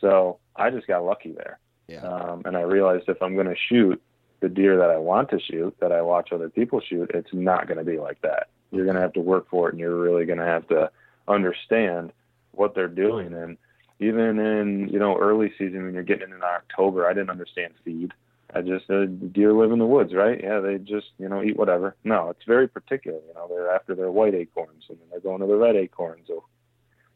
So 0.00 0.38
I 0.60 0.70
just 0.70 0.86
got 0.86 1.04
lucky 1.04 1.32
there. 1.32 1.58
Yeah. 1.88 2.02
Um, 2.02 2.42
and 2.44 2.56
I 2.56 2.62
realized 2.62 3.08
if 3.08 3.20
I'm 3.22 3.34
going 3.34 3.48
to 3.48 3.56
shoot 3.68 4.00
the 4.40 4.48
deer 4.48 4.78
that 4.78 4.90
I 4.90 4.98
want 4.98 5.30
to 5.30 5.40
shoot, 5.40 5.74
that 5.80 5.92
I 5.92 6.02
watch 6.02 6.30
other 6.32 6.48
people 6.48 6.80
shoot, 6.80 7.10
it's 7.14 7.32
not 7.32 7.66
going 7.66 7.78
to 7.78 7.84
be 7.84 7.98
like 7.98 8.20
that. 8.22 8.48
You're 8.70 8.84
going 8.84 8.96
to 8.96 9.02
have 9.02 9.12
to 9.14 9.20
work 9.20 9.48
for 9.50 9.68
it, 9.68 9.72
and 9.72 9.80
you're 9.80 10.00
really 10.00 10.24
going 10.24 10.38
to 10.38 10.44
have 10.44 10.66
to 10.68 10.90
understand 11.26 12.12
what 12.52 12.74
they're 12.74 12.88
doing. 12.88 13.34
And 13.34 13.56
even 13.98 14.38
in 14.38 14.88
you 14.88 14.98
know 14.98 15.18
early 15.18 15.52
season 15.58 15.84
when 15.84 15.94
you're 15.94 16.02
getting 16.02 16.30
in 16.30 16.42
October, 16.42 17.06
I 17.06 17.12
didn't 17.12 17.30
understand 17.30 17.74
feed. 17.84 18.12
I 18.52 18.62
just 18.62 18.86
said 18.86 19.32
deer 19.32 19.52
live 19.52 19.70
in 19.70 19.78
the 19.78 19.86
woods, 19.86 20.12
right? 20.12 20.40
Yeah, 20.42 20.60
they 20.60 20.78
just 20.78 21.08
you 21.18 21.28
know 21.28 21.42
eat 21.42 21.56
whatever. 21.56 21.94
No, 22.04 22.30
it's 22.30 22.44
very 22.46 22.68
particular. 22.68 23.18
You 23.28 23.34
know, 23.34 23.46
they're 23.48 23.70
after 23.70 23.94
their 23.94 24.10
white 24.10 24.34
acorns, 24.34 24.84
and 24.88 24.98
then 24.98 25.06
they're 25.10 25.20
going 25.20 25.40
to 25.40 25.46
the 25.46 25.56
red 25.56 25.76
acorns, 25.76 26.28
or 26.30 26.42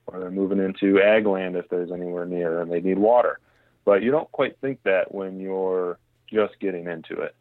or 0.06 0.20
they're 0.20 0.30
moving 0.30 0.58
into 0.58 1.00
ag 1.00 1.26
land 1.26 1.56
if 1.56 1.68
there's 1.68 1.90
anywhere 1.90 2.26
near 2.26 2.60
and 2.60 2.70
they 2.70 2.80
need 2.80 2.98
water. 2.98 3.38
But 3.84 4.02
you 4.02 4.10
don't 4.10 4.30
quite 4.32 4.58
think 4.60 4.82
that 4.84 5.14
when 5.14 5.40
you're 5.40 5.98
just 6.32 6.58
getting 6.60 6.86
into 6.86 7.20
it. 7.20 7.34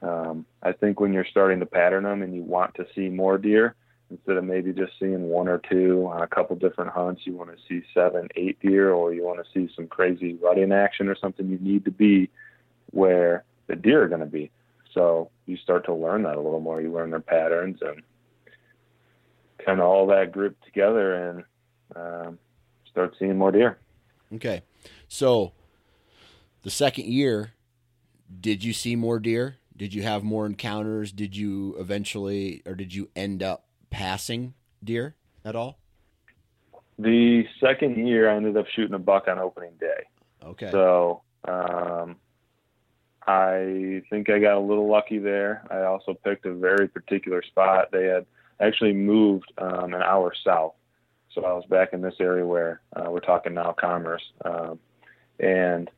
Um, 0.00 0.46
I 0.62 0.72
think 0.72 1.00
when 1.00 1.12
you're 1.12 1.26
starting 1.28 1.60
to 1.60 1.66
pattern 1.66 2.04
them 2.04 2.22
and 2.22 2.34
you 2.34 2.42
want 2.42 2.74
to 2.76 2.86
see 2.94 3.08
more 3.08 3.36
deer, 3.36 3.74
instead 4.10 4.36
of 4.36 4.44
maybe 4.44 4.72
just 4.72 4.92
seeing 4.98 5.24
one 5.24 5.48
or 5.48 5.58
two 5.58 6.06
on 6.06 6.22
a 6.22 6.26
couple 6.26 6.56
different 6.56 6.92
hunts, 6.92 7.22
you 7.24 7.34
want 7.34 7.50
to 7.50 7.56
see 7.68 7.84
seven, 7.92 8.28
eight 8.36 8.58
deer, 8.60 8.92
or 8.92 9.12
you 9.12 9.24
want 9.24 9.44
to 9.44 9.50
see 9.52 9.72
some 9.74 9.86
crazy 9.86 10.34
rut-in 10.34 10.72
action 10.72 11.08
or 11.08 11.16
something. 11.16 11.48
You 11.48 11.58
need 11.60 11.84
to 11.84 11.90
be 11.90 12.30
where 12.90 13.44
the 13.66 13.76
deer 13.76 14.04
are 14.04 14.08
going 14.08 14.20
to 14.20 14.26
be. 14.26 14.50
So 14.94 15.30
you 15.46 15.56
start 15.56 15.84
to 15.86 15.94
learn 15.94 16.22
that 16.22 16.36
a 16.36 16.40
little 16.40 16.60
more. 16.60 16.80
You 16.80 16.92
learn 16.92 17.10
their 17.10 17.20
patterns 17.20 17.80
and 17.82 18.02
kind 19.64 19.80
of 19.80 19.86
all 19.86 20.06
that 20.06 20.32
group 20.32 20.56
together 20.64 21.14
and 21.14 21.44
um, 21.96 22.38
start 22.90 23.14
seeing 23.18 23.36
more 23.36 23.52
deer. 23.52 23.78
Okay, 24.34 24.62
so 25.08 25.52
the 26.62 26.70
second 26.70 27.06
year, 27.06 27.52
did 28.40 28.62
you 28.62 28.72
see 28.72 28.96
more 28.96 29.18
deer? 29.18 29.56
Did 29.76 29.94
you 29.94 30.02
have 30.02 30.24
more 30.24 30.44
encounters? 30.44 31.12
Did 31.12 31.36
you 31.36 31.76
eventually, 31.78 32.62
or 32.66 32.74
did 32.74 32.92
you 32.92 33.08
end 33.14 33.42
up 33.42 33.64
passing 33.90 34.54
deer 34.82 35.14
at 35.44 35.54
all? 35.54 35.78
The 36.98 37.44
second 37.60 38.06
year, 38.06 38.28
I 38.28 38.36
ended 38.36 38.56
up 38.56 38.66
shooting 38.74 38.94
a 38.94 38.98
buck 38.98 39.28
on 39.28 39.38
opening 39.38 39.72
day. 39.78 40.04
Okay. 40.44 40.70
So 40.72 41.22
um, 41.46 42.16
I 43.26 44.02
think 44.10 44.30
I 44.30 44.38
got 44.40 44.56
a 44.56 44.60
little 44.60 44.88
lucky 44.90 45.18
there. 45.18 45.62
I 45.70 45.82
also 45.82 46.14
picked 46.14 46.44
a 46.44 46.52
very 46.54 46.88
particular 46.88 47.42
spot. 47.42 47.90
They 47.92 48.06
had 48.06 48.26
actually 48.58 48.94
moved 48.94 49.52
um, 49.58 49.94
an 49.94 50.02
hour 50.02 50.32
south. 50.44 50.74
So 51.34 51.44
I 51.44 51.52
was 51.52 51.64
back 51.66 51.92
in 51.92 52.00
this 52.00 52.14
area 52.20 52.44
where 52.44 52.80
uh, 52.94 53.10
we're 53.10 53.20
talking 53.20 53.54
now 53.54 53.74
Commerce. 53.78 54.22
Um, 54.44 54.78
and 55.38 55.90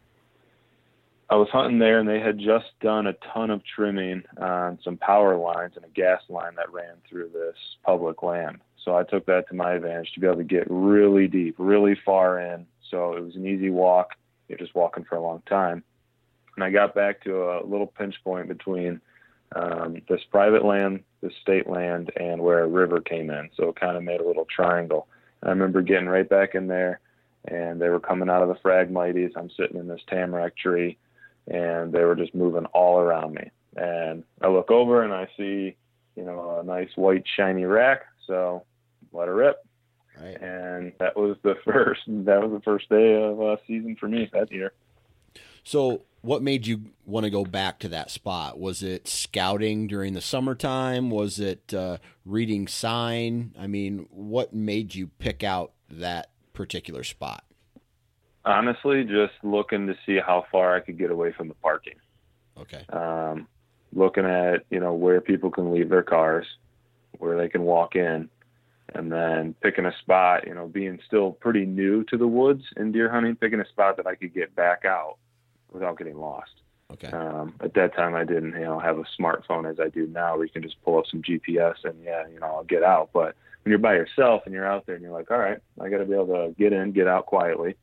I 1.30 1.36
was 1.36 1.48
hunting 1.52 1.78
there, 1.78 2.00
and 2.00 2.08
they 2.08 2.18
had 2.18 2.38
just 2.38 2.66
done 2.80 3.06
a 3.06 3.14
ton 3.32 3.50
of 3.50 3.62
trimming 3.64 4.24
on 4.40 4.78
some 4.82 4.96
power 4.96 5.36
lines 5.36 5.74
and 5.76 5.84
a 5.84 5.88
gas 5.88 6.20
line 6.28 6.56
that 6.56 6.72
ran 6.72 6.94
through 7.08 7.30
this 7.32 7.56
public 7.84 8.22
land. 8.22 8.58
So 8.84 8.96
I 8.96 9.04
took 9.04 9.26
that 9.26 9.48
to 9.48 9.54
my 9.54 9.74
advantage 9.74 10.12
to 10.12 10.20
be 10.20 10.26
able 10.26 10.38
to 10.38 10.44
get 10.44 10.66
really 10.68 11.28
deep, 11.28 11.54
really 11.58 11.96
far 12.04 12.40
in. 12.40 12.66
So 12.90 13.14
it 13.14 13.22
was 13.22 13.36
an 13.36 13.46
easy 13.46 13.70
walk. 13.70 14.16
You're 14.48 14.58
just 14.58 14.74
walking 14.74 15.04
for 15.04 15.14
a 15.16 15.22
long 15.22 15.42
time. 15.46 15.84
And 16.56 16.64
I 16.64 16.70
got 16.70 16.94
back 16.94 17.22
to 17.24 17.44
a 17.44 17.64
little 17.64 17.86
pinch 17.86 18.16
point 18.24 18.48
between 18.48 19.00
um, 19.54 20.02
this 20.08 20.20
private 20.30 20.64
land, 20.64 21.04
this 21.22 21.32
state 21.40 21.68
land, 21.68 22.10
and 22.16 22.42
where 22.42 22.64
a 22.64 22.68
river 22.68 23.00
came 23.00 23.30
in. 23.30 23.50
So 23.56 23.68
it 23.68 23.76
kind 23.76 23.96
of 23.96 24.02
made 24.02 24.20
a 24.20 24.26
little 24.26 24.46
triangle. 24.46 25.06
I 25.43 25.51
remember 25.51 25.82
getting 25.82 26.09
right 26.09 26.28
back 26.28 26.55
in 26.55 26.66
there, 26.66 27.01
and 27.47 27.80
they 27.80 27.88
were 27.88 28.01
coming 28.01 28.28
out 28.28 28.43
of 28.43 28.49
the 28.49 28.57
Phragmites. 28.57 29.32
I'm 29.36 29.51
sitting 29.51 29.78
in 29.78 29.88
this 29.88 30.03
tamarack 30.09 30.57
tree, 30.57 30.99
and 31.49 31.93
they 31.93 32.05
were 32.05 32.16
just 32.16 32.34
moving 32.34 32.66
all 32.66 32.99
around 32.99 33.34
me. 33.34 33.51
And 33.76 34.24
I 34.43 34.49
look 34.49 34.70
over 34.70 35.03
and 35.03 35.12
I 35.12 35.28
see, 35.36 35.76
you 36.16 36.24
know, 36.24 36.61
a 36.61 36.64
nice 36.64 36.91
white 36.97 37.24
shiny 37.36 37.64
rack. 37.64 38.03
So 38.26 38.64
let 39.12 39.28
her 39.28 39.34
rip. 39.34 39.64
Right. 40.20 40.41
And 40.41 40.93
that 40.99 41.16
was 41.16 41.36
the 41.43 41.57
first. 41.64 42.03
That 42.07 42.43
was 42.43 42.53
the 42.53 42.62
first 42.64 42.88
day 42.88 43.22
of 43.22 43.41
uh, 43.41 43.57
season 43.66 43.97
for 43.99 44.09
me 44.09 44.28
that 44.32 44.53
year. 44.53 44.72
So, 45.62 46.03
what 46.22 46.42
made 46.42 46.66
you 46.66 46.82
want 47.06 47.24
to 47.24 47.30
go 47.30 47.44
back 47.44 47.78
to 47.80 47.88
that 47.88 48.10
spot? 48.10 48.58
Was 48.58 48.82
it 48.82 49.08
scouting 49.08 49.86
during 49.86 50.12
the 50.12 50.20
summertime? 50.20 51.10
Was 51.10 51.40
it 51.40 51.72
uh, 51.72 51.98
reading 52.24 52.68
sign? 52.68 53.54
I 53.58 53.66
mean, 53.66 54.06
what 54.10 54.52
made 54.52 54.94
you 54.94 55.08
pick 55.18 55.42
out 55.42 55.72
that 55.90 56.30
particular 56.52 57.04
spot? 57.04 57.44
Honestly, 58.44 59.04
just 59.04 59.32
looking 59.42 59.86
to 59.86 59.96
see 60.06 60.18
how 60.18 60.46
far 60.50 60.74
I 60.74 60.80
could 60.80 60.98
get 60.98 61.10
away 61.10 61.32
from 61.32 61.48
the 61.48 61.54
parking. 61.54 61.96
Okay. 62.58 62.84
Um, 62.90 63.48
looking 63.92 64.24
at 64.24 64.64
you 64.70 64.80
know 64.80 64.94
where 64.94 65.20
people 65.20 65.50
can 65.50 65.72
leave 65.72 65.88
their 65.88 66.02
cars, 66.02 66.46
where 67.18 67.36
they 67.36 67.48
can 67.48 67.62
walk 67.62 67.96
in, 67.96 68.28
and 68.94 69.12
then 69.12 69.54
picking 69.62 69.86
a 69.86 69.92
spot. 70.00 70.46
You 70.46 70.54
know, 70.54 70.66
being 70.66 71.00
still 71.06 71.32
pretty 71.32 71.66
new 71.66 72.04
to 72.04 72.16
the 72.16 72.26
woods 72.26 72.64
and 72.76 72.92
deer 72.92 73.10
hunting, 73.10 73.36
picking 73.36 73.60
a 73.60 73.68
spot 73.68 73.96
that 73.98 74.06
I 74.06 74.14
could 74.14 74.34
get 74.34 74.54
back 74.54 74.84
out 74.84 75.16
without 75.72 75.98
getting 75.98 76.18
lost. 76.18 76.52
Okay. 76.92 77.08
Um, 77.08 77.54
at 77.60 77.74
that 77.74 77.94
time, 77.94 78.14
I 78.14 78.24
didn't, 78.24 78.54
you 78.54 78.64
know, 78.64 78.78
have 78.78 78.98
a 78.98 79.04
smartphone 79.18 79.70
as 79.70 79.78
I 79.78 79.88
do 79.88 80.06
now, 80.08 80.36
where 80.36 80.44
you 80.44 80.50
can 80.50 80.62
just 80.62 80.82
pull 80.84 80.98
up 80.98 81.06
some 81.10 81.22
GPS 81.22 81.76
and 81.84 82.02
yeah, 82.02 82.26
you 82.28 82.40
know, 82.40 82.46
I'll 82.46 82.64
get 82.64 82.82
out. 82.82 83.10
But 83.12 83.36
when 83.62 83.70
you're 83.70 83.78
by 83.78 83.94
yourself 83.94 84.42
and 84.44 84.54
you're 84.54 84.66
out 84.66 84.86
there 84.86 84.96
and 84.96 85.04
you're 85.04 85.12
like, 85.12 85.30
all 85.30 85.38
right, 85.38 85.58
I 85.80 85.88
got 85.88 85.98
to 85.98 86.04
be 86.04 86.14
able 86.14 86.26
to 86.26 86.54
get 86.58 86.72
in, 86.72 86.92
get 86.92 87.06
out 87.06 87.26
quietly, 87.26 87.76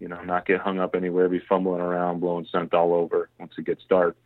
you 0.00 0.08
know, 0.08 0.20
not 0.22 0.46
get 0.46 0.60
hung 0.60 0.80
up 0.80 0.96
anywhere, 0.96 1.28
be 1.28 1.40
fumbling 1.48 1.80
around, 1.80 2.20
blowing 2.20 2.46
scent 2.50 2.74
all 2.74 2.94
over 2.94 3.28
once 3.38 3.52
it 3.56 3.64
gets 3.64 3.82
dark. 3.88 4.16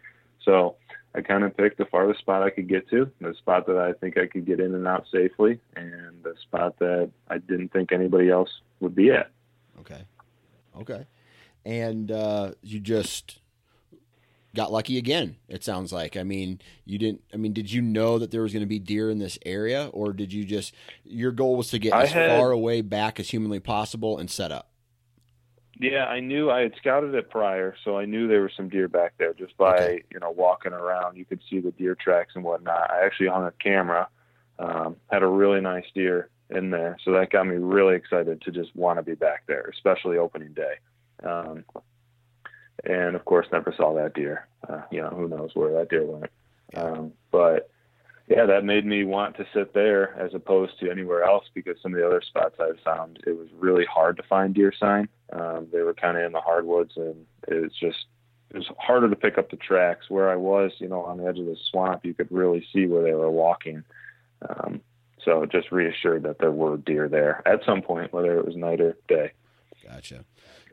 So 0.42 0.76
I 1.14 1.20
kind 1.20 1.44
of 1.44 1.56
picked 1.56 1.76
the 1.76 1.84
farthest 1.86 2.20
spot 2.20 2.42
I 2.42 2.50
could 2.50 2.68
get 2.68 2.88
to, 2.90 3.10
the 3.20 3.34
spot 3.34 3.66
that 3.66 3.76
I 3.76 3.92
think 3.92 4.16
I 4.16 4.26
could 4.26 4.46
get 4.46 4.60
in 4.60 4.74
and 4.74 4.86
out 4.86 5.06
safely, 5.12 5.60
and 5.74 6.22
the 6.22 6.34
spot 6.42 6.78
that 6.78 7.10
I 7.28 7.38
didn't 7.38 7.72
think 7.72 7.92
anybody 7.92 8.30
else 8.30 8.50
would 8.80 8.94
be 8.94 9.10
at. 9.10 9.30
Okay. 9.80 10.02
Okay. 10.78 11.06
And 11.66 12.12
uh, 12.12 12.52
you 12.62 12.78
just 12.78 13.40
got 14.54 14.70
lucky 14.70 14.98
again. 14.98 15.34
It 15.48 15.64
sounds 15.64 15.92
like. 15.92 16.16
I 16.16 16.22
mean, 16.22 16.60
you 16.84 16.96
didn't. 16.96 17.22
I 17.34 17.38
mean, 17.38 17.52
did 17.52 17.72
you 17.72 17.82
know 17.82 18.20
that 18.20 18.30
there 18.30 18.42
was 18.42 18.52
going 18.52 18.62
to 18.62 18.68
be 18.68 18.78
deer 18.78 19.10
in 19.10 19.18
this 19.18 19.36
area, 19.44 19.90
or 19.92 20.12
did 20.12 20.32
you 20.32 20.44
just 20.44 20.72
your 21.04 21.32
goal 21.32 21.56
was 21.56 21.70
to 21.70 21.80
get 21.80 21.92
I 21.92 22.04
as 22.04 22.12
had- 22.12 22.38
far 22.38 22.52
away 22.52 22.82
back 22.82 23.18
as 23.18 23.30
humanly 23.30 23.58
possible 23.58 24.16
and 24.16 24.30
set 24.30 24.52
up? 24.52 24.70
Yeah, 25.78 26.06
I 26.06 26.20
knew 26.20 26.50
I 26.50 26.60
had 26.60 26.72
scouted 26.78 27.14
it 27.16 27.28
prior, 27.30 27.74
so 27.84 27.98
I 27.98 28.06
knew 28.06 28.28
there 28.28 28.40
were 28.40 28.50
some 28.56 28.68
deer 28.70 28.86
back 28.88 29.14
there 29.18 29.34
just 29.34 29.56
by 29.58 29.74
Okay. 29.74 30.02
you 30.12 30.20
know 30.20 30.30
walking 30.30 30.72
around. 30.72 31.16
You 31.16 31.24
could 31.24 31.40
see 31.50 31.58
the 31.58 31.72
deer 31.72 31.96
tracks 31.96 32.32
and 32.36 32.44
whatnot. 32.44 32.90
I 32.92 33.04
actually 33.04 33.26
hung 33.28 33.44
a 33.44 33.52
camera, 33.60 34.08
um, 34.60 34.94
had 35.10 35.24
a 35.24 35.26
really 35.26 35.60
nice 35.60 35.84
deer 35.94 36.30
in 36.48 36.70
there, 36.70 36.96
so 37.04 37.10
that 37.12 37.30
got 37.30 37.44
me 37.48 37.56
really 37.56 37.96
excited 37.96 38.40
to 38.42 38.52
just 38.52 38.74
want 38.76 39.00
to 39.00 39.02
be 39.02 39.16
back 39.16 39.42
there, 39.48 39.68
especially 39.74 40.16
opening 40.16 40.52
day. 40.54 40.74
Um, 41.22 41.64
and 42.84 43.16
of 43.16 43.24
course, 43.24 43.46
never 43.52 43.72
saw 43.76 43.94
that 43.94 44.14
deer. 44.14 44.46
Uh, 44.68 44.82
you 44.90 45.00
know, 45.00 45.08
who 45.08 45.28
knows 45.28 45.50
where 45.54 45.72
that 45.72 45.90
deer 45.90 46.04
went. 46.04 46.30
Um, 46.74 47.12
but 47.30 47.70
yeah, 48.28 48.44
that 48.46 48.64
made 48.64 48.84
me 48.84 49.04
want 49.04 49.36
to 49.36 49.46
sit 49.54 49.72
there 49.72 50.14
as 50.18 50.34
opposed 50.34 50.78
to 50.80 50.90
anywhere 50.90 51.22
else 51.22 51.44
because 51.54 51.76
some 51.80 51.94
of 51.94 52.00
the 52.00 52.06
other 52.06 52.20
spots 52.20 52.56
I 52.60 52.66
have 52.66 52.80
found 52.84 53.20
it 53.26 53.36
was 53.36 53.48
really 53.56 53.84
hard 53.84 54.16
to 54.16 54.22
find 54.24 54.54
deer 54.54 54.72
sign. 54.78 55.08
Um, 55.32 55.68
they 55.72 55.82
were 55.82 55.94
kind 55.94 56.16
of 56.16 56.24
in 56.24 56.32
the 56.32 56.40
hardwoods, 56.40 56.92
and 56.96 57.24
it 57.46 57.62
was 57.62 57.72
just 57.78 58.06
it 58.50 58.58
was 58.58 58.70
harder 58.78 59.08
to 59.08 59.16
pick 59.16 59.38
up 59.38 59.50
the 59.50 59.56
tracks. 59.56 60.10
Where 60.10 60.28
I 60.28 60.36
was, 60.36 60.72
you 60.78 60.88
know, 60.88 61.02
on 61.02 61.18
the 61.18 61.26
edge 61.26 61.38
of 61.38 61.46
the 61.46 61.56
swamp, 61.70 62.04
you 62.04 62.14
could 62.14 62.30
really 62.30 62.66
see 62.72 62.86
where 62.86 63.02
they 63.02 63.14
were 63.14 63.30
walking. 63.30 63.84
Um, 64.48 64.80
so 65.24 65.44
just 65.46 65.72
reassured 65.72 66.22
that 66.24 66.38
there 66.38 66.52
were 66.52 66.76
deer 66.76 67.08
there 67.08 67.42
at 67.46 67.64
some 67.64 67.82
point, 67.82 68.12
whether 68.12 68.38
it 68.38 68.44
was 68.44 68.56
night 68.56 68.80
or 68.80 68.96
day. 69.08 69.32
Gotcha. 69.84 70.24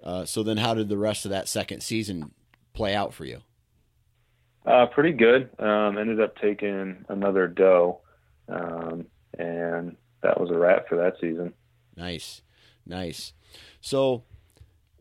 Uh, 0.04 0.26
so 0.26 0.44
then, 0.44 0.58
how 0.58 0.74
did 0.74 0.90
the 0.90 0.98
rest 0.98 1.26
of 1.26 1.32
that 1.32 1.48
second 1.48 1.82
season 1.82 2.32
play 2.74 2.94
out 2.94 3.14
for 3.14 3.26
you? 3.26 3.40
Uh, 4.66 4.86
pretty 4.88 5.12
good. 5.12 5.50
Um, 5.60 5.98
ended 5.98 6.22
up 6.22 6.38
taking 6.38 7.06
another 7.10 7.48
doe, 7.48 8.02
um, 8.48 9.06
and 9.38 9.96
that 10.22 10.40
was 10.40 10.50
a 10.52 10.58
wrap 10.58 10.88
for 10.88 10.98
that 10.98 11.16
season. 11.20 11.54
Nice, 11.96 12.42
nice. 12.86 13.34
So 13.82 14.24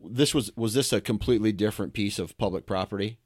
this 0.03 0.33
was 0.33 0.55
was 0.55 0.73
this 0.73 0.93
a 0.93 1.01
completely 1.01 1.51
different 1.51 1.93
piece 1.93 2.19
of 2.19 2.37
public 2.37 2.65
property? 2.65 3.19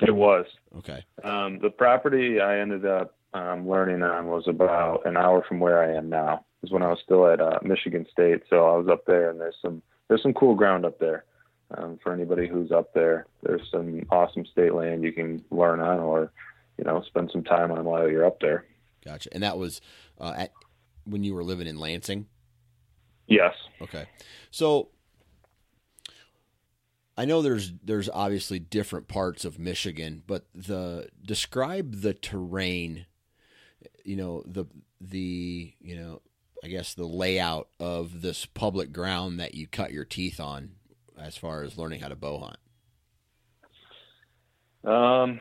It 0.00 0.14
was. 0.14 0.46
Okay. 0.78 1.04
Um, 1.24 1.58
the 1.60 1.70
property 1.70 2.40
I 2.40 2.60
ended 2.60 2.86
up 2.86 3.16
um, 3.34 3.68
learning 3.68 4.02
on 4.02 4.28
was 4.28 4.44
about 4.46 5.06
an 5.06 5.16
hour 5.16 5.44
from 5.46 5.60
where 5.60 5.82
I 5.82 5.96
am 5.96 6.08
now. 6.08 6.44
It 6.62 6.66
was 6.66 6.72
when 6.72 6.82
I 6.82 6.88
was 6.88 6.98
still 7.04 7.26
at 7.26 7.40
uh, 7.40 7.58
Michigan 7.62 8.06
State, 8.10 8.42
so 8.48 8.66
I 8.66 8.76
was 8.76 8.88
up 8.90 9.04
there, 9.06 9.30
and 9.30 9.40
there's 9.40 9.56
some 9.62 9.82
there's 10.10 10.22
some 10.22 10.34
cool 10.34 10.56
ground 10.56 10.84
up 10.84 10.98
there. 10.98 11.24
Um, 11.78 12.00
for 12.02 12.12
anybody 12.12 12.48
who's 12.48 12.72
up 12.72 12.92
there, 12.92 13.26
there's 13.44 13.62
some 13.70 14.02
awesome 14.10 14.44
state 14.44 14.74
land 14.74 15.04
you 15.04 15.12
can 15.12 15.42
learn 15.52 15.78
on, 15.78 16.00
or 16.00 16.32
you 16.76 16.84
know, 16.84 17.00
spend 17.06 17.30
some 17.32 17.44
time 17.44 17.70
on 17.70 17.84
while 17.84 18.10
you're 18.10 18.26
up 18.26 18.40
there. 18.40 18.66
Gotcha. 19.04 19.30
And 19.32 19.44
that 19.44 19.56
was 19.56 19.80
uh, 20.18 20.34
at 20.36 20.52
when 21.04 21.22
you 21.22 21.32
were 21.32 21.44
living 21.44 21.68
in 21.68 21.78
Lansing. 21.78 22.26
Yes. 23.28 23.54
Okay. 23.80 24.06
So 24.50 24.88
I 27.16 27.24
know 27.24 27.40
there's 27.40 27.72
there's 27.84 28.08
obviously 28.08 28.58
different 28.58 29.06
parts 29.06 29.44
of 29.44 29.60
Michigan, 29.60 30.24
but 30.26 30.46
the 30.52 31.08
describe 31.24 32.00
the 32.00 32.14
terrain, 32.14 33.06
you 34.04 34.16
know, 34.16 34.42
the 34.44 34.64
the, 35.00 35.72
you 35.80 35.94
know, 35.94 36.20
I 36.62 36.68
guess 36.68 36.94
the 36.94 37.06
layout 37.06 37.68
of 37.78 38.20
this 38.22 38.44
public 38.44 38.92
ground 38.92 39.40
that 39.40 39.54
you 39.54 39.66
cut 39.66 39.92
your 39.92 40.04
teeth 40.04 40.38
on 40.40 40.72
as 41.18 41.36
far 41.36 41.62
as 41.62 41.78
learning 41.78 42.00
how 42.00 42.08
to 42.08 42.16
bow 42.16 42.38
hunt. 42.38 42.56
Um, 44.84 45.40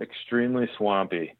extremely 0.00 0.68
swampy. 0.76 1.36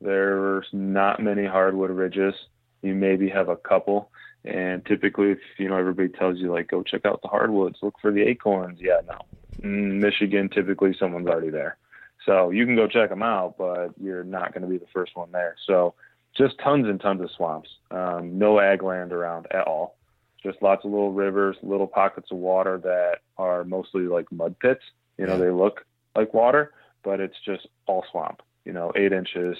There's 0.00 0.66
not 0.72 1.22
many 1.22 1.44
hardwood 1.46 1.90
ridges. 1.90 2.34
You 2.82 2.94
maybe 2.94 3.28
have 3.28 3.48
a 3.50 3.56
couple, 3.56 4.10
and 4.44 4.84
typically, 4.86 5.32
if 5.32 5.38
you 5.58 5.68
know 5.68 5.76
everybody 5.76 6.08
tells 6.08 6.38
you 6.38 6.50
like 6.50 6.68
go 6.68 6.82
check 6.82 7.04
out 7.04 7.20
the 7.20 7.28
hardwoods, 7.28 7.78
look 7.82 7.94
for 8.00 8.10
the 8.10 8.22
acorns. 8.22 8.80
Yeah, 8.80 9.00
no. 9.06 9.18
In 9.62 10.00
Michigan, 10.00 10.48
typically 10.48 10.96
someone's 10.98 11.26
already 11.26 11.50
there, 11.50 11.76
so 12.24 12.48
you 12.48 12.64
can 12.64 12.76
go 12.76 12.86
check 12.88 13.10
them 13.10 13.22
out, 13.22 13.56
but 13.58 13.90
you're 14.00 14.24
not 14.24 14.54
going 14.54 14.62
to 14.62 14.68
be 14.68 14.78
the 14.78 14.86
first 14.94 15.14
one 15.14 15.30
there. 15.30 15.56
So 15.66 15.94
just 16.36 16.58
tons 16.62 16.86
and 16.86 17.00
tons 17.00 17.20
of 17.22 17.30
swamps. 17.36 17.68
Um, 17.90 18.38
no 18.38 18.60
ag 18.60 18.82
land 18.82 19.12
around 19.12 19.46
at 19.50 19.66
all. 19.66 19.96
Just 20.42 20.62
lots 20.62 20.84
of 20.84 20.90
little 20.90 21.12
rivers, 21.12 21.56
little 21.62 21.86
pockets 21.86 22.28
of 22.30 22.38
water 22.38 22.78
that 22.78 23.18
are 23.36 23.64
mostly 23.64 24.02
like 24.02 24.30
mud 24.32 24.58
pits. 24.58 24.82
You 25.18 25.26
know, 25.26 25.34
Yeah. 25.34 25.38
they 25.46 25.50
look 25.50 25.84
like 26.16 26.32
water, 26.32 26.72
but 27.02 27.20
it's 27.20 27.38
just 27.44 27.66
all 27.86 28.04
swamp. 28.10 28.42
You 28.64 28.72
know, 28.72 28.92
eight 28.96 29.12
inches 29.12 29.58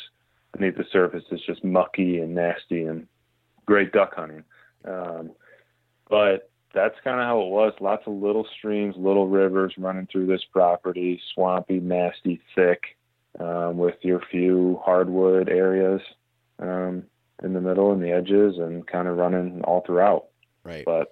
beneath 0.52 0.76
the 0.76 0.84
surface 0.90 1.24
is 1.30 1.40
just 1.42 1.62
mucky 1.64 2.18
and 2.20 2.34
nasty 2.34 2.84
and 2.84 3.06
great 3.66 3.92
duck 3.92 4.14
hunting. 4.14 4.44
Um, 4.84 5.32
but 6.08 6.50
that's 6.72 6.98
kind 7.04 7.20
of 7.20 7.26
how 7.26 7.40
it 7.42 7.48
was. 7.48 7.72
Lots 7.80 8.06
of 8.06 8.14
little 8.14 8.46
streams, 8.56 8.96
little 8.96 9.28
rivers 9.28 9.74
running 9.76 10.06
through 10.10 10.26
this 10.26 10.44
property, 10.52 11.20
swampy, 11.34 11.80
nasty, 11.80 12.40
thick, 12.54 12.96
um, 13.38 13.76
with 13.76 13.96
your 14.02 14.20
few 14.30 14.80
hardwood 14.84 15.48
areas 15.48 16.00
um, 16.60 17.04
in 17.42 17.52
the 17.54 17.60
middle 17.60 17.92
and 17.92 18.02
the 18.02 18.12
edges, 18.12 18.58
and 18.58 18.86
kind 18.86 19.08
of 19.08 19.16
running 19.16 19.62
all 19.64 19.82
throughout. 19.86 20.26
Right. 20.62 20.84
But 20.84 21.10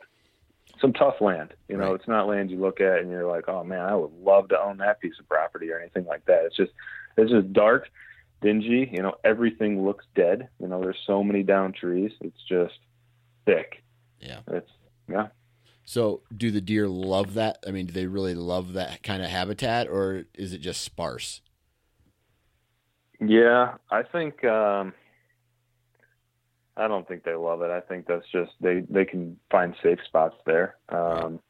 some 0.81 0.93
tough 0.93 1.21
land. 1.21 1.55
You 1.69 1.77
know, 1.77 1.87
Right. 1.91 1.95
it's 1.95 2.07
not 2.09 2.29
land 2.29 2.51
you 2.51 2.59
look 2.61 2.81
at 2.81 2.99
and 3.01 3.11
you're 3.11 3.27
like, 3.27 3.49
oh 3.49 3.65
man, 3.65 3.81
I 3.81 3.95
would 3.95 4.13
love 4.13 4.49
to 4.51 4.61
own 4.61 4.77
that 4.79 5.01
piece 5.01 5.19
of 5.19 5.29
property 5.29 5.71
or 5.73 5.81
anything 5.81 6.05
like 6.05 6.25
that. 6.27 6.45
It's 6.45 6.57
just, 6.57 6.73
it's 7.17 7.31
just 7.33 7.53
dark, 7.53 7.89
dingy. 8.43 8.89
You 8.93 9.03
know, 9.03 9.15
everything 9.25 9.85
looks 9.85 10.05
dead. 10.15 10.49
You 10.61 10.69
know, 10.69 10.81
there's 10.81 11.03
so 11.07 11.25
many 11.25 11.43
down 11.43 11.73
trees. 11.73 12.13
It's 12.21 12.41
just 12.49 12.79
thick. 13.47 13.83
Yeah. 14.21 14.41
It's 14.49 14.71
yeah. 15.09 15.29
So, 15.85 16.21
do 16.37 16.51
the 16.51 16.61
deer 16.61 16.87
love 16.87 17.33
that? 17.35 17.65
I 17.67 17.71
mean, 17.71 17.87
do 17.87 17.93
they 17.93 18.07
really 18.07 18.35
love 18.35 18.75
that 18.75 19.03
kind 19.03 19.23
of 19.23 19.31
habitat, 19.31 19.89
or 19.89 20.25
is 20.35 20.53
it 20.53 20.59
just 20.61 20.83
sparse? 20.83 21.41
Yeah, 23.21 23.75
I 23.91 24.03
think 24.03 24.45
um 24.45 24.93
I 26.79 26.89
don't 26.89 27.07
think 27.07 27.25
they 27.25 27.35
love 27.35 27.63
it. 27.63 27.71
I 27.71 27.81
think 27.81 28.07
that's 28.07 28.29
just 28.31 28.53
they 28.61 28.81
they 28.89 29.05
can 29.05 29.39
find 29.51 29.75
safe 29.83 29.99
spots 30.07 30.37
there. 30.47 30.77
Um 30.89 31.41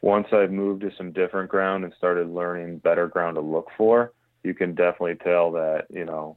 once 0.00 0.28
I've 0.32 0.52
moved 0.52 0.82
to 0.82 0.92
some 0.96 1.12
different 1.12 1.50
ground 1.50 1.84
and 1.84 1.92
started 1.98 2.30
learning 2.30 2.78
better 2.78 3.08
ground 3.08 3.34
to 3.34 3.40
look 3.40 3.68
for, 3.76 4.12
you 4.44 4.54
can 4.54 4.76
definitely 4.76 5.16
tell 5.16 5.50
that, 5.52 5.86
you 5.90 6.04
know, 6.04 6.36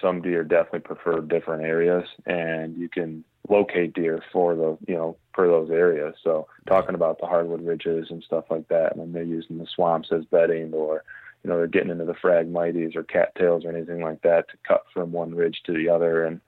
some 0.00 0.20
deer 0.20 0.44
definitely 0.44 0.80
prefer 0.80 1.20
different 1.20 1.64
areas 1.64 2.04
and 2.26 2.76
you 2.76 2.88
can 2.88 3.24
locate 3.48 3.94
deer 3.94 4.22
for 4.32 4.54
the 4.54 4.76
you 4.88 4.94
know 4.94 5.16
for 5.34 5.46
those 5.46 5.70
areas 5.70 6.14
so 6.22 6.46
talking 6.66 6.94
about 6.94 7.18
the 7.20 7.26
hardwood 7.26 7.64
ridges 7.64 8.08
and 8.10 8.22
stuff 8.24 8.44
like 8.50 8.66
that 8.68 8.92
and 8.92 9.00
then 9.00 9.12
they're 9.12 9.22
using 9.22 9.58
the 9.58 9.66
swamps 9.74 10.08
as 10.12 10.24
bedding 10.26 10.72
or 10.74 11.04
you 11.42 11.48
know 11.48 11.56
they're 11.56 11.66
getting 11.68 11.90
into 11.90 12.04
the 12.04 12.14
phragmites 12.14 12.96
or 12.96 13.04
cattails 13.04 13.64
or 13.64 13.70
anything 13.70 14.00
like 14.00 14.20
that 14.22 14.48
to 14.48 14.56
cut 14.66 14.82
from 14.92 15.12
one 15.12 15.34
ridge 15.34 15.62
to 15.64 15.72
the 15.72 15.88
other 15.88 16.24
and 16.24 16.40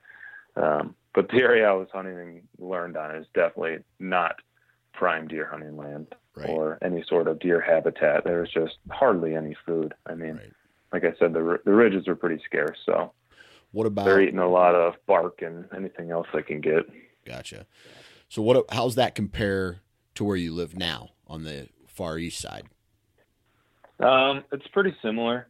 um 0.58 0.94
but 1.14 1.28
the 1.30 1.36
area 1.38 1.68
i 1.68 1.72
was 1.72 1.88
hunting 1.92 2.18
and 2.18 2.42
learned 2.58 2.96
on 2.96 3.14
is 3.16 3.26
definitely 3.34 3.78
not 3.98 4.36
prime 4.92 5.26
deer 5.28 5.46
hunting 5.50 5.76
land 5.76 6.14
Right. 6.34 6.50
or 6.50 6.78
any 6.82 7.02
sort 7.08 7.26
of 7.26 7.40
deer 7.40 7.60
habitat 7.60 8.22
there's 8.24 8.50
just 8.50 8.76
hardly 8.90 9.34
any 9.34 9.56
food 9.66 9.94
i 10.06 10.14
mean 10.14 10.34
Right. 10.36 10.52
like 10.92 11.04
i 11.04 11.12
said 11.18 11.32
the 11.32 11.58
the 11.64 11.72
ridges 11.72 12.06
are 12.08 12.14
pretty 12.14 12.40
scarce 12.44 12.78
so 12.86 13.12
What 13.72 13.86
about? 13.86 14.04
they're 14.04 14.20
eating 14.22 14.38
a 14.38 14.48
lot 14.48 14.74
of 14.74 14.94
bark 15.06 15.42
and 15.42 15.64
anything 15.76 16.10
else 16.10 16.26
they 16.32 16.42
can 16.42 16.60
get. 16.60 16.84
Gotcha. 17.26 17.66
So, 18.30 18.40
what? 18.40 18.64
How's 18.70 18.94
that 18.94 19.14
compare 19.14 19.80
to 20.14 20.24
where 20.24 20.36
you 20.36 20.54
live 20.54 20.74
now 20.76 21.10
on 21.26 21.44
the 21.44 21.68
far 21.86 22.16
east 22.18 22.40
side? 22.40 22.64
Um, 24.00 24.44
it's 24.52 24.66
pretty 24.68 24.94
similar. 25.02 25.48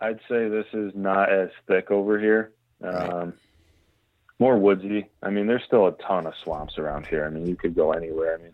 I'd 0.00 0.20
say 0.28 0.48
this 0.48 0.64
is 0.72 0.92
not 0.94 1.30
as 1.30 1.50
thick 1.66 1.90
over 1.90 2.18
here. 2.18 2.52
Right. 2.80 3.32
More 4.40 4.58
woodsy. 4.58 5.06
I 5.22 5.28
mean, 5.28 5.46
there's 5.46 5.64
still 5.64 5.86
a 5.86 5.92
ton 5.92 6.26
of 6.26 6.32
swamps 6.42 6.78
around 6.78 7.06
here. 7.06 7.26
I 7.26 7.30
mean, 7.30 7.46
you 7.46 7.56
could 7.56 7.74
go 7.74 7.92
anywhere. 7.92 8.34
I 8.34 8.42
mean, 8.42 8.52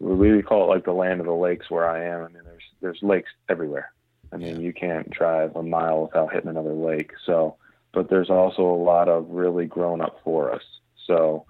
we 0.00 0.32
we 0.32 0.42
call 0.42 0.64
it 0.64 0.74
like 0.74 0.86
the 0.86 0.92
land 0.92 1.20
of 1.20 1.26
the 1.26 1.32
lakes 1.32 1.70
where 1.70 1.88
I 1.88 2.06
am. 2.06 2.24
I 2.24 2.28
mean, 2.28 2.42
there's 2.44 2.62
there's 2.80 3.02
lakes 3.02 3.30
everywhere. 3.48 3.92
I 4.32 4.38
mean, 4.38 4.62
you 4.62 4.72
can't 4.72 5.10
drive 5.10 5.54
a 5.56 5.62
mile 5.62 6.02
without 6.04 6.32
hitting 6.32 6.48
another 6.48 6.72
lake. 6.72 7.12
So, 7.26 7.56
but 7.92 8.08
there's 8.08 8.30
also 8.30 8.62
a 8.62 8.82
lot 8.82 9.08
of 9.08 9.28
really 9.28 9.66
grown 9.66 10.00
up 10.00 10.20
forests. 10.24 10.80
So, 11.06 11.44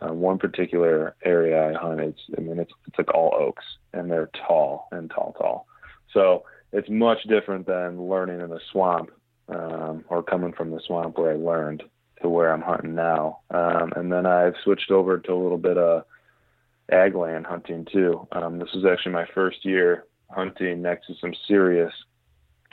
uh, 0.00 0.12
one 0.12 0.38
particular 0.38 1.14
area 1.24 1.70
I 1.70 1.74
hunt, 1.74 2.00
it's 2.00 2.20
I 2.36 2.40
mean, 2.40 2.58
it's 2.58 2.72
it's 2.88 2.98
like 2.98 3.14
all 3.14 3.36
oaks, 3.38 3.64
and 3.92 4.10
they're 4.10 4.30
tall 4.48 4.88
and 4.90 5.08
tall, 5.08 5.36
tall. 5.38 5.66
So 6.12 6.44
it's 6.72 6.90
much 6.90 7.22
different 7.28 7.66
than 7.66 8.08
learning 8.08 8.40
in 8.40 8.50
a 8.50 8.58
swamp 8.72 9.10
um, 9.48 10.04
or 10.08 10.24
coming 10.24 10.52
from 10.52 10.72
the 10.72 10.80
swamp 10.80 11.18
where 11.18 11.32
I 11.32 11.36
learned 11.36 11.84
to 12.22 12.28
where 12.28 12.52
I'm 12.52 12.62
hunting 12.62 12.94
now. 12.94 13.40
Um, 13.50 13.92
and 13.96 14.12
then 14.12 14.26
I've 14.26 14.54
switched 14.64 14.90
over 14.90 15.18
to 15.18 15.32
a 15.32 15.42
little 15.42 15.58
bit 15.58 15.78
of 15.78 16.04
ag 16.90 17.14
land 17.14 17.46
hunting 17.46 17.86
too. 17.90 18.26
Um, 18.32 18.58
this 18.58 18.72
was 18.74 18.84
actually 18.84 19.12
my 19.12 19.26
first 19.34 19.64
year 19.64 20.04
hunting 20.30 20.82
next 20.82 21.06
to 21.08 21.14
some 21.20 21.34
serious 21.46 21.92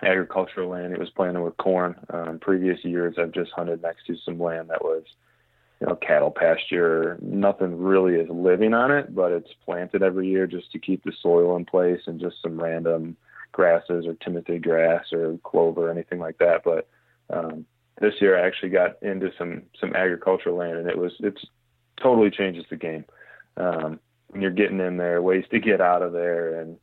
agricultural 0.02 0.70
land. 0.70 0.94
It 0.94 1.00
was 1.00 1.10
planted 1.10 1.42
with 1.42 1.58
corn. 1.58 1.96
Um, 2.10 2.40
previous 2.40 2.84
years, 2.84 3.16
I've 3.18 3.32
just 3.32 3.52
hunted 3.52 3.82
next 3.82 4.06
to 4.08 4.16
some 4.24 4.40
land 4.40 4.70
that 4.70 4.84
was, 4.84 5.04
you 5.82 5.88
know, 5.88 5.96
cattle 5.96 6.32
pasture. 6.32 7.18
Nothing 7.22 7.78
really 7.78 8.16
is 8.16 8.30
living 8.30 8.74
on 8.74 8.92
it, 8.92 9.14
but 9.14 9.32
it's 9.32 9.50
planted 9.66 10.04
every 10.04 10.28
year 10.28 10.48
just 10.48 10.72
to 10.72 10.80
keep 10.80 11.04
the 11.04 11.14
soil 11.22 11.56
in 11.56 11.66
place 11.66 12.02
and 12.08 12.20
just 12.20 12.42
some 12.42 12.62
random 12.62 13.18
grasses 13.52 14.06
or 14.06 14.14
Timothy 14.16 14.60
grass 14.60 15.06
or 15.12 15.38
clover, 15.44 15.90
anything 15.90 16.20
like 16.20 16.38
that. 16.38 16.64
But 16.64 16.88
um, 17.30 17.66
this 18.00 18.14
year, 18.22 18.38
I 18.38 18.48
actually 18.48 18.70
got 18.70 19.02
into 19.02 19.32
some 19.38 19.64
some 19.80 19.96
agricultural 19.96 20.58
land, 20.58 20.78
and 20.78 20.90
it 20.90 20.98
was 20.98 21.14
it's 21.20 21.44
totally 22.02 22.30
changes 22.30 22.66
the 22.70 22.78
game. 22.78 23.06
Um, 23.58 24.00
when 24.28 24.42
you're 24.42 24.52
getting 24.52 24.80
in 24.80 24.98
there, 24.98 25.22
ways 25.22 25.46
to 25.52 25.60
get 25.60 25.82
out 25.82 26.02
of 26.02 26.14
there, 26.14 26.62
and 26.62 26.78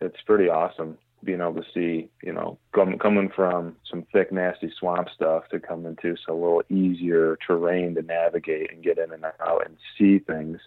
it's 0.00 0.20
pretty 0.26 0.48
awesome 0.48 0.98
being 1.24 1.40
able 1.40 1.54
to 1.54 1.64
see, 1.72 2.08
you 2.22 2.32
know, 2.32 2.58
com- 2.74 2.98
coming 2.98 3.30
from 3.34 3.76
some 3.88 4.04
thick, 4.12 4.32
nasty 4.32 4.72
swamp 4.78 5.08
stuff 5.14 5.44
to 5.50 5.60
come 5.60 5.86
into 5.86 6.16
some 6.26 6.40
little 6.40 6.62
easier 6.68 7.38
terrain 7.46 7.94
to 7.94 8.02
navigate 8.02 8.72
and 8.72 8.82
get 8.82 8.98
in 8.98 9.12
and 9.12 9.24
out 9.24 9.64
and 9.64 9.76
see 9.96 10.18
things. 10.18 10.58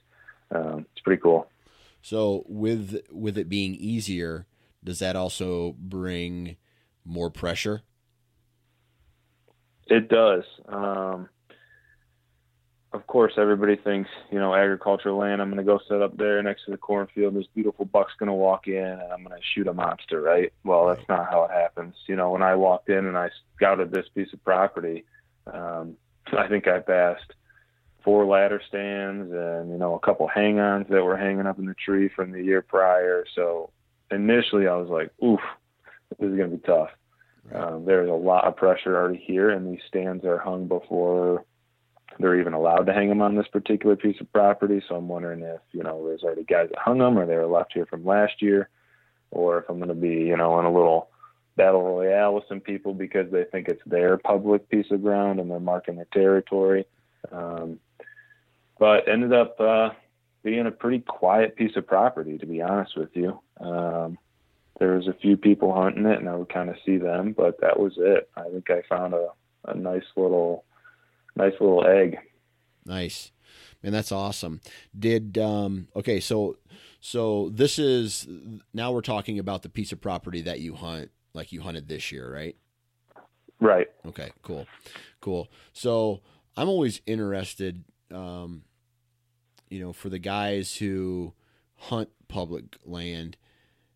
Um, 0.52 0.86
it's 0.94 1.04
pretty 1.04 1.22
cool. 1.22 1.50
So, 2.02 2.46
with 2.48 3.02
with 3.12 3.38
it 3.38 3.50
being 3.50 3.76
easier, 3.76 4.46
does 4.84 5.00
that 5.00 5.16
also 5.16 5.76
bring 5.78 6.56
more 7.04 7.30
pressure? 7.30 7.82
It 9.88 10.10
does. 10.10 10.44
Um, 10.68 11.30
of 12.96 13.06
course, 13.08 13.34
everybody 13.38 13.76
thinks, 13.76 14.10
you 14.32 14.40
know, 14.40 14.56
agricultural 14.56 15.18
land. 15.18 15.42
I'm 15.42 15.50
going 15.50 15.64
to 15.64 15.70
go 15.70 15.80
set 15.88 16.02
up 16.02 16.18
there 16.18 16.42
next 16.42 16.66
to 16.66 16.72
the 16.72 16.78
cornfield. 16.78 17.36
This 17.36 17.46
beautiful 17.54 17.84
buck's 17.86 18.14
going 18.18 18.28
to 18.28 18.34
walk 18.34 18.68
in, 18.68 18.84
and 18.84 19.12
I'm 19.12 19.24
going 19.24 19.38
to 19.38 19.46
shoot 19.54 19.68
a 19.68 19.74
monster, 19.74 20.22
right? 20.22 20.54
Well, 20.64 20.88
that's 20.88 21.08
not 21.10 21.30
how 21.30 21.44
it 21.44 21.52
happens. 21.52 21.96
You 22.08 22.16
know, 22.16 22.32
when 22.32 22.42
I 22.42 22.56
walked 22.56 22.90
in 22.90 23.06
and 23.06 23.18
I 23.18 23.30
scouted 23.56 23.92
this 23.92 24.08
piece 24.16 24.32
of 24.32 24.44
property, 24.44 25.04
um, 25.52 25.98
I 26.38 26.48
think 26.48 26.68
I 26.68 26.80
passed 26.80 27.34
four 28.06 28.24
ladder 28.26 28.62
stands 28.68 29.34
and 29.34 29.72
you 29.72 29.78
know 29.78 29.96
a 29.96 30.00
couple 30.00 30.28
hang-ons 30.28 30.86
that 30.90 31.04
were 31.04 31.18
hanging 31.18 31.48
up 31.48 31.58
in 31.58 31.66
the 31.66 31.74
tree 31.74 32.08
from 32.16 32.32
the 32.32 32.42
year 32.42 32.62
prior. 32.62 33.26
So 33.36 33.72
initially, 34.12 34.68
I 34.68 34.76
was 34.76 34.90
like, 34.90 35.12
"Oof, 35.24 35.42
this 36.10 36.30
is 36.30 36.38
going 36.38 36.52
to 36.52 36.58
be 36.58 36.64
tough." 36.64 36.92
Um, 37.54 37.86
there's 37.86 38.10
a 38.10 38.14
lot 38.14 38.46
of 38.46 38.56
pressure 38.56 38.96
already 38.96 39.24
here, 39.24 39.50
and 39.50 39.72
these 39.72 39.84
stands 39.88 40.26
are 40.26 40.38
hung 40.38 40.68
before 40.68 41.46
they're 42.20 42.40
even 42.40 42.54
allowed 42.54 42.86
to 42.86 42.94
hang 42.94 43.10
them 43.10 43.22
on 43.22 43.36
this 43.36 43.48
particular 43.48 43.96
piece 43.96 44.20
of 44.22 44.32
property. 44.32 44.82
So 44.88 44.96
I'm 44.96 45.08
wondering 45.08 45.42
if 45.42 45.62
you 45.72 45.84
know 45.84 46.06
there's 46.08 46.24
already 46.24 46.44
guys 46.44 46.70
that 46.70 46.80
hung 46.80 47.00
them, 47.00 47.18
or 47.18 47.26
they 47.26 47.36
were 47.36 47.46
left 47.46 47.74
here 47.74 47.86
from 47.86 48.06
last 48.06 48.42
year, 48.42 48.70
or 49.32 49.60
if 49.60 49.70
I'm 49.70 49.78
going 49.78 49.90
to 49.90 49.96
be 49.96 50.16
you 50.16 50.38
know 50.38 50.60
in 50.60 50.66
a 50.66 50.74
little 50.74 51.10
battle 51.56 51.84
royale 51.84 52.34
with 52.34 52.44
some 52.50 52.60
people 52.60 52.94
because 52.94 53.32
they 53.32 53.44
think 53.46 53.68
it's 53.68 53.82
their 53.86 54.18
public 54.18 54.68
piece 54.70 54.92
of 54.92 55.02
ground 55.02 55.40
and 55.40 55.50
they're 55.50 55.60
marking 55.60 55.96
their 55.96 56.08
territory. 56.14 56.86
Um, 57.32 57.80
but 58.78 59.08
ended 59.08 59.32
up 59.32 59.60
uh, 59.60 59.92
being 60.44 60.68
a 60.68 60.72
pretty 60.72 61.00
quiet 61.00 61.56
piece 61.56 61.76
of 61.78 61.88
property, 61.88 62.38
to 62.38 62.46
be 62.46 62.62
honest 62.62 62.98
with 62.98 63.10
you. 63.14 63.40
Um, 63.60 64.18
there 64.80 64.94
was 64.94 65.08
a 65.08 65.14
few 65.14 65.38
people 65.38 65.74
hunting 65.74 66.06
it, 66.06 66.20
and 66.20 66.28
I 66.28 66.36
would 66.36 66.54
kind 66.54 66.70
of 66.70 66.76
see 66.86 66.98
them, 66.98 67.34
but 67.36 67.60
that 67.62 67.80
was 67.80 67.94
it. 67.98 68.30
I 68.36 68.44
think 68.50 68.70
I 68.70 68.82
found 68.90 69.14
a, 69.14 69.30
a 69.66 69.76
nice 69.76 70.04
little, 70.18 70.66
nice 71.36 71.54
little 71.60 71.86
egg. 71.86 72.18
Nice, 72.86 73.32
man. 73.82 73.94
That's 73.94 74.12
awesome. 74.12 74.62
Did 74.98 75.38
um 75.38 75.88
okay? 75.96 76.20
So 76.20 76.58
so 77.00 77.50
this 77.54 77.80
is 77.80 78.28
now 78.74 78.92
we're 78.92 79.02
talking 79.02 79.40
about 79.40 79.64
the 79.64 79.70
piece 79.70 79.92
of 79.92 80.02
property 80.02 80.42
that 80.42 80.60
you 80.60 80.76
hunt, 80.76 81.12
like 81.34 81.52
you 81.52 81.62
hunted 81.62 81.88
this 81.88 82.12
year, 82.12 82.32
right? 82.32 82.56
Right. 83.60 83.88
Okay, 84.06 84.32
cool, 84.42 84.68
cool. 85.22 85.50
So 85.72 86.22
I'm 86.58 86.68
always 86.68 87.02
interested, 87.06 87.84
um, 88.12 88.64
you 89.70 89.80
know, 89.80 89.94
for 89.94 90.10
the 90.10 90.20
guys 90.20 90.76
who 90.76 91.34
hunt 91.78 92.10
public 92.28 92.78
land. 92.86 93.38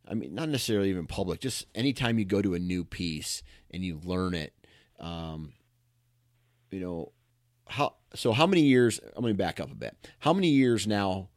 I 0.10 0.16
mean, 0.16 0.34
not 0.34 0.50
necessarily 0.50 0.90
even 0.90 1.06
public. 1.06 1.40
Just 1.40 1.66
anytime 1.76 2.18
you 2.18 2.26
go 2.26 2.42
to 2.42 2.56
a 2.56 2.60
new 2.60 2.84
piece 2.84 3.44
and 3.72 3.84
you 3.84 4.00
learn 4.04 4.34
it, 4.34 4.54
um, 5.00 5.54
you 6.72 6.80
know, 6.80 7.12
how 7.68 7.96
so? 8.16 8.32
How 8.32 8.48
many 8.48 8.62
years? 8.62 9.00
I'm 9.16 9.22
going 9.22 9.34
to 9.34 9.38
back 9.38 9.60
up 9.60 9.72
a 9.72 9.76
bit. 9.76 9.96
How 10.20 10.34
many 10.34 10.50
years 10.50 10.88
now 10.88 11.30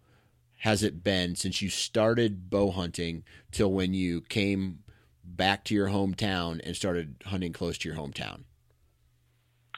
has 0.61 0.83
it 0.83 1.05
been 1.05 1.37
since 1.37 1.61
you 1.61 1.69
started 1.69 2.49
bow 2.49 2.71
hunting 2.71 3.25
till 3.51 3.71
when 3.71 3.93
you 3.93 4.23
came 4.23 4.79
back 5.25 5.65
to 5.65 5.75
your 5.75 5.89
hometown 5.89 6.61
and 6.65 6.75
started 6.75 7.17
hunting 7.27 7.53
close 7.53 7.77
to 7.79 7.89
your 7.89 7.99
hometown? 7.99 8.45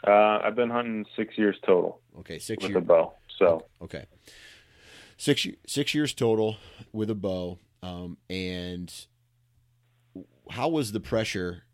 Uh, 0.07 0.39
I've 0.45 0.55
been 0.55 0.71
hunting 0.71 1.07
six 1.17 1.37
years 1.37 1.57
total 1.67 2.01
Okay, 2.21 2.39
six 2.39 2.63
with 2.63 2.73
years. 2.73 2.83
a 2.83 2.87
bow. 2.87 3.15
So 3.39 3.67
Okay, 3.83 4.05
six 5.17 5.47
six 5.67 5.95
years 5.95 6.15
total 6.15 6.57
with 6.93 7.11
a 7.11 7.15
bow. 7.17 7.59
Um, 7.85 8.17
and 8.31 8.93
how 10.51 10.69
was 10.69 10.93
the 10.93 11.01
pressure 11.01 11.65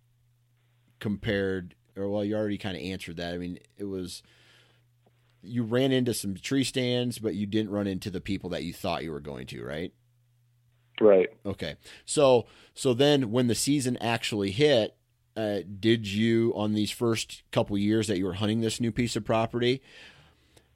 compared? 0.98 1.74
Or 1.96 2.08
well, 2.08 2.24
you 2.24 2.36
already 2.36 2.58
kind 2.58 2.76
of 2.76 2.82
answered 2.82 3.16
that. 3.18 3.34
I 3.34 3.38
mean, 3.38 3.58
it 3.76 3.84
was 3.84 4.22
you 5.42 5.62
ran 5.62 5.92
into 5.92 6.12
some 6.12 6.34
tree 6.34 6.64
stands, 6.64 7.18
but 7.18 7.34
you 7.34 7.46
didn't 7.46 7.70
run 7.70 7.86
into 7.86 8.11
the 8.11 8.20
people 8.20 8.50
that 8.50 8.64
you 8.64 8.72
thought 8.72 9.04
you 9.04 9.12
were 9.12 9.20
going 9.20 9.46
to, 9.46 9.64
right? 9.64 9.92
right. 11.00 11.28
Okay. 11.46 11.76
So 12.04 12.46
so 12.74 12.92
then 12.92 13.30
when 13.30 13.46
the 13.46 13.54
season 13.54 13.96
actually 13.98 14.50
hit, 14.50 14.96
uh, 15.36 15.61
did 15.78 16.06
you 16.08 16.52
on 16.56 16.74
these 16.74 16.90
first 16.90 17.44
couple 17.52 17.78
years 17.78 18.08
that 18.08 18.18
you 18.18 18.26
were 18.26 18.34
hunting 18.34 18.61
this 18.61 18.80
new 18.80 18.90
piece 18.90 19.14
of 19.14 19.24
property? 19.24 19.80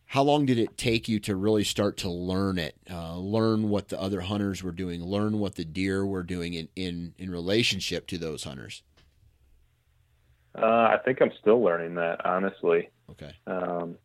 How 0.07 0.23
long 0.23 0.47
did 0.47 0.59
it 0.59 0.77
take 0.77 1.09
you 1.09 1.19
to 1.21 1.35
really 1.35 1.65
start 1.65 1.97
to 1.99 2.11
learn 2.11 2.59
it, 2.59 2.77
uh, 2.91 3.17
learn 3.17 3.69
what 3.69 3.89
the 3.89 4.01
other 4.01 4.21
hunters 4.21 4.63
were 4.63 4.73
doing, 4.73 5.03
learn 5.03 5.41
what 5.41 5.57
the 5.57 5.65
deer 5.65 6.07
were 6.07 6.23
doing 6.23 6.55
in 6.55 6.69
in, 6.77 7.15
in 7.19 7.31
relationship 7.31 8.07
to 8.09 8.19
those 8.19 8.45
hunters? 8.45 8.83
Uh, 10.57 10.65
I 10.65 10.99
think 11.05 11.21
I'm 11.21 11.33
still 11.41 11.63
learning 11.63 11.97
that 11.97 12.25
honestly. 12.25 12.91
Okay. 13.11 13.33
Um, 13.47 13.97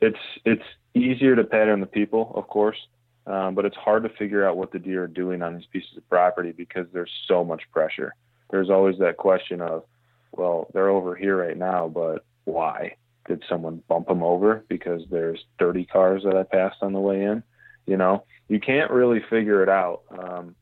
it's 0.00 0.18
it's 0.44 0.62
easier 0.94 1.36
to 1.36 1.44
pattern 1.44 1.80
the 1.80 1.86
people, 1.86 2.32
of 2.34 2.48
course, 2.48 2.78
um, 3.26 3.54
but 3.54 3.64
it's 3.64 3.76
hard 3.76 4.02
to 4.04 4.08
figure 4.08 4.46
out 4.46 4.56
what 4.56 4.72
the 4.72 4.78
deer 4.78 5.04
are 5.04 5.08
doing 5.08 5.42
on 5.42 5.56
these 5.56 5.66
pieces 5.66 5.96
of 5.96 6.08
property 6.08 6.52
because 6.52 6.86
there's 6.92 7.12
so 7.28 7.44
much 7.44 7.62
pressure. 7.70 8.14
There's 8.50 8.70
always 8.70 8.98
that 8.98 9.16
question 9.16 9.60
of, 9.60 9.84
well, 10.32 10.68
they're 10.72 10.88
over 10.88 11.14
here 11.14 11.36
right 11.36 11.56
now, 11.56 11.88
but 11.88 12.24
why? 12.44 12.96
Did 13.28 13.42
someone 13.48 13.82
bump 13.88 14.08
them 14.08 14.22
over 14.22 14.64
because 14.68 15.02
there's 15.10 15.44
30 15.58 15.84
cars 15.86 16.22
that 16.24 16.36
I 16.36 16.42
passed 16.42 16.78
on 16.82 16.92
the 16.92 17.00
way 17.00 17.22
in? 17.22 17.42
You 17.86 17.96
know, 17.96 18.24
you 18.48 18.60
can't 18.60 18.90
really 18.90 19.20
figure 19.30 19.62
it 19.62 19.68
out. 19.68 20.02
Um, 20.10 20.54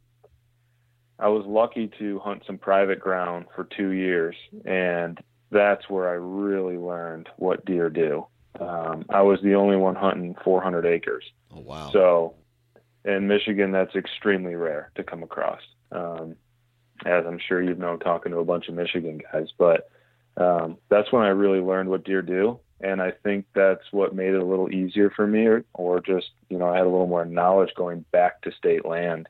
I 1.18 1.28
was 1.28 1.44
lucky 1.46 1.90
to 1.98 2.18
hunt 2.20 2.42
some 2.46 2.58
private 2.58 3.00
ground 3.00 3.46
for 3.54 3.64
two 3.64 3.90
years, 3.90 4.36
and 4.64 5.18
that's 5.50 5.88
where 5.88 6.08
I 6.08 6.14
really 6.14 6.76
learned 6.76 7.28
what 7.36 7.64
deer 7.64 7.90
do. 7.90 8.26
Um, 8.60 9.04
I 9.08 9.22
was 9.22 9.40
the 9.42 9.54
only 9.54 9.76
one 9.76 9.94
hunting 9.94 10.36
400 10.44 10.86
acres. 10.86 11.24
Oh 11.54 11.60
wow. 11.60 11.90
So 11.92 12.34
in 13.04 13.26
Michigan, 13.26 13.72
that's 13.72 13.94
extremely 13.94 14.54
rare 14.54 14.90
to 14.96 15.04
come 15.04 15.22
across. 15.22 15.60
Um, 15.90 16.36
as 17.06 17.24
I'm 17.26 17.38
sure 17.38 17.62
you've 17.62 17.78
known 17.78 17.98
talking 18.00 18.32
to 18.32 18.38
a 18.38 18.44
bunch 18.44 18.68
of 18.68 18.74
Michigan 18.74 19.20
guys, 19.32 19.48
but 19.56 19.88
um, 20.38 20.78
that's 20.88 21.12
when 21.12 21.22
I 21.22 21.28
really 21.28 21.60
learned 21.60 21.90
what 21.90 22.04
deer 22.04 22.22
do. 22.22 22.60
And 22.80 23.02
I 23.02 23.10
think 23.10 23.46
that's 23.54 23.82
what 23.90 24.14
made 24.14 24.34
it 24.34 24.40
a 24.40 24.44
little 24.44 24.72
easier 24.72 25.10
for 25.10 25.26
me, 25.26 25.46
or, 25.46 25.64
or 25.74 26.00
just, 26.00 26.30
you 26.48 26.58
know, 26.58 26.68
I 26.68 26.76
had 26.76 26.86
a 26.86 26.90
little 26.90 27.08
more 27.08 27.24
knowledge 27.24 27.74
going 27.74 28.04
back 28.12 28.40
to 28.42 28.52
state 28.52 28.84
land 28.84 29.28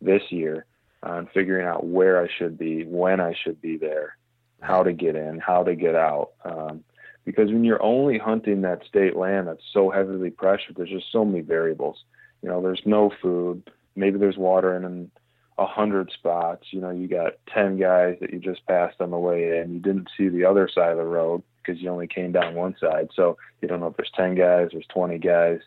this 0.00 0.22
year 0.30 0.66
on 1.02 1.28
figuring 1.32 1.66
out 1.66 1.86
where 1.86 2.20
I 2.20 2.28
should 2.38 2.58
be, 2.58 2.84
when 2.84 3.20
I 3.20 3.34
should 3.40 3.60
be 3.60 3.76
there, 3.76 4.16
how 4.60 4.82
to 4.82 4.92
get 4.92 5.14
in, 5.14 5.38
how 5.38 5.62
to 5.62 5.76
get 5.76 5.94
out. 5.94 6.32
Um, 6.44 6.82
because 7.24 7.52
when 7.52 7.62
you're 7.62 7.82
only 7.82 8.18
hunting 8.18 8.62
that 8.62 8.84
state 8.88 9.14
land 9.14 9.46
that's 9.46 9.62
so 9.72 9.90
heavily 9.90 10.30
pressured, 10.30 10.74
there's 10.74 10.90
just 10.90 11.12
so 11.12 11.24
many 11.24 11.42
variables. 11.42 12.02
You 12.42 12.48
know, 12.48 12.60
there's 12.60 12.82
no 12.84 13.12
food. 13.22 13.70
Maybe 13.94 14.18
there's 14.18 14.36
water 14.36 14.74
in 14.74 14.84
an 14.84 15.10
a 15.58 15.66
hundred 15.66 16.10
spots. 16.12 16.66
You 16.70 16.80
know, 16.80 16.90
you 16.90 17.08
got 17.08 17.34
ten 17.52 17.78
guys 17.78 18.16
that 18.20 18.32
you 18.32 18.38
just 18.38 18.64
passed 18.66 19.00
on 19.00 19.10
the 19.10 19.18
way 19.18 19.58
in. 19.58 19.74
You 19.74 19.80
didn't 19.80 20.08
see 20.16 20.28
the 20.28 20.44
other 20.44 20.68
side 20.72 20.92
of 20.92 20.98
the 20.98 21.04
road 21.04 21.42
because 21.62 21.82
you 21.82 21.90
only 21.90 22.06
came 22.06 22.32
down 22.32 22.54
one 22.54 22.76
side. 22.80 23.08
So 23.14 23.36
you 23.60 23.68
don't 23.68 23.80
know 23.80 23.88
if 23.88 23.96
there's 23.96 24.12
ten 24.14 24.34
guys, 24.34 24.68
there's 24.72 24.86
twenty 24.86 25.18
guys. 25.18 25.60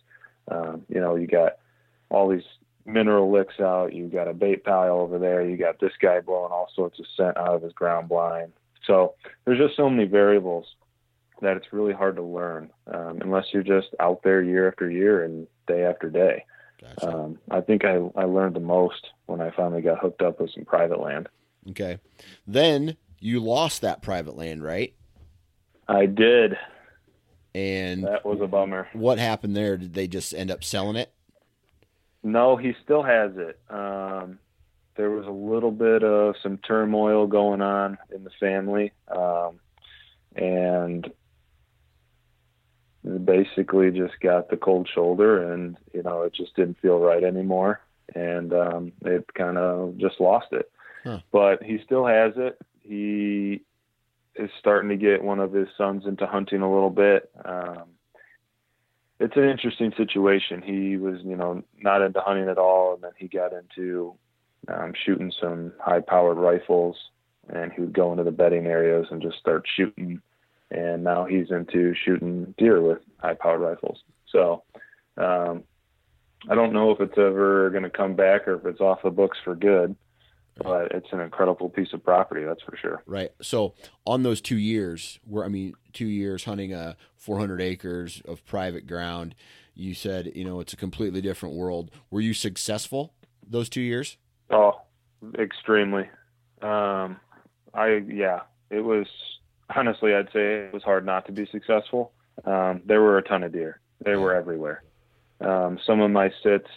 Um, 0.50 0.84
you 0.90 1.00
know, 1.00 1.16
you 1.16 1.28
got 1.28 1.54
all 2.10 2.30
these 2.30 2.44
mineral 2.86 3.32
licks 3.32 3.60
out. 3.60 3.94
You 3.94 4.08
got 4.08 4.28
a 4.28 4.34
bait 4.34 4.64
pile 4.64 4.98
over 5.00 5.20
there. 5.20 5.48
You 5.48 5.58
got 5.58 5.80
this 5.80 5.94
guy 6.02 6.20
blowing 6.22 6.52
all 6.52 6.70
sorts 6.76 7.00
of 7.00 7.06
scent 7.16 7.38
out 7.38 7.56
of 7.56 7.62
his 7.62 7.74
ground 7.74 8.10
blind. 8.10 8.54
So 8.86 9.14
there's 9.46 9.60
just 9.60 9.78
so 9.78 9.90
many 9.90 10.08
variables 10.08 10.66
that 11.42 11.58
it's 11.58 11.74
really 11.74 11.94
hard 11.94 12.16
to 12.16 12.24
learn 12.24 12.70
um, 12.94 13.20
unless 13.22 13.46
you're 13.52 13.64
just 13.64 13.90
out 14.00 14.22
there 14.24 14.42
year 14.42 14.68
after 14.68 14.90
year 14.90 15.24
and 15.24 15.48
day 15.68 15.84
after 15.84 16.10
day. 16.10 16.46
Gotcha. 16.82 17.16
Um, 17.16 17.38
I 17.52 17.62
think 17.62 17.86
I, 17.86 17.98
I 18.16 18.24
learned 18.26 18.56
the 18.56 18.60
most 18.62 19.08
when 19.28 19.40
I 19.42 19.52
finally 19.52 19.82
got 19.82 20.00
hooked 20.00 20.22
up 20.22 20.40
with 20.40 20.52
some 20.54 20.66
private 20.66 21.00
land. 21.00 21.30
okay. 21.70 22.00
Then 22.48 22.98
you 23.20 23.40
lost 23.40 23.82
that 23.82 24.02
private 24.02 24.36
land, 24.36 24.64
right? 24.64 24.94
I 25.88 26.08
did. 26.08 26.58
And 27.54 28.04
That 28.06 28.26
was 28.26 28.40
a 28.42 28.48
bummer. 28.48 28.88
what 28.94 29.20
happened 29.20 29.56
there? 29.56 29.78
Did 29.78 29.94
they 29.94 30.08
just 30.08 30.34
end 30.34 30.50
up 30.50 30.64
selling 30.64 30.96
it? 30.96 31.12
No, 32.24 32.56
he 32.56 32.74
still 32.84 33.04
has 33.04 33.32
it. 33.36 33.60
Um, 33.70 34.40
there 34.96 35.10
was 35.12 35.26
a 35.26 35.32
little 35.32 35.72
bit 35.72 36.04
of 36.04 36.36
some 36.42 36.58
turmoil 36.60 37.28
going 37.28 37.62
on 37.62 37.98
in 38.14 38.24
the 38.24 38.30
family, 38.40 38.92
um, 39.08 39.60
and 40.36 41.12
basically 43.26 43.92
just 43.92 44.20
got 44.22 44.50
the 44.50 44.58
cold 44.58 44.88
shoulder, 44.94 45.54
and 45.54 45.78
you 45.94 46.04
know 46.04 46.24
it 46.24 46.34
just 46.34 46.56
didn't 46.56 46.80
feel 46.82 47.00
right 47.00 47.24
anymore, 47.24 47.82
and 48.16 48.54
um, 48.54 48.92
it 49.06 49.26
kind 49.34 49.58
of 49.58 49.98
just 49.98 50.20
lost 50.20 50.48
it. 50.52 50.72
Huh. 51.04 51.20
But 51.32 51.64
he 51.64 51.80
still 51.84 52.06
has 52.06 52.34
it. 52.36 52.60
He 52.80 53.62
is 54.36 54.50
starting 54.60 54.90
to 54.90 54.98
get 54.98 55.24
one 55.24 55.40
of 55.40 55.52
his 55.52 55.68
sons 55.78 56.06
into 56.06 56.26
hunting 56.26 56.62
a 56.62 56.72
little 56.72 56.90
bit. 56.90 57.30
Um, 57.44 57.84
it's 59.20 59.36
an 59.36 59.44
interesting 59.44 59.94
situation. 59.98 60.62
He 60.62 60.98
was, 60.98 61.20
you 61.24 61.36
know, 61.36 61.64
not 61.80 62.02
into 62.02 62.22
hunting 62.22 62.50
at 62.50 62.58
all, 62.58 62.96
and 62.96 63.04
then 63.04 63.12
he 63.18 63.28
got 63.28 63.52
into 63.54 64.16
um, 64.68 64.94
shooting 65.06 65.32
some 65.40 65.74
high-powered 65.80 66.38
rifles, 66.38 66.96
and 67.50 67.72
he 67.72 67.82
would 67.82 67.94
go 67.94 68.12
into 68.12 68.24
the 68.24 68.32
bedding 68.32 68.66
areas 68.66 69.08
and 69.12 69.22
just 69.22 69.38
start 69.38 69.66
shooting. 69.76 70.22
And 70.72 71.04
now 71.04 71.26
he's 71.26 71.52
into 71.52 71.94
shooting 71.94 72.56
deer 72.58 72.82
with 72.82 73.00
high-powered 73.20 73.60
rifles. 73.60 74.00
So 74.30 74.64
um, 75.18 75.64
I 76.50 76.56
don't 76.56 76.74
know 76.74 76.92
if 76.92 77.02
it's 77.02 77.18
ever 77.18 77.70
going 77.70 77.84
to 77.84 77.90
come 77.90 78.16
back 78.16 78.48
or 78.48 78.56
if 78.56 78.66
it's 78.66 78.80
off 78.80 79.04
the 79.04 79.12
books 79.12 79.38
for 79.44 79.54
good, 79.54 79.96
but 80.64 80.92
it's 80.92 81.08
an 81.12 81.20
incredible 81.20 81.70
piece 81.70 81.94
of 81.94 82.04
property, 82.04 82.46
that's 82.46 82.64
for 82.64 82.76
sure. 82.78 83.04
Right. 83.06 83.32
So 83.42 83.74
on 84.06 84.24
those 84.24 84.42
two 84.42 84.58
years, 84.58 85.20
where 85.26 85.44
I 85.44 85.50
mean, 85.50 85.74
two 85.94 86.08
years 86.08 86.46
hunting 86.46 86.74
a 86.74 86.96
400 87.16 87.62
acres 87.62 88.22
of 88.26 88.46
private 88.46 88.88
ground, 88.88 89.36
you 89.74 89.94
said 89.94 90.32
you 90.36 90.44
know 90.44 90.60
it's 90.60 90.74
a 90.74 90.78
completely 90.78 91.22
different 91.22 91.56
world. 91.56 91.92
Were 92.10 92.22
you 92.22 92.34
successful 92.34 93.14
those 93.48 93.70
two 93.70 93.82
years? 93.82 94.18
Oh, 94.50 94.82
extremely. 95.38 96.10
Um, 96.62 97.18
I 97.74 98.04
yeah, 98.08 98.42
it 98.70 98.82
was 98.82 99.08
honestly 99.76 100.14
I'd 100.14 100.32
say 100.34 100.66
it 100.66 100.74
was 100.74 100.84
hard 100.84 101.06
not 101.06 101.26
to 101.28 101.32
be 101.32 101.46
successful. 101.52 102.12
Um, 102.46 102.82
there 102.86 103.02
were 103.02 103.18
a 103.18 103.24
ton 103.24 103.44
of 103.44 103.52
deer. 103.52 103.80
They 104.04 104.16
were 104.16 104.34
everywhere. 104.34 104.84
Um, 105.42 105.80
some 105.86 106.02
of 106.02 106.12
my 106.12 106.32
sits, 106.44 106.68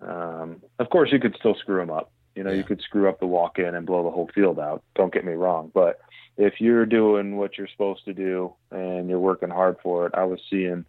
um, 0.00 0.62
of 0.78 0.88
course, 0.90 1.10
you 1.12 1.18
could 1.18 1.36
still 1.38 1.54
screw 1.54 1.78
them 1.78 1.90
up. 1.90 2.10
You 2.34 2.44
know, 2.44 2.50
Yeah. 2.50 2.58
you 2.58 2.64
could 2.64 2.80
screw 2.82 3.08
up 3.08 3.18
the 3.20 3.26
walk 3.26 3.58
in 3.58 3.74
and 3.74 3.86
blow 3.86 4.02
the 4.02 4.10
whole 4.10 4.28
field 4.34 4.58
out. 4.58 4.82
Don't 4.94 5.12
get 5.12 5.24
me 5.24 5.32
wrong, 5.32 5.70
but 5.74 5.98
if 6.36 6.60
you're 6.60 6.84
doing 6.86 7.36
what 7.36 7.56
you're 7.56 7.68
supposed 7.68 8.04
to 8.04 8.12
do 8.12 8.52
and 8.70 9.08
you're 9.08 9.18
working 9.18 9.48
hard 9.50 9.76
for 9.82 10.06
it, 10.06 10.12
I 10.14 10.24
was 10.24 10.40
seeing 10.50 10.84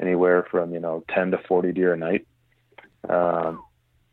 anywhere 0.00 0.42
from 0.50 0.72
you 0.72 0.80
know 0.80 1.04
10 1.14 1.30
to 1.32 1.38
40 1.38 1.72
deer 1.72 1.92
a 1.94 1.96
night. 1.96 2.26
Um, 3.08 3.62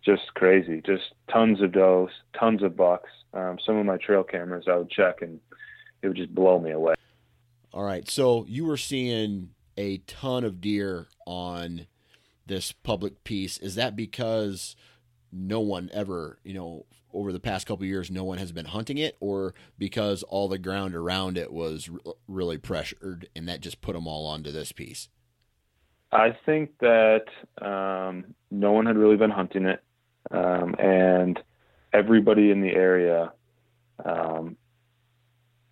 just 0.04 0.34
crazy, 0.34 0.82
just 0.82 1.14
tons 1.32 1.62
of 1.62 1.72
does, 1.72 2.10
tons 2.38 2.62
of 2.64 2.76
bucks. 2.76 3.10
Um, 3.34 3.58
some 3.66 3.78
of 3.78 3.86
my 3.86 3.98
trail 3.98 4.24
cameras 4.24 4.66
I 4.68 4.76
would 4.76 4.90
check 4.90 5.22
and 5.22 5.40
it 6.04 6.08
would 6.10 6.18
just 6.18 6.36
blow 6.36 6.60
me 6.60 6.72
away. 6.72 6.94
All 7.74 7.84
right. 7.84 8.08
So 8.10 8.46
you 8.48 8.66
were 8.66 8.78
seeing 8.78 9.50
a 9.78 9.98
ton 10.00 10.44
of 10.44 10.62
deer 10.62 11.08
on 11.26 11.88
this 12.46 12.72
public 12.72 13.24
piece. 13.24 13.58
Is 13.58 13.76
that 13.76 13.96
because 13.96 14.76
no 15.32 15.62
one 15.62 15.90
ever, 15.94 16.38
you 16.44 16.54
know, 16.54 16.86
over 17.14 17.32
the 17.32 17.40
past 17.40 17.66
couple 17.66 17.84
of 17.84 17.90
years, 17.90 18.12
no 18.12 18.24
one 18.24 18.38
has 18.38 18.52
been 18.52 18.66
hunting 18.66 18.98
it, 18.98 19.18
or 19.20 19.54
because 19.78 20.24
all 20.24 20.48
the 20.48 20.58
ground 20.58 20.94
around 20.94 21.38
it 21.38 21.52
was 21.52 21.90
really 22.28 22.58
pressured 22.58 23.28
and 23.36 23.48
that 23.48 23.62
just 23.62 23.82
put 23.82 23.94
them 23.94 24.08
all 24.08 24.28
onto 24.28 24.52
this 24.52 24.72
piece? 24.72 25.10
I 26.12 26.36
think 26.46 26.78
that 26.80 27.26
um, 27.60 28.36
no 28.52 28.72
one 28.72 28.86
had 28.86 28.98
really 28.98 29.16
been 29.16 29.32
hunting 29.32 29.66
it, 29.66 29.82
um, 30.30 30.76
and 30.78 31.40
everybody 31.92 32.52
in 32.52 32.62
the 32.62 32.74
area 32.74 33.32
um, 34.04 34.58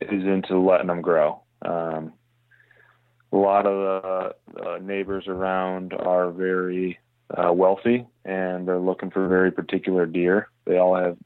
is 0.01 0.23
into 0.23 0.59
letting 0.59 0.87
them 0.87 1.01
grow. 1.01 1.41
Um, 1.61 2.13
a 3.31 3.37
lot 3.37 3.65
of 3.65 4.35
the 4.55 4.61
uh, 4.61 4.77
neighbors 4.79 5.25
around 5.27 5.93
are 5.93 6.31
very 6.31 6.99
uh, 7.35 7.53
wealthy, 7.53 8.05
and 8.25 8.67
they're 8.67 8.79
looking 8.79 9.09
for 9.09 9.27
very 9.27 9.51
particular 9.51 10.05
deer. 10.05 10.49
They 10.65 10.77
all 10.77 10.95
have 10.95 11.17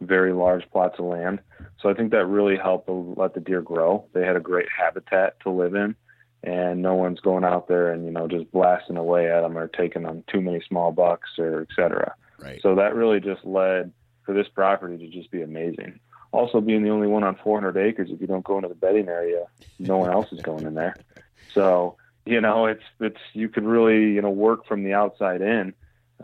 very 0.00 0.32
large 0.32 0.68
plots 0.72 0.98
of 0.98 1.04
land, 1.04 1.40
so 1.80 1.88
I 1.88 1.94
think 1.94 2.10
that 2.10 2.26
really 2.26 2.56
helped 2.56 2.86
to 2.86 3.14
let 3.16 3.34
the 3.34 3.40
deer 3.40 3.62
grow. 3.62 4.06
They 4.12 4.24
had 4.24 4.36
a 4.36 4.40
great 4.40 4.68
habitat 4.76 5.38
to 5.40 5.50
live 5.50 5.74
in 5.74 5.94
and 6.42 6.80
no 6.80 6.94
one's 6.94 7.20
going 7.20 7.44
out 7.44 7.68
there 7.68 7.92
and 7.92 8.04
you 8.04 8.10
know 8.10 8.26
just 8.26 8.50
blasting 8.52 8.96
away 8.96 9.30
at 9.30 9.42
them 9.42 9.58
or 9.58 9.68
taking 9.68 10.02
them 10.02 10.24
too 10.32 10.40
many 10.40 10.60
small 10.66 10.92
bucks 10.92 11.28
or 11.38 11.62
et 11.62 11.68
cetera. 11.76 12.14
Right. 12.38 12.60
So 12.62 12.74
that 12.76 12.94
really 12.94 13.20
just 13.20 13.44
led 13.44 13.92
for 14.24 14.34
this 14.34 14.48
property 14.48 14.96
to 14.96 15.08
just 15.08 15.30
be 15.30 15.42
amazing. 15.42 16.00
Also, 16.32 16.60
being 16.60 16.82
the 16.82 16.90
only 16.90 17.08
one 17.08 17.24
on 17.24 17.36
400 17.42 17.76
acres, 17.76 18.10
if 18.10 18.20
you 18.20 18.26
don't 18.26 18.44
go 18.44 18.56
into 18.56 18.68
the 18.68 18.74
bedding 18.74 19.08
area, 19.08 19.46
no 19.78 19.98
one 19.98 20.10
else 20.10 20.32
is 20.32 20.40
going 20.40 20.66
in 20.66 20.74
there. 20.74 20.96
So 21.52 21.96
you 22.24 22.40
know, 22.40 22.66
it's 22.66 22.84
it's 23.00 23.20
you 23.32 23.48
could 23.48 23.64
really 23.64 24.12
you 24.12 24.22
know 24.22 24.30
work 24.30 24.66
from 24.66 24.84
the 24.84 24.94
outside 24.94 25.40
in. 25.40 25.74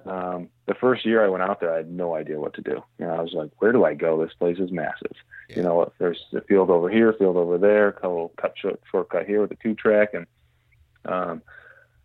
Um, 0.04 0.50
the 0.66 0.74
first 0.74 1.06
year 1.06 1.24
I 1.24 1.28
went 1.28 1.42
out 1.42 1.58
there, 1.58 1.72
I 1.72 1.78
had 1.78 1.90
no 1.90 2.14
idea 2.14 2.38
what 2.38 2.54
to 2.54 2.60
do. 2.60 2.82
You 2.98 3.06
know, 3.06 3.14
I 3.14 3.20
was 3.22 3.32
like, 3.32 3.50
where 3.58 3.72
do 3.72 3.84
I 3.84 3.94
go? 3.94 4.22
This 4.22 4.34
place 4.34 4.58
is 4.58 4.70
massive. 4.70 5.16
Yeah. 5.48 5.56
You 5.56 5.62
know, 5.62 5.92
there's 5.98 6.24
a 6.34 6.42
field 6.42 6.70
over 6.70 6.88
here, 6.90 7.12
field 7.14 7.36
over 7.36 7.58
there, 7.58 7.92
couple 7.92 8.32
cut 8.36 8.54
short, 8.56 8.80
shortcut 8.90 9.26
here 9.26 9.40
with 9.40 9.50
a 9.52 9.56
two 9.56 9.74
track, 9.74 10.14
and 10.14 10.26
um, 11.06 11.42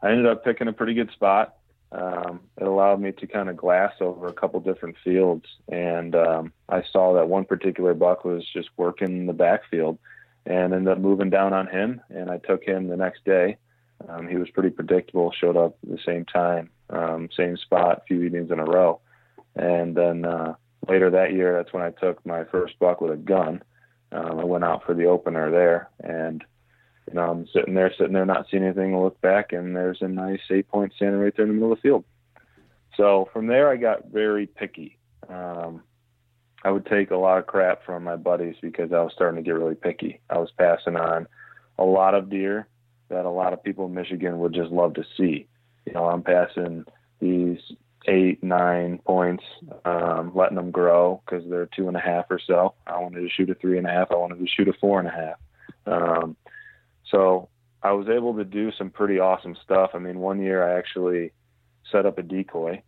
I 0.02 0.12
ended 0.12 0.26
up 0.26 0.44
picking 0.44 0.68
a 0.68 0.74
pretty 0.74 0.94
good 0.94 1.12
spot. 1.12 1.56
Um, 1.92 2.40
it 2.58 2.66
allowed 2.66 3.02
me 3.02 3.12
to 3.12 3.28
kind 3.28 3.50
of 3.50 3.58
glass 3.58 3.94
over 4.00 4.28
a 4.28 4.34
couple 4.34 4.60
different 4.62 4.96
fields, 5.04 5.46
and 5.68 6.16
um, 6.16 6.54
I 6.70 6.84
saw 6.92 7.14
that 7.16 7.28
one 7.28 7.44
particular 7.44 7.94
buck 7.94 8.24
was 8.24 8.46
just 8.54 8.70
working 8.78 9.26
the 9.26 9.34
backfield, 9.34 9.98
and 10.46 10.74
ended 10.74 10.88
up 10.88 11.00
moving 11.00 11.30
down 11.30 11.54
on 11.54 11.68
him, 11.68 12.02
and 12.10 12.30
I 12.32 12.38
took 12.38 12.64
him 12.64 12.88
the 12.88 12.98
next 12.98 13.26
day. 13.26 13.58
Um, 14.08 14.28
he 14.28 14.38
was 14.38 14.50
pretty 14.50 14.70
predictable, 14.70 15.32
showed 15.32 15.58
up 15.58 15.78
at 15.84 15.90
the 15.90 16.00
same 16.06 16.26
time, 16.26 16.70
um, 16.90 17.30
same 17.36 17.58
spot, 17.58 18.00
a 18.00 18.06
few 18.08 18.24
evenings 18.24 18.52
in 18.52 18.60
a 18.60 18.66
row. 18.66 19.00
And 19.56 19.96
then 19.96 20.26
uh, 20.26 20.56
later 20.88 21.10
that 21.12 21.34
year, 21.34 21.58
that's 21.58 21.74
when 21.74 21.84
I 21.84 21.92
took 21.92 22.26
my 22.26 22.46
first 22.46 22.80
buck 22.80 23.02
with 23.02 23.12
a 23.12 23.18
gun. 23.18 23.64
Um, 24.12 24.40
I 24.40 24.44
went 24.44 24.64
out 24.64 24.84
for 24.86 24.94
the 24.94 25.06
opener 25.06 25.52
there, 25.52 25.90
and 26.04 26.44
you 27.08 27.16
know 27.16 27.30
I'm 27.30 27.48
sitting 27.54 27.74
there, 27.74 27.94
sitting 27.98 28.14
there, 28.14 28.26
not 28.26 28.48
seeing 28.50 28.64
anything. 28.64 28.96
I 28.96 29.00
look 29.00 29.20
back, 29.22 29.54
and 29.54 29.76
there's 29.76 30.02
a 30.02 30.08
nice 30.08 30.40
eight 30.50 30.68
point 30.68 30.94
standing 30.96 31.22
right 31.22 31.34
there 31.36 31.46
in 31.46 31.50
the 31.50 31.56
middle 31.56 31.72
of 31.72 31.78
the 31.78 31.82
field. 31.82 32.04
So 32.98 33.30
from 33.34 33.48
there, 33.48 33.70
I 33.70 33.78
got 33.78 34.08
very 34.08 34.48
picky. 34.48 34.98
Um, 35.30 35.84
I 36.64 36.72
would 36.72 36.86
take 36.86 37.12
a 37.12 37.18
lot 37.18 37.40
of 37.40 37.48
crap 37.48 37.86
from 37.86 38.04
my 38.04 38.16
buddies 38.16 38.56
because 38.62 38.92
I 38.92 39.02
was 39.02 39.14
starting 39.16 39.44
to 39.44 39.48
get 39.48 39.56
really 39.56 39.76
picky. 39.76 40.20
I 40.30 40.38
was 40.38 40.52
passing 40.58 40.96
on 40.96 41.28
a 41.80 41.84
lot 41.84 42.14
of 42.14 42.30
deer 42.30 42.68
that 43.10 43.26
a 43.26 43.30
lot 43.30 43.54
of 43.54 43.64
people 43.64 43.86
in 43.86 43.94
Michigan 43.94 44.40
would 44.40 44.54
just 44.54 44.72
love 44.72 44.94
to 44.96 45.04
see. 45.18 45.48
You 45.86 45.94
know, 45.94 46.06
I'm 46.06 46.22
passing 46.22 46.86
these 47.20 47.60
eight, 48.08 48.44
nine 48.44 49.00
points, 49.00 49.44
um, 49.86 50.32
letting 50.36 50.56
them 50.56 50.72
grow 50.72 51.22
because 51.26 51.44
they're 51.50 51.70
two 51.76 51.88
and 51.88 51.98
a 51.98 52.00
half 52.00 52.26
or 52.30 52.40
so. 52.46 52.74
I 52.86 53.00
wanted 53.00 53.22
to 53.22 53.30
shoot 53.30 53.50
a 53.50 53.56
three 53.56 53.78
and 53.78 53.88
a 53.88 53.92
half. 53.92 54.12
I 54.12 54.16
wanted 54.16 54.40
to 54.40 54.48
shoot 54.48 54.68
a 54.68 54.74
four 54.74 55.00
and 55.00 55.08
a 55.08 55.12
half. 55.12 55.38
Um, 55.86 56.38
so 57.12 57.50
I 57.84 57.92
was 57.92 58.08
able 58.08 58.36
to 58.36 58.46
do 58.46 58.72
some 58.72 58.90
pretty 58.90 59.20
awesome 59.20 59.56
stuff. 59.64 59.92
I 59.94 60.00
mean, 60.00 60.20
one 60.20 60.42
year 60.42 60.68
I 60.68 60.78
actually 60.78 61.32
set 61.92 62.06
up 62.06 62.18
a 62.18 62.24
decoy, 62.24 62.82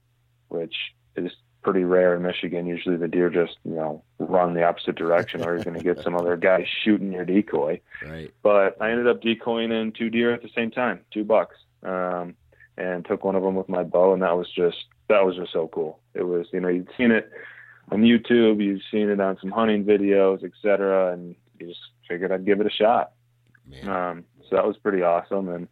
which 0.47 0.76
is 1.15 1.32
pretty 1.61 1.84
rare 1.84 2.15
in 2.15 2.24
Michigan. 2.24 2.65
Usually 2.65 2.97
the 2.97 3.07
deer 3.07 3.30
just, 3.30 3.57
you 3.63 3.76
know, 3.76 4.03
run 4.19 4.53
the 4.53 4.63
opposite 4.63 4.95
direction 4.95 5.43
or 5.43 5.55
you're 5.55 5.63
going 5.63 5.78
to 5.78 5.84
get 5.84 6.03
some 6.03 6.15
other 6.15 6.36
guy 6.38 6.67
shooting 6.84 7.11
your 7.11 7.26
decoy. 7.26 7.82
Right. 8.05 8.32
But 8.41 8.82
I 8.82 8.91
ended 8.91 9.07
up 9.07 9.21
decoying 9.21 9.71
in 9.71 9.91
two 9.91 10.09
deer 10.09 10.34
at 10.34 10.41
the 10.41 10.49
same 10.55 10.71
time, 10.71 11.01
two 11.11 11.24
bucks. 11.24 11.55
Um, 11.84 12.36
and 12.78 13.05
took 13.05 13.24
one 13.24 13.36
of 13.36 13.43
them 13.43 13.55
with 13.55 13.69
my 13.69 13.84
bow 13.84 14.13
and 14.13 14.21
that 14.24 14.36
was 14.36 14.49
just 14.49 14.86
that 15.09 15.26
was 15.26 15.36
just 15.36 15.53
so 15.53 15.67
cool. 15.67 15.99
It 16.13 16.24
was, 16.24 16.47
you 16.51 16.59
know, 16.59 16.69
you'd 16.69 16.89
seen 16.97 17.11
it 17.11 17.30
on 17.91 18.01
YouTube, 18.01 18.63
you've 18.63 18.82
seen 18.89 19.09
it 19.09 19.19
on 19.19 19.38
some 19.39 19.51
hunting 19.51 19.84
videos, 19.84 20.43
etc., 20.43 21.13
and 21.13 21.36
you 21.59 21.67
just 21.67 21.80
figured 22.07 22.32
I'd 22.32 22.45
give 22.45 22.61
it 22.61 22.67
a 22.67 22.71
shot. 22.71 23.11
Um, 23.88 24.26
so 24.49 24.55
that 24.55 24.66
was 24.66 24.78
pretty 24.78 25.01
awesome 25.01 25.49
and 25.49 25.68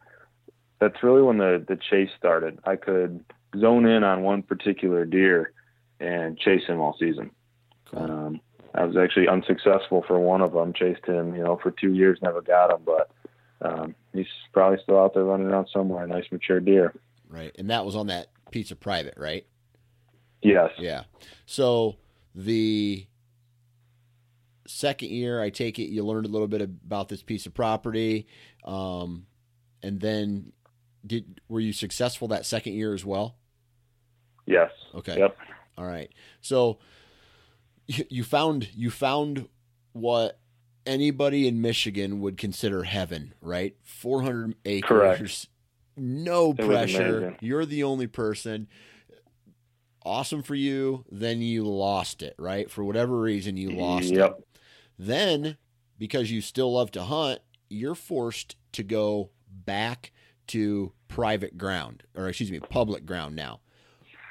that's 0.82 1.04
really 1.04 1.22
when 1.22 1.38
the 1.38 1.64
the 1.66 1.78
chase 1.78 2.10
started. 2.18 2.60
I 2.66 2.76
could 2.76 3.24
zone 3.58 3.86
in 3.86 4.04
on 4.04 4.24
one 4.24 4.42
particular 4.42 5.06
deer 5.06 5.54
and 6.00 6.38
chase 6.38 6.66
him 6.68 6.82
all 6.82 6.98
season. 7.00 7.32
Cool. 7.86 8.02
Um, 8.02 8.42
I 8.74 8.84
was 8.86 8.98
actually 8.98 9.28
unsuccessful 9.28 10.04
for 10.08 10.20
one 10.20 10.42
of 10.42 10.54
them. 10.54 10.74
Chased 10.74 11.06
him, 11.06 11.36
you 11.36 11.44
know, 11.44 11.60
for 11.62 11.72
two 11.72 11.94
years, 11.94 12.20
never 12.22 12.42
got 12.42 12.74
him, 12.74 12.82
but 12.86 13.12
um, 13.62 13.96
he's 14.14 14.26
probably 14.54 14.80
still 14.82 15.00
out 15.00 15.14
there 15.14 15.24
running 15.24 15.48
around 15.48 15.68
somewhere. 15.72 16.04
A 16.04 16.08
nice 16.08 16.26
mature 16.32 16.60
deer. 16.60 16.94
Right, 17.30 17.56
and 17.60 17.70
that 17.70 17.86
was 17.86 17.96
on 17.96 18.08
that 18.08 18.28
piece 18.50 18.72
of 18.72 18.80
private, 18.80 19.14
right? 19.18 19.46
Yes. 20.42 20.72
Yeah. 20.80 21.04
So 21.46 21.98
the 22.34 23.06
second 24.68 25.10
year, 25.10 25.42
I 25.42 25.50
take 25.50 25.80
it 25.80 25.90
you 25.90 26.04
learned 26.04 26.26
a 26.26 26.30
little 26.30 26.48
bit 26.48 26.62
about 26.62 27.10
this 27.10 27.24
piece 27.24 27.46
of 27.46 27.54
property, 27.54 28.28
um, 28.64 29.26
and 29.84 30.00
then 30.00 30.54
did 31.06 31.42
were 31.48 31.60
you 31.60 31.74
successful 31.74 32.28
that 32.30 32.46
second 32.46 32.74
year 32.74 32.94
as 32.94 33.06
well? 33.06 33.36
Yes. 34.46 34.72
Okay. 34.96 35.18
Yep. 35.18 35.38
All 35.78 35.86
right. 35.86 36.12
So 36.42 36.80
you 37.88 38.24
found 38.24 38.70
you 38.76 38.90
found 38.90 39.48
what 39.94 40.40
anybody 40.86 41.48
in 41.48 41.62
Michigan 41.62 42.20
would 42.22 42.38
consider 42.38 42.84
heaven, 42.84 43.34
right? 43.42 43.76
400 43.84 44.56
acres. 44.66 44.88
Correct. 44.88 45.48
No 45.98 46.54
pressure. 46.54 47.36
You're 47.42 47.66
the 47.66 47.84
only 47.84 48.08
person. 48.08 48.68
Awesome 50.04 50.42
for 50.42 50.56
you. 50.56 51.06
Then 51.12 51.42
you 51.42 51.64
lost 51.64 52.24
it, 52.24 52.36
right? 52.40 52.72
For 52.72 52.84
whatever 52.84 53.20
reason, 53.20 53.58
you 53.58 53.72
lost 53.72 54.12
it. 54.12 54.18
yep. 54.18 54.38
it. 54.40 54.51
Then, 55.02 55.58
because 55.98 56.30
you 56.30 56.42
still 56.42 56.74
love 56.74 56.92
to 56.92 57.02
hunt, 57.02 57.40
you're 57.70 57.96
forced 57.96 58.56
to 58.74 58.84
go 58.84 59.32
back 59.50 60.12
to 60.46 60.94
private 61.08 61.58
ground, 61.58 62.04
or 62.16 62.30
excuse 62.30 62.52
me, 62.52 62.60
public 62.60 63.04
ground 63.04 63.36
now. 63.36 63.62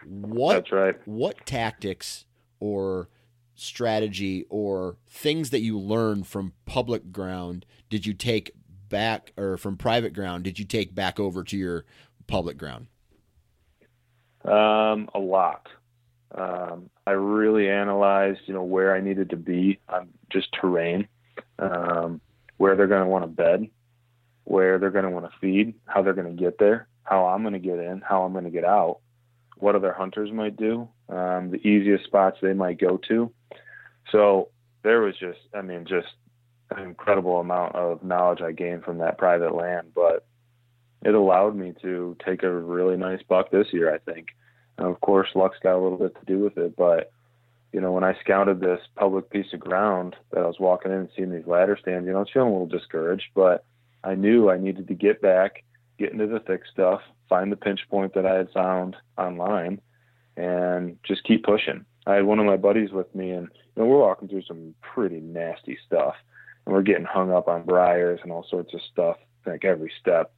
What 0.06 0.52
That's 0.52 0.70
right. 0.70 0.94
What 1.06 1.44
tactics 1.44 2.24
or 2.60 3.08
strategy 3.56 4.46
or 4.48 4.96
things 5.08 5.50
that 5.50 5.58
you 5.58 5.76
learned 5.76 6.28
from 6.28 6.52
public 6.66 7.10
ground 7.10 7.66
did 7.88 8.06
you 8.06 8.14
take 8.14 8.52
back 8.88 9.32
or 9.36 9.56
from 9.56 9.76
private 9.76 10.14
ground 10.14 10.44
did 10.44 10.60
you 10.60 10.64
take 10.64 10.94
back 10.94 11.18
over 11.18 11.42
to 11.42 11.56
your 11.56 11.84
public 12.28 12.56
ground? 12.56 12.86
Um, 14.44 15.10
a 15.16 15.18
lot. 15.18 15.68
Um, 16.34 16.90
I 17.06 17.12
really 17.12 17.68
analyzed, 17.68 18.40
you 18.46 18.54
know, 18.54 18.62
where 18.62 18.94
I 18.94 19.00
needed 19.00 19.30
to 19.30 19.36
be 19.36 19.80
on 19.88 20.08
just 20.30 20.48
terrain, 20.52 21.08
um, 21.58 22.20
where 22.56 22.76
they're 22.76 22.86
going 22.86 23.02
to 23.02 23.08
want 23.08 23.24
to 23.24 23.28
bed, 23.28 23.68
where 24.44 24.78
they're 24.78 24.90
going 24.90 25.04
to 25.04 25.10
want 25.10 25.26
to 25.26 25.38
feed, 25.40 25.74
how 25.86 26.02
they're 26.02 26.14
going 26.14 26.36
to 26.36 26.40
get 26.40 26.58
there, 26.58 26.88
how 27.02 27.26
I'm 27.26 27.42
going 27.42 27.54
to 27.54 27.58
get 27.58 27.78
in, 27.78 28.00
how 28.00 28.22
I'm 28.22 28.32
going 28.32 28.44
to 28.44 28.50
get 28.50 28.64
out 28.64 29.00
what 29.60 29.74
other 29.74 29.92
hunters 29.92 30.32
might 30.32 30.56
do, 30.56 30.88
um, 31.08 31.50
the 31.50 31.60
easiest 31.66 32.04
spots 32.04 32.38
they 32.40 32.54
might 32.54 32.80
go 32.80 32.98
to. 33.08 33.30
So 34.10 34.48
there 34.82 35.00
was 35.00 35.16
just, 35.18 35.38
I 35.54 35.62
mean, 35.62 35.84
just 35.86 36.08
an 36.70 36.82
incredible 36.82 37.40
amount 37.40 37.74
of 37.74 38.02
knowledge 38.02 38.40
I 38.40 38.52
gained 38.52 38.84
from 38.84 38.98
that 38.98 39.18
private 39.18 39.54
land. 39.54 39.92
But 39.94 40.26
it 41.02 41.14
allowed 41.14 41.56
me 41.56 41.74
to 41.82 42.16
take 42.24 42.42
a 42.42 42.50
really 42.50 42.96
nice 42.96 43.22
buck 43.28 43.50
this 43.50 43.68
year, 43.72 43.94
I 43.94 43.98
think. 43.98 44.28
Of 44.80 45.00
course, 45.00 45.28
luck's 45.34 45.58
got 45.62 45.76
a 45.76 45.82
little 45.82 45.98
bit 45.98 46.14
to 46.18 46.24
do 46.26 46.38
with 46.38 46.56
it. 46.56 46.76
But, 46.76 47.12
you 47.72 47.80
know, 47.80 47.92
when 47.92 48.04
I 48.04 48.18
scouted 48.20 48.60
this 48.60 48.80
public 48.96 49.30
piece 49.30 49.52
of 49.52 49.60
ground 49.60 50.16
that 50.32 50.42
I 50.42 50.46
was 50.46 50.58
walking 50.58 50.90
in 50.90 50.98
and 50.98 51.08
seeing 51.14 51.30
these 51.30 51.46
ladder 51.46 51.78
stands, 51.80 52.06
you 52.06 52.12
know, 52.12 52.18
I 52.18 52.22
was 52.22 52.30
feeling 52.32 52.48
a 52.48 52.52
little 52.52 52.66
discouraged, 52.66 53.28
but 53.34 53.64
I 54.02 54.14
knew 54.14 54.50
I 54.50 54.56
needed 54.58 54.88
to 54.88 54.94
get 54.94 55.20
back, 55.20 55.62
get 55.98 56.12
into 56.12 56.26
the 56.26 56.40
thick 56.40 56.62
stuff, 56.72 57.02
find 57.28 57.52
the 57.52 57.56
pinch 57.56 57.80
point 57.90 58.14
that 58.14 58.26
I 58.26 58.34
had 58.34 58.50
found 58.50 58.96
online, 59.18 59.80
and 60.36 60.98
just 61.04 61.24
keep 61.24 61.44
pushing. 61.44 61.84
I 62.06 62.14
had 62.14 62.24
one 62.24 62.38
of 62.38 62.46
my 62.46 62.56
buddies 62.56 62.90
with 62.92 63.14
me, 63.14 63.30
and 63.30 63.48
you 63.76 63.82
know, 63.82 63.86
we're 63.86 63.98
walking 63.98 64.28
through 64.28 64.42
some 64.42 64.74
pretty 64.80 65.20
nasty 65.20 65.78
stuff, 65.86 66.14
and 66.64 66.74
we're 66.74 66.82
getting 66.82 67.04
hung 67.04 67.30
up 67.30 67.46
on 67.46 67.64
briars 67.64 68.20
and 68.22 68.32
all 68.32 68.46
sorts 68.48 68.72
of 68.72 68.80
stuff, 68.90 69.18
like 69.44 69.64
every 69.64 69.92
step. 70.00 70.32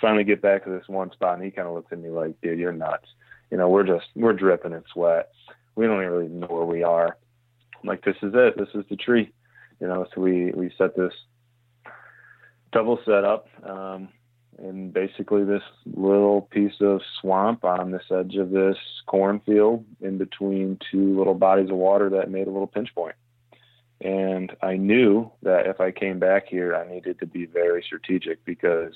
Finally, 0.00 0.24
get 0.24 0.40
back 0.40 0.64
to 0.64 0.70
this 0.70 0.88
one 0.88 1.10
spot, 1.10 1.34
and 1.34 1.44
he 1.44 1.50
kind 1.50 1.66
of 1.66 1.74
looks 1.74 1.92
at 1.92 1.98
me 1.98 2.08
like, 2.08 2.40
"Dude, 2.40 2.58
you're 2.58 2.72
nuts." 2.72 3.08
You 3.50 3.58
know, 3.58 3.68
we're 3.68 3.86
just 3.86 4.06
we're 4.14 4.32
dripping 4.32 4.72
in 4.72 4.84
sweat. 4.92 5.30
We 5.74 5.86
don't 5.86 6.00
even 6.00 6.10
really 6.10 6.28
know 6.28 6.46
where 6.46 6.64
we 6.64 6.82
are. 6.82 7.16
I'm 7.80 7.88
like, 7.88 8.04
this 8.04 8.16
is 8.22 8.32
it. 8.34 8.56
This 8.56 8.68
is 8.74 8.84
the 8.88 8.96
tree. 8.96 9.32
You 9.80 9.88
know, 9.88 10.06
so 10.14 10.20
we 10.20 10.52
we 10.52 10.72
set 10.76 10.96
this 10.96 11.12
double 12.72 12.98
setup. 13.04 13.48
Um, 13.64 14.08
in 14.62 14.90
basically 14.90 15.44
this 15.44 15.62
little 15.86 16.42
piece 16.42 16.80
of 16.80 17.00
swamp 17.20 17.64
on 17.64 17.90
this 17.90 18.04
edge 18.10 18.36
of 18.36 18.50
this 18.50 18.76
cornfield 19.06 19.84
in 20.00 20.18
between 20.18 20.78
two 20.90 21.16
little 21.16 21.34
bodies 21.34 21.70
of 21.70 21.76
water 21.76 22.10
that 22.10 22.30
made 22.30 22.46
a 22.46 22.50
little 22.50 22.66
pinch 22.66 22.94
point. 22.94 23.14
And 24.00 24.54
I 24.62 24.76
knew 24.76 25.30
that 25.42 25.66
if 25.66 25.80
I 25.80 25.90
came 25.90 26.18
back 26.18 26.46
here, 26.48 26.74
I 26.74 26.90
needed 26.90 27.18
to 27.20 27.26
be 27.26 27.46
very 27.46 27.82
strategic 27.82 28.44
because 28.44 28.94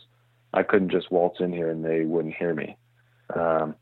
I 0.52 0.62
couldn't 0.62 0.90
just 0.90 1.10
waltz 1.10 1.40
in 1.40 1.52
here 1.52 1.70
and 1.70 1.84
they 1.84 2.04
wouldn't 2.04 2.34
hear 2.34 2.54
me. 2.54 2.76
Um, 3.34 3.74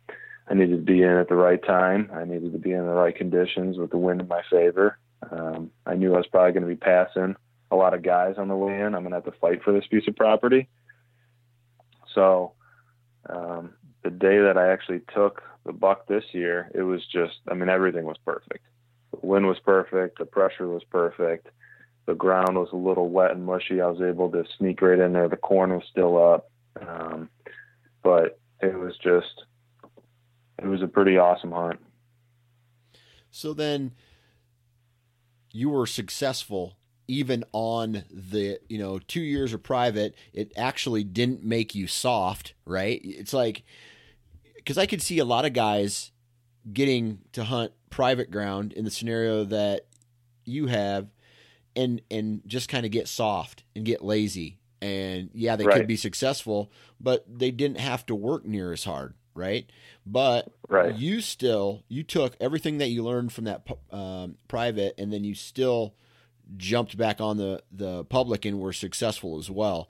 I 0.53 0.55
needed 0.55 0.87
to 0.87 0.93
be 0.93 1.03
in 1.03 1.11
at 1.11 1.31
the 1.31 1.37
right 1.37 1.65
time. 1.65 2.11
I 2.15 2.27
needed 2.27 2.53
to 2.53 2.59
be 2.59 2.73
in 2.73 2.87
the 2.87 2.93
right 2.93 3.17
conditions 3.17 3.79
with 3.79 3.91
the 3.91 3.99
wind 3.99 4.21
in 4.21 4.29
my 4.29 4.43
favor. 4.51 4.99
Um, 5.31 5.73
I 5.87 5.97
knew 5.97 6.15
I 6.15 6.19
was 6.19 6.29
probably 6.29 6.53
going 6.53 6.65
to 6.65 6.69
be 6.69 6.77
passing 6.77 7.37
a 7.73 7.77
lot 7.77 7.95
of 7.95 8.03
guys 8.03 8.37
on 8.39 8.49
the 8.49 8.57
way 8.57 8.81
in. 8.81 8.95
I'm 8.95 9.03
going 9.03 9.13
to 9.13 9.17
have 9.17 9.25
to 9.25 9.41
fight 9.41 9.65
for 9.65 9.73
this 9.73 9.87
piece 9.91 10.07
of 10.09 10.17
property 10.17 10.69
So 12.15 12.53
um, 13.31 13.75
the 14.05 14.11
day 14.11 14.41
that 14.41 14.59
I 14.59 14.73
actually 14.73 15.01
took 15.15 15.43
the 15.65 15.73
buck 15.73 16.07
this 16.07 16.25
year, 16.33 16.71
it 16.75 16.83
was 16.83 17.03
just, 17.13 17.37
I 17.49 17.55
mean, 17.55 17.71
everything 17.71 18.05
was 18.05 18.19
perfect. 18.25 18.65
The 19.13 19.27
wind 19.27 19.47
was 19.47 19.59
perfect. 19.61 20.19
The 20.19 20.27
pressure 20.27 20.69
was 20.69 20.85
perfect. 20.85 21.49
The 22.07 22.15
ground 22.15 22.57
was 22.57 22.71
a 22.73 22.77
little 22.77 23.09
wet 23.09 23.31
and 23.33 23.47
mushy. 23.47 23.81
I 23.81 23.87
was 23.87 24.03
able 24.03 24.31
to 24.33 24.45
sneak 24.59 24.83
right 24.83 24.99
in 24.99 25.15
there. 25.15 25.29
The 25.29 25.37
corn 25.39 25.73
was 25.73 25.85
still 25.91 26.23
up. 26.23 26.51
Um, 26.87 27.31
but 28.03 28.41
it 28.61 28.79
was 28.79 28.95
just, 29.03 29.45
it 30.63 30.67
was 30.67 30.83
a 30.83 30.87
pretty 30.89 31.19
awesome 31.19 31.53
hunt. 31.53 31.81
So 33.31 33.53
then 33.55 33.93
you 35.53 35.71
were 35.71 35.87
successful 35.87 36.77
even 37.09 37.45
on 37.53 38.05
the 38.11 38.59
you 38.69 38.79
know 38.79 38.99
two 38.99 39.21
years 39.21 39.53
of 39.53 39.63
private 39.63 40.15
it 40.33 40.53
actually 40.57 41.03
didn't 41.05 41.43
make 41.45 41.75
you 41.75 41.87
soft 41.87 42.55
right 42.65 43.01
it's 43.05 43.33
like 43.35 43.65
because 44.55 44.79
i 44.79 44.87
could 44.87 45.03
see 45.03 45.19
a 45.19 45.25
lot 45.25 45.45
of 45.45 45.53
guys 45.53 46.13
getting 46.73 47.19
to 47.33 47.45
hunt 47.45 47.73
private 47.91 48.31
ground 48.31 48.73
in 48.73 48.85
the 48.85 48.91
scenario 48.91 49.45
that 49.45 49.87
you 50.45 50.69
have 50.69 51.09
and 51.75 52.01
and 52.11 52.41
just 52.47 52.69
kind 52.69 52.87
of 52.87 52.93
get 52.93 53.09
soft 53.09 53.65
and 53.75 53.85
get 53.85 54.03
lazy 54.03 54.59
and 54.81 55.29
yeah 55.35 55.57
they 55.57 55.67
Right. 55.67 55.77
could 55.79 55.89
be 55.89 55.97
successful 55.97 56.71
but 57.01 57.27
they 57.29 57.51
didn't 57.51 57.81
have 57.81 58.07
to 58.07 58.15
work 58.15 58.47
near 58.47 58.73
as 58.73 58.85
hard 58.85 59.15
right? 59.35 59.69
But 60.07 60.53
Right. 60.69 60.95
you 60.95 61.21
still 61.21 61.83
you 61.89 62.03
took 62.03 62.37
everything 62.41 62.79
that 62.79 62.89
you 62.89 63.03
learned 63.03 63.33
from 63.33 63.45
that 63.45 63.67
um, 63.91 64.37
private 64.49 64.95
and 64.99 65.13
then 65.13 65.25
you 65.25 65.35
still 65.35 65.95
jumped 66.57 66.97
back 66.97 67.21
on 67.21 67.37
the 67.37 67.63
the 67.71 68.05
public 68.05 68.45
and 68.45 68.61
were 68.61 68.73
successful 68.73 69.39
as 69.39 69.51
well. 69.51 69.89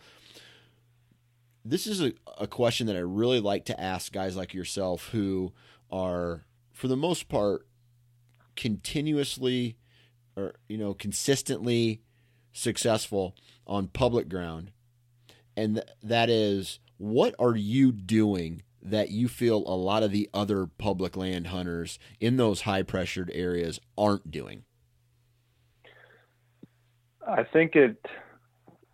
This 1.64 1.86
is 1.86 2.02
a, 2.02 2.12
a 2.38 2.46
question 2.46 2.86
that 2.88 2.96
i 2.96 3.00
really 3.00 3.38
like 3.40 3.64
to 3.66 3.80
ask 3.80 4.12
guys 4.12 4.36
like 4.36 4.52
yourself 4.52 5.08
who 5.10 5.52
are 5.90 6.44
for 6.72 6.88
the 6.88 6.96
most 6.96 7.28
part 7.28 7.66
continuously 8.56 9.76
or 10.36 10.54
you 10.68 10.76
know 10.78 10.94
consistently 10.94 12.00
successful 12.52 13.34
on 13.66 13.88
public 13.88 14.28
ground. 14.28 14.72
And 15.56 15.76
th- 15.76 15.88
that 16.02 16.28
is 16.30 16.78
what 16.98 17.34
are 17.38 17.56
you 17.56 17.92
doing 17.92 18.62
that 18.82 19.10
you 19.10 19.28
feel 19.28 19.58
a 19.58 19.76
lot 19.76 20.02
of 20.02 20.10
the 20.10 20.28
other 20.34 20.66
public 20.66 21.16
land 21.16 21.48
hunters 21.48 21.98
in 22.20 22.36
those 22.36 22.62
high 22.62 22.82
pressured 22.82 23.30
areas 23.32 23.80
aren't 23.96 24.30
doing 24.30 24.64
I 27.26 27.44
think 27.44 27.76
it. 27.76 28.04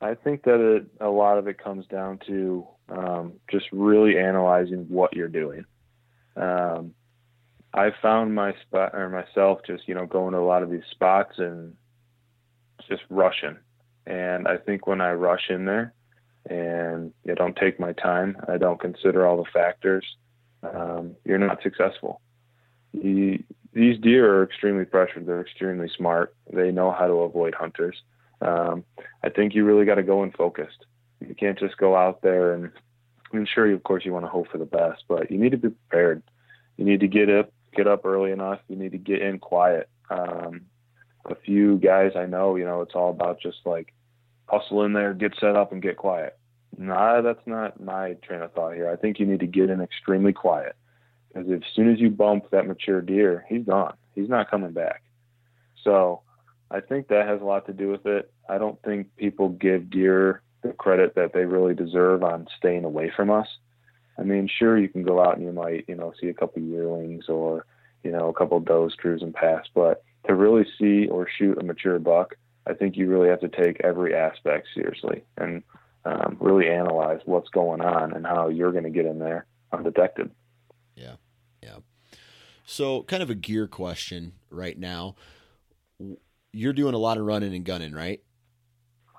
I 0.01 0.14
think 0.14 0.45
that 0.45 0.61
it, 0.61 0.86
a 1.01 1.09
lot 1.09 1.39
of 1.39 1.49
it 1.49 1.62
comes 1.62 1.86
down 1.86 2.20
to 2.26 2.66
um, 2.89 3.32
just 3.51 3.66
really 3.72 4.18
analyzing 4.18 4.86
what 4.89 5.14
you're 5.14 5.28
doing. 5.28 5.64
Um, 6.36 6.95
I 7.74 7.91
found 8.01 8.34
my 8.34 8.55
spot 8.62 8.95
or 8.95 9.09
myself 9.09 9.61
just 9.66 9.89
you 9.89 9.95
know 9.95 10.07
going 10.07 10.32
to 10.32 10.39
a 10.39 10.41
lot 10.41 10.62
of 10.62 10.70
these 10.70 10.86
spots 10.91 11.34
and 11.39 11.74
just 12.89 13.03
rushing. 13.09 13.57
And 14.07 14.49
I 14.49 14.57
think 14.57 14.86
when 14.86 15.01
I 15.01 15.12
rush 15.12 15.51
in 15.51 15.64
there 15.64 15.93
and 16.49 17.12
you 17.24 17.34
don't 17.34 17.57
take 17.57 17.78
my 17.78 17.92
time, 17.92 18.36
I 18.49 18.59
don't 18.59 18.80
consider 18.80 19.26
all 19.26 19.36
the 19.36 19.51
factors, 19.53 20.05
um, 20.62 21.14
you're 21.24 21.38
not 21.38 21.62
successful. 21.62 22.20
You, 22.92 23.42
these 23.72 23.99
deer 24.01 24.32
are 24.34 24.44
extremely 24.44 24.84
pressured. 24.84 25.26
They're 25.26 25.42
extremely 25.42 25.90
smart. 25.96 26.34
They 26.53 26.70
know 26.70 26.90
how 26.90 27.07
to 27.07 27.14
avoid 27.14 27.55
hunters. 27.55 27.96
Um, 28.40 28.84
I 29.22 29.28
think 29.28 29.55
you 29.55 29.64
really 29.64 29.84
got 29.84 29.96
to 29.96 30.03
go 30.03 30.22
in 30.22 30.32
focused. 30.32 30.86
You 31.20 31.34
can't 31.34 31.59
just 31.59 31.76
go 31.76 31.96
out 31.96 32.22
there 32.22 32.55
and, 32.55 32.70
mean, 33.32 33.46
sure, 33.46 33.70
of 33.72 33.82
course, 33.82 34.05
you 34.05 34.12
want 34.12 34.24
to 34.24 34.30
hope 34.30 34.49
for 34.51 34.59
the 34.59 34.64
best, 34.64 35.05
but 35.09 35.30
you 35.30 35.38
need 35.38 35.51
to 35.53 35.59
be 35.59 35.70
prepared. 35.70 36.22
You 36.76 36.84
need 36.84 37.01
to 37.01 37.09
get 37.09 37.28
up, 37.28 37.53
get 37.74 37.86
up 37.86 38.05
early 38.05 38.30
enough. 38.30 38.61
You 38.68 38.76
need 38.76 38.92
to 38.92 38.99
get 38.99 39.20
in 39.20 39.38
quiet. 39.38 39.88
Um, 40.11 40.62
a 41.26 41.34
few 41.34 41.76
guys 41.76 42.12
I 42.16 42.26
know, 42.26 42.57
you 42.57 42.64
know, 42.64 42.80
it's 42.80 42.94
all 42.94 43.11
about 43.11 43.40
just 43.40 43.59
like 43.66 43.92
hustle 44.49 44.84
in 44.84 44.92
there, 44.92 45.14
get 45.14 45.34
set 45.38 45.57
up, 45.57 45.72
and 45.72 45.82
get 45.82 45.96
quiet. 45.96 46.38
Nah, 46.76 47.20
that's 47.22 47.46
not 47.46 47.80
my 47.80 48.14
train 48.14 48.42
of 48.42 48.53
thought 48.53 48.74
here. 48.74 48.88
I 48.90 48.96
think 48.96 49.18
you 49.18 49.26
need 49.26 49.40
to 49.40 49.46
get 49.46 49.70
in 49.70 49.80
extremely 49.80 50.32
quiet 50.32 50.76
because 51.28 51.51
as 51.51 51.61
soon 51.74 51.92
as 51.92 51.99
you 51.99 52.11
bump 52.11 52.51
that 52.51 52.66
mature 52.66 53.01
deer, 53.01 53.44
he's 53.49 53.64
gone. 53.64 53.96
He's 54.14 54.28
not 54.28 54.51
coming 54.51 54.72
back. 54.72 55.03
So 55.84 56.22
I 56.70 56.80
think 56.80 57.09
that 57.09 57.26
has 57.26 57.40
a 57.40 57.44
lot 57.44 57.66
to 57.66 57.72
do 57.72 57.88
with 57.88 58.07
it. 58.07 58.30
I 58.49 58.59
don't 58.59 58.80
think 58.82 59.14
people 59.16 59.49
give 59.49 59.90
deer 59.90 60.42
the 60.62 60.72
credit 60.72 61.14
that 61.14 61.32
they 61.32 61.44
really 61.44 61.74
deserve 61.74 62.22
on 62.22 62.46
staying 62.57 62.84
away 62.84 63.12
from 63.14 63.30
us. 63.30 63.49
I 64.18 64.22
mean, 64.22 64.49
sure, 64.49 64.76
you 64.76 64.88
can 64.88 65.05
go 65.05 65.22
out 65.22 65.36
and 65.36 65.46
you 65.46 65.53
might, 65.53 65.84
you 65.88 65.94
know, 65.94 66.12
see 66.20 66.28
a 66.28 66.34
couple 66.34 66.61
yearlings 66.62 67.28
or, 67.28 67.64
you 68.03 68.11
know, 68.11 68.28
a 68.28 68.34
couple 68.34 68.59
does 68.61 68.94
cruising 68.99 69.32
past, 69.32 69.70
but 69.74 70.03
to 70.26 70.34
really 70.34 70.66
see 70.78 71.07
or 71.07 71.28
shoot 71.28 71.59
a 71.59 71.64
mature 71.64 71.99
buck, 71.99 72.34
I 72.68 72.74
think 72.74 72.96
you 72.96 73.08
really 73.08 73.28
have 73.28 73.40
to 73.40 73.48
take 73.48 73.80
every 73.82 74.14
aspect 74.14 74.68
seriously 74.74 75.24
and 75.36 75.62
um, 76.04 76.36
really 76.40 76.68
analyze 76.68 77.20
what's 77.24 77.48
going 77.48 77.80
on 77.80 78.12
and 78.12 78.26
how 78.26 78.48
you're 78.48 78.72
going 78.72 78.84
to 78.84 78.90
get 78.90 79.06
in 79.06 79.18
there 79.18 79.46
undetected. 79.72 80.30
Yeah. 80.94 81.14
Yeah. 81.62 81.78
So, 82.64 83.02
kind 83.04 83.22
of 83.22 83.30
a 83.30 83.34
gear 83.34 83.66
question 83.66 84.32
right 84.50 84.78
now. 84.78 85.16
You're 86.52 86.72
doing 86.72 86.94
a 86.94 86.98
lot 86.98 87.18
of 87.18 87.24
running 87.24 87.54
and 87.54 87.64
gunning, 87.64 87.92
right? 87.92 88.22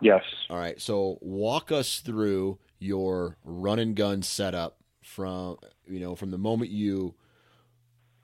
Yes. 0.01 0.23
All 0.49 0.57
right. 0.57 0.79
So, 0.79 1.17
walk 1.21 1.71
us 1.71 1.99
through 1.99 2.59
your 2.77 3.37
run 3.43 3.79
and 3.79 3.95
gun 3.95 4.21
setup 4.21 4.77
from, 5.03 5.57
you 5.87 5.99
know, 5.99 6.15
from 6.15 6.31
the 6.31 6.37
moment 6.37 6.71
you 6.71 7.15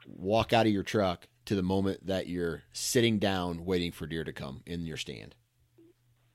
walk 0.08 0.54
out 0.54 0.68
of 0.68 0.72
your 0.72 0.84
truck 0.84 1.28
to 1.46 1.56
the 1.56 1.64
moment 1.64 2.06
that 2.08 2.28
you're 2.28 2.64
sitting 2.74 3.20
down 3.20 3.66
waiting 3.66 3.92
for 3.92 4.08
deer 4.08 4.24
to 4.24 4.34
come 4.34 4.62
in 4.66 4.86
your 4.86 4.98
stand. 4.98 5.36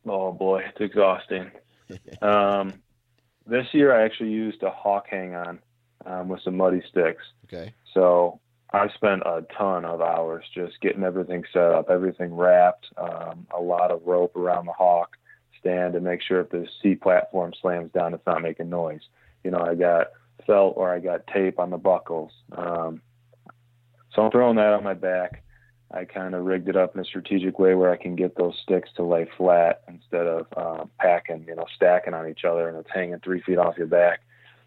Oh 0.07 0.33
boy, 0.33 0.63
it's 0.69 0.81
exhausting. 0.81 1.51
um, 2.23 2.75
this 3.47 3.67
year 3.73 3.95
I 3.95 4.05
actually 4.05 4.31
used 4.31 4.63
a 4.63 4.71
hawk 4.71 5.07
hang 5.11 5.35
on 5.35 5.59
um, 6.07 6.29
with 6.29 6.41
some 6.43 6.57
muddy 6.57 6.83
sticks. 6.89 7.23
Okay. 7.45 7.75
So 7.93 8.41
I 8.73 8.89
spent 8.95 9.23
a 9.23 9.45
ton 9.57 9.85
of 9.85 10.01
hours 10.01 10.45
just 10.55 10.81
getting 10.81 11.03
everything 11.03 11.45
set 11.53 11.63
up, 11.63 11.91
everything 11.91 12.35
wrapped, 12.35 12.87
um, 12.97 13.47
a 13.57 13.61
lot 13.61 13.91
of 13.91 14.07
rope 14.07 14.37
around 14.37 14.67
the 14.67 14.73
hawk 14.73 15.17
stand 15.59 15.93
to 15.93 16.01
make 16.01 16.23
sure 16.23 16.41
if 16.41 16.51
the 16.51 16.67
C 16.83 16.95
platform 16.95 17.53
slams 17.61 17.93
down, 17.93 18.15
it's 18.15 18.27
not 18.27 18.43
making 18.43 18.71
noise. 18.71 19.03
You 19.45 19.51
know, 19.51 19.61
I 19.61 19.75
got 19.75 20.09
felt 20.47 20.75
or 20.77 20.93
I 20.95 21.01
got 21.01 21.27
tape 21.27 21.59
on 21.59 21.71
the 21.71 21.79
buckles. 21.79 22.33
Um, 22.53 23.03
so 24.15 24.23
I'm 24.23 24.31
throwing 24.31 24.57
that 24.57 24.73
on 24.73 24.85
my 24.85 24.95
back. 24.95 25.43
I 25.93 26.05
kind 26.05 26.35
of 26.35 26.45
rigged 26.45 26.69
it 26.69 26.77
up 26.77 26.95
in 26.95 27.01
a 27.01 27.05
strategic 27.05 27.59
way 27.59 27.75
where 27.75 27.91
I 27.91 27.97
can 27.97 28.15
get 28.15 28.37
those 28.37 28.57
sticks 28.63 28.91
to 28.97 29.03
lay 29.03 29.29
flat 29.37 29.83
instead 29.89 30.27
of 30.27 30.47
uh, 30.57 30.85
packing, 31.01 31.45
you 31.49 31.57
know, 31.57 31.67
stacking 31.75 32.15
on 32.15 32.29
each 32.29 32.45
other 32.45 32.69
and 32.69 32.79
it's 32.79 32.91
hanging 32.95 33.19
three 33.19 33.43
feet 33.43 33.59
off 33.59 33.77
your 33.77 33.89
back. 33.89 34.21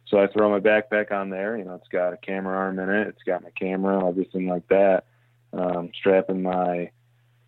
So 0.06 0.20
I 0.20 0.28
throw 0.28 0.50
my 0.50 0.60
backpack 0.60 1.14
on 1.14 1.30
there. 1.30 1.58
You 1.58 1.64
know, 1.64 1.76
it's 1.76 1.88
got 1.88 2.14
a 2.14 2.18
camera 2.18 2.58
arm 2.58 2.78
in 2.78 2.90
it. 2.90 3.08
It's 3.08 3.24
got 3.24 3.42
my 3.42 3.52
camera, 3.52 4.06
everything 4.06 4.48
like 4.48 4.68
that. 4.68 5.06
Um, 5.54 5.92
strapping 5.98 6.42
my 6.42 6.92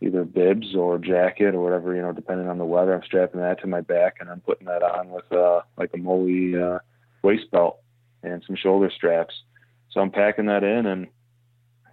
either 0.02 0.24
bibs 0.24 0.74
or 0.76 0.98
jacket 0.98 1.54
or 1.54 1.62
whatever, 1.62 1.94
you 1.96 2.02
know, 2.02 2.14
depending 2.14 2.48
on 2.48 2.58
the 2.58 2.66
weather. 2.66 2.94
I'm 2.94 3.04
strapping 3.04 3.42
that 3.42 3.60
to 3.62 3.68
my 3.68 3.82
back 3.82 4.18
and 4.20 4.30
I'm 4.30 4.42
putting 4.42 4.68
that 4.68 4.84
on 4.84 5.10
with 5.10 5.30
uh, 5.34 5.62
like 5.78 5.92
a 5.94 5.98
MOLLE 5.98 6.76
uh, 6.76 6.80
waist 7.24 7.52
belt 7.52 7.80
and 8.24 8.42
some 8.48 8.56
shoulder 8.56 8.92
straps. 8.96 9.34
So 9.92 10.00
I'm 10.00 10.12
packing 10.12 10.46
that 10.46 10.64
in 10.64 10.86
and 10.86 11.08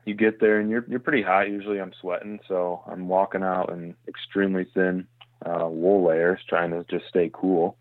you 0.04 0.14
get 0.14 0.40
there 0.40 0.58
and 0.58 0.70
you're 0.70 0.84
you're 0.88 1.00
pretty 1.00 1.22
hot. 1.22 1.48
Usually 1.48 1.80
I'm 1.80 1.92
sweating, 2.00 2.40
so 2.48 2.82
I'm 2.86 3.08
walking 3.08 3.42
out 3.42 3.70
in 3.70 3.94
extremely 4.08 4.66
thin 4.74 5.06
uh, 5.44 5.68
wool 5.68 6.06
layers, 6.06 6.40
trying 6.48 6.70
to 6.70 6.84
just 6.84 7.08
stay 7.08 7.30
cool, 7.32 7.76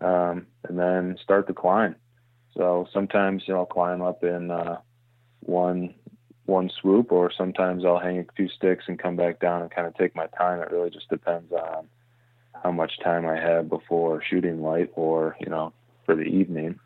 um, 0.00 0.46
and 0.68 0.78
then 0.78 1.16
start 1.22 1.46
the 1.46 1.52
climb. 1.54 1.96
So 2.56 2.86
sometimes 2.92 3.44
you 3.46 3.54
know 3.54 3.60
I'll 3.60 3.66
climb 3.66 4.02
up 4.02 4.24
in 4.24 4.50
uh, 4.50 4.78
one 5.40 5.94
one 6.46 6.70
swoop, 6.80 7.12
or 7.12 7.30
sometimes 7.32 7.84
I'll 7.84 7.98
hang 7.98 8.18
a 8.18 8.24
few 8.36 8.48
sticks 8.48 8.84
and 8.88 8.98
come 8.98 9.16
back 9.16 9.40
down 9.40 9.62
and 9.62 9.70
kind 9.70 9.86
of 9.86 9.94
take 9.96 10.16
my 10.16 10.26
time. 10.38 10.60
It 10.60 10.70
really 10.72 10.90
just 10.90 11.08
depends 11.08 11.52
on 11.52 11.86
how 12.62 12.72
much 12.72 12.98
time 13.02 13.26
I 13.26 13.36
have 13.36 13.68
before 13.68 14.22
shooting 14.22 14.62
light, 14.62 14.90
or 14.94 15.36
you 15.40 15.48
know 15.48 15.72
for 16.04 16.16
the 16.16 16.22
evening. 16.22 16.80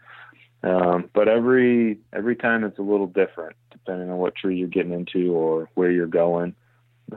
Um, 0.63 1.11
but 1.15 1.29
every 1.29 1.99
every 2.13 2.37
time 2.37 2.65
it's 2.65 2.79
a 2.79 2.83
little 2.83 3.07
different, 3.07 3.57
depending 3.71 4.11
on 4.11 4.19
what 4.19 4.35
tree 4.35 4.57
you're 4.57 4.69
getting 4.69 4.93
into 4.93 5.33
or 5.33 5.69
where 5.75 5.91
you're 5.91 6.07
going. 6.07 6.55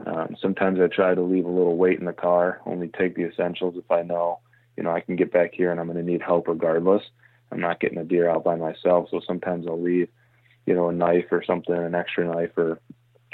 Um, 0.06 0.36
sometimes 0.40 0.78
I 0.78 0.86
try 0.86 1.14
to 1.14 1.22
leave 1.22 1.46
a 1.46 1.50
little 1.50 1.76
weight 1.76 1.98
in 1.98 2.04
the 2.04 2.12
car, 2.12 2.60
only 2.64 2.88
take 2.88 3.16
the 3.16 3.24
essentials 3.24 3.74
if 3.76 3.90
I 3.90 4.02
know, 4.02 4.38
you 4.76 4.84
know, 4.84 4.92
I 4.92 5.00
can 5.00 5.16
get 5.16 5.32
back 5.32 5.52
here 5.52 5.70
and 5.70 5.80
I'm 5.80 5.86
going 5.86 5.98
to 5.98 6.10
need 6.10 6.22
help 6.22 6.46
regardless. 6.48 7.02
I'm 7.50 7.60
not 7.60 7.80
getting 7.80 7.98
a 7.98 8.04
deer 8.04 8.30
out 8.30 8.44
by 8.44 8.54
myself, 8.54 9.08
so 9.10 9.20
sometimes 9.26 9.66
I'll 9.66 9.80
leave, 9.80 10.08
you 10.64 10.74
know, 10.74 10.88
a 10.88 10.92
knife 10.92 11.26
or 11.32 11.42
something, 11.44 11.74
an 11.74 11.94
extra 11.96 12.24
knife 12.24 12.56
or 12.56 12.80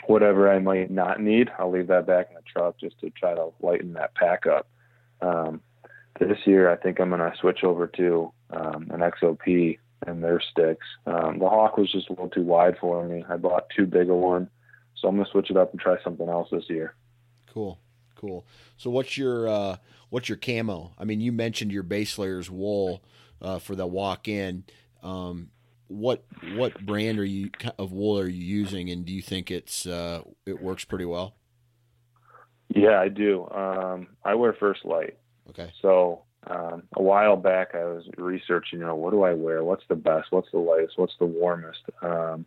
whatever 0.07 0.51
I 0.51 0.59
might 0.59 0.91
not 0.91 1.21
need. 1.21 1.51
I'll 1.59 1.71
leave 1.71 1.89
that 1.89 2.07
back 2.07 2.29
in 2.31 2.37
the 2.37 2.43
truck 2.43 2.79
just 2.79 2.99
to 3.01 3.11
try 3.11 3.35
to 3.35 3.51
lighten 3.61 3.93
that 3.93 4.15
pack 4.15 4.47
up. 4.47 4.67
Um, 5.21 5.61
this 6.19 6.39
year 6.47 6.71
I 6.71 6.77
think 6.77 6.99
I'm 6.99 7.11
going 7.11 7.21
to 7.21 7.37
switch 7.39 7.63
over 7.63 7.87
to 7.89 8.33
um, 8.51 8.91
an 8.91 9.01
XOP 9.01 9.79
and 10.07 10.23
their 10.23 10.41
sticks. 10.41 10.87
Um, 11.07 11.39
the 11.39 11.49
Hawk 11.49 11.77
was 11.77 11.91
just 11.91 12.09
a 12.09 12.13
little 12.13 12.29
too 12.29 12.43
wide 12.43 12.77
for 12.81 13.07
me. 13.07 13.25
I 13.29 13.37
bought 13.37 13.71
too 13.75 13.87
big 13.87 14.09
a 14.09 14.15
one, 14.15 14.51
so 14.97 15.09
I'm 15.09 15.15
going 15.15 15.25
to 15.25 15.31
switch 15.31 15.51
it 15.51 15.57
up 15.57 15.73
and 15.73 15.81
try 15.81 15.97
something 16.03 16.29
else 16.29 16.49
this 16.51 16.69
year. 16.69 16.95
Cool, 17.53 17.79
cool. 18.15 18.47
So 18.77 18.91
what's 18.91 19.17
your 19.17 19.49
uh, 19.49 19.77
what's 20.11 20.29
your 20.29 20.39
camo? 20.39 20.93
I 20.99 21.05
mean, 21.05 21.21
you 21.21 21.33
mentioned 21.33 21.73
your 21.73 21.83
base 21.83 22.19
layers 22.19 22.51
wool 22.51 23.03
uh, 23.41 23.59
for 23.59 23.75
the 23.75 23.87
walk 23.87 24.29
in. 24.29 24.65
Um, 25.03 25.51
what 25.89 26.25
what 26.55 26.85
brand 26.85 27.19
are 27.19 27.25
you 27.25 27.51
of 27.79 27.93
wool 27.93 28.19
are 28.19 28.29
you 28.29 28.45
using, 28.45 28.91
and 28.91 29.05
do 29.05 29.13
you 29.13 29.23
think 29.23 29.51
it's 29.51 29.87
uh, 29.87 30.23
it 30.45 30.61
works 30.61 30.85
pretty 30.85 31.05
well? 31.05 31.35
Yeah, 32.69 33.01
I 33.01 33.09
do. 33.09 33.49
Um, 33.49 34.09
I 34.25 34.35
wear 34.35 34.53
First 34.53 34.85
Lite. 34.85 35.17
Okay. 35.51 35.73
So 35.81 36.23
um, 36.49 36.85
a 36.95 37.03
while 37.03 37.37
back, 37.37 37.75
I 37.75 37.85
was 37.85 38.05
researching. 38.17 38.81
You 38.81 38.87
know, 38.87 38.95
what 38.95 39.11
do 39.11 39.23
I 39.23 39.35
wear? 39.35 39.65
What's 39.65 39.85
the 39.89 39.97
best? 39.97 40.29
What's 40.31 40.51
the 40.53 40.59
lightest? 40.59 40.99
What's 40.99 41.17
the 41.19 41.27
warmest? 41.27 41.81
Um, 42.03 42.47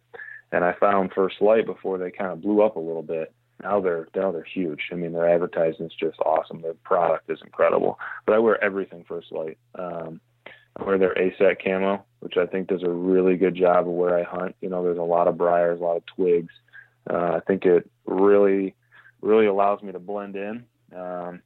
and 0.51 0.63
I 0.63 0.73
found 0.73 1.11
First 1.13 1.41
Lite 1.41 1.65
before 1.65 1.97
they 1.97 2.11
kind 2.11 2.31
of 2.31 2.41
blew 2.41 2.61
up 2.61 2.75
a 2.75 2.79
little 2.79 3.03
bit. 3.03 3.33
Now 3.61 3.81
they're 3.81 4.07
now 4.15 4.31
they're 4.31 4.43
huge. 4.43 4.83
I 4.91 4.95
mean, 4.95 5.11
their 5.11 5.29
advertising 5.29 5.85
is 5.85 5.93
just 5.99 6.17
awesome. 6.19 6.61
Their 6.61 6.75
product 6.75 7.29
is 7.29 7.39
incredible. 7.43 7.99
But 8.25 8.35
I 8.35 8.39
wear 8.39 8.63
everything 8.63 9.03
First 9.07 9.31
Lite. 9.31 9.57
Um, 9.75 10.21
I 10.77 10.83
wear 10.83 10.97
their 10.97 11.13
ASAT 11.15 11.63
camo, 11.63 12.05
which 12.21 12.37
I 12.37 12.45
think 12.45 12.67
does 12.67 12.83
a 12.83 12.89
really 12.89 13.35
good 13.35 13.55
job 13.55 13.87
of 13.87 13.93
where 13.93 14.17
I 14.17 14.23
hunt. 14.23 14.55
You 14.61 14.69
know, 14.69 14.83
there's 14.83 14.97
a 14.97 15.03
lot 15.03 15.27
of 15.27 15.37
briars, 15.37 15.81
a 15.81 15.83
lot 15.83 15.97
of 15.97 16.05
twigs. 16.05 16.53
Uh, 17.09 17.33
I 17.35 17.39
think 17.45 17.65
it 17.65 17.89
really, 18.05 18.75
really 19.21 19.47
allows 19.47 19.81
me 19.81 19.91
to 19.91 19.99
blend 19.99 20.37
in. 20.37 20.63
Um, 20.95 21.41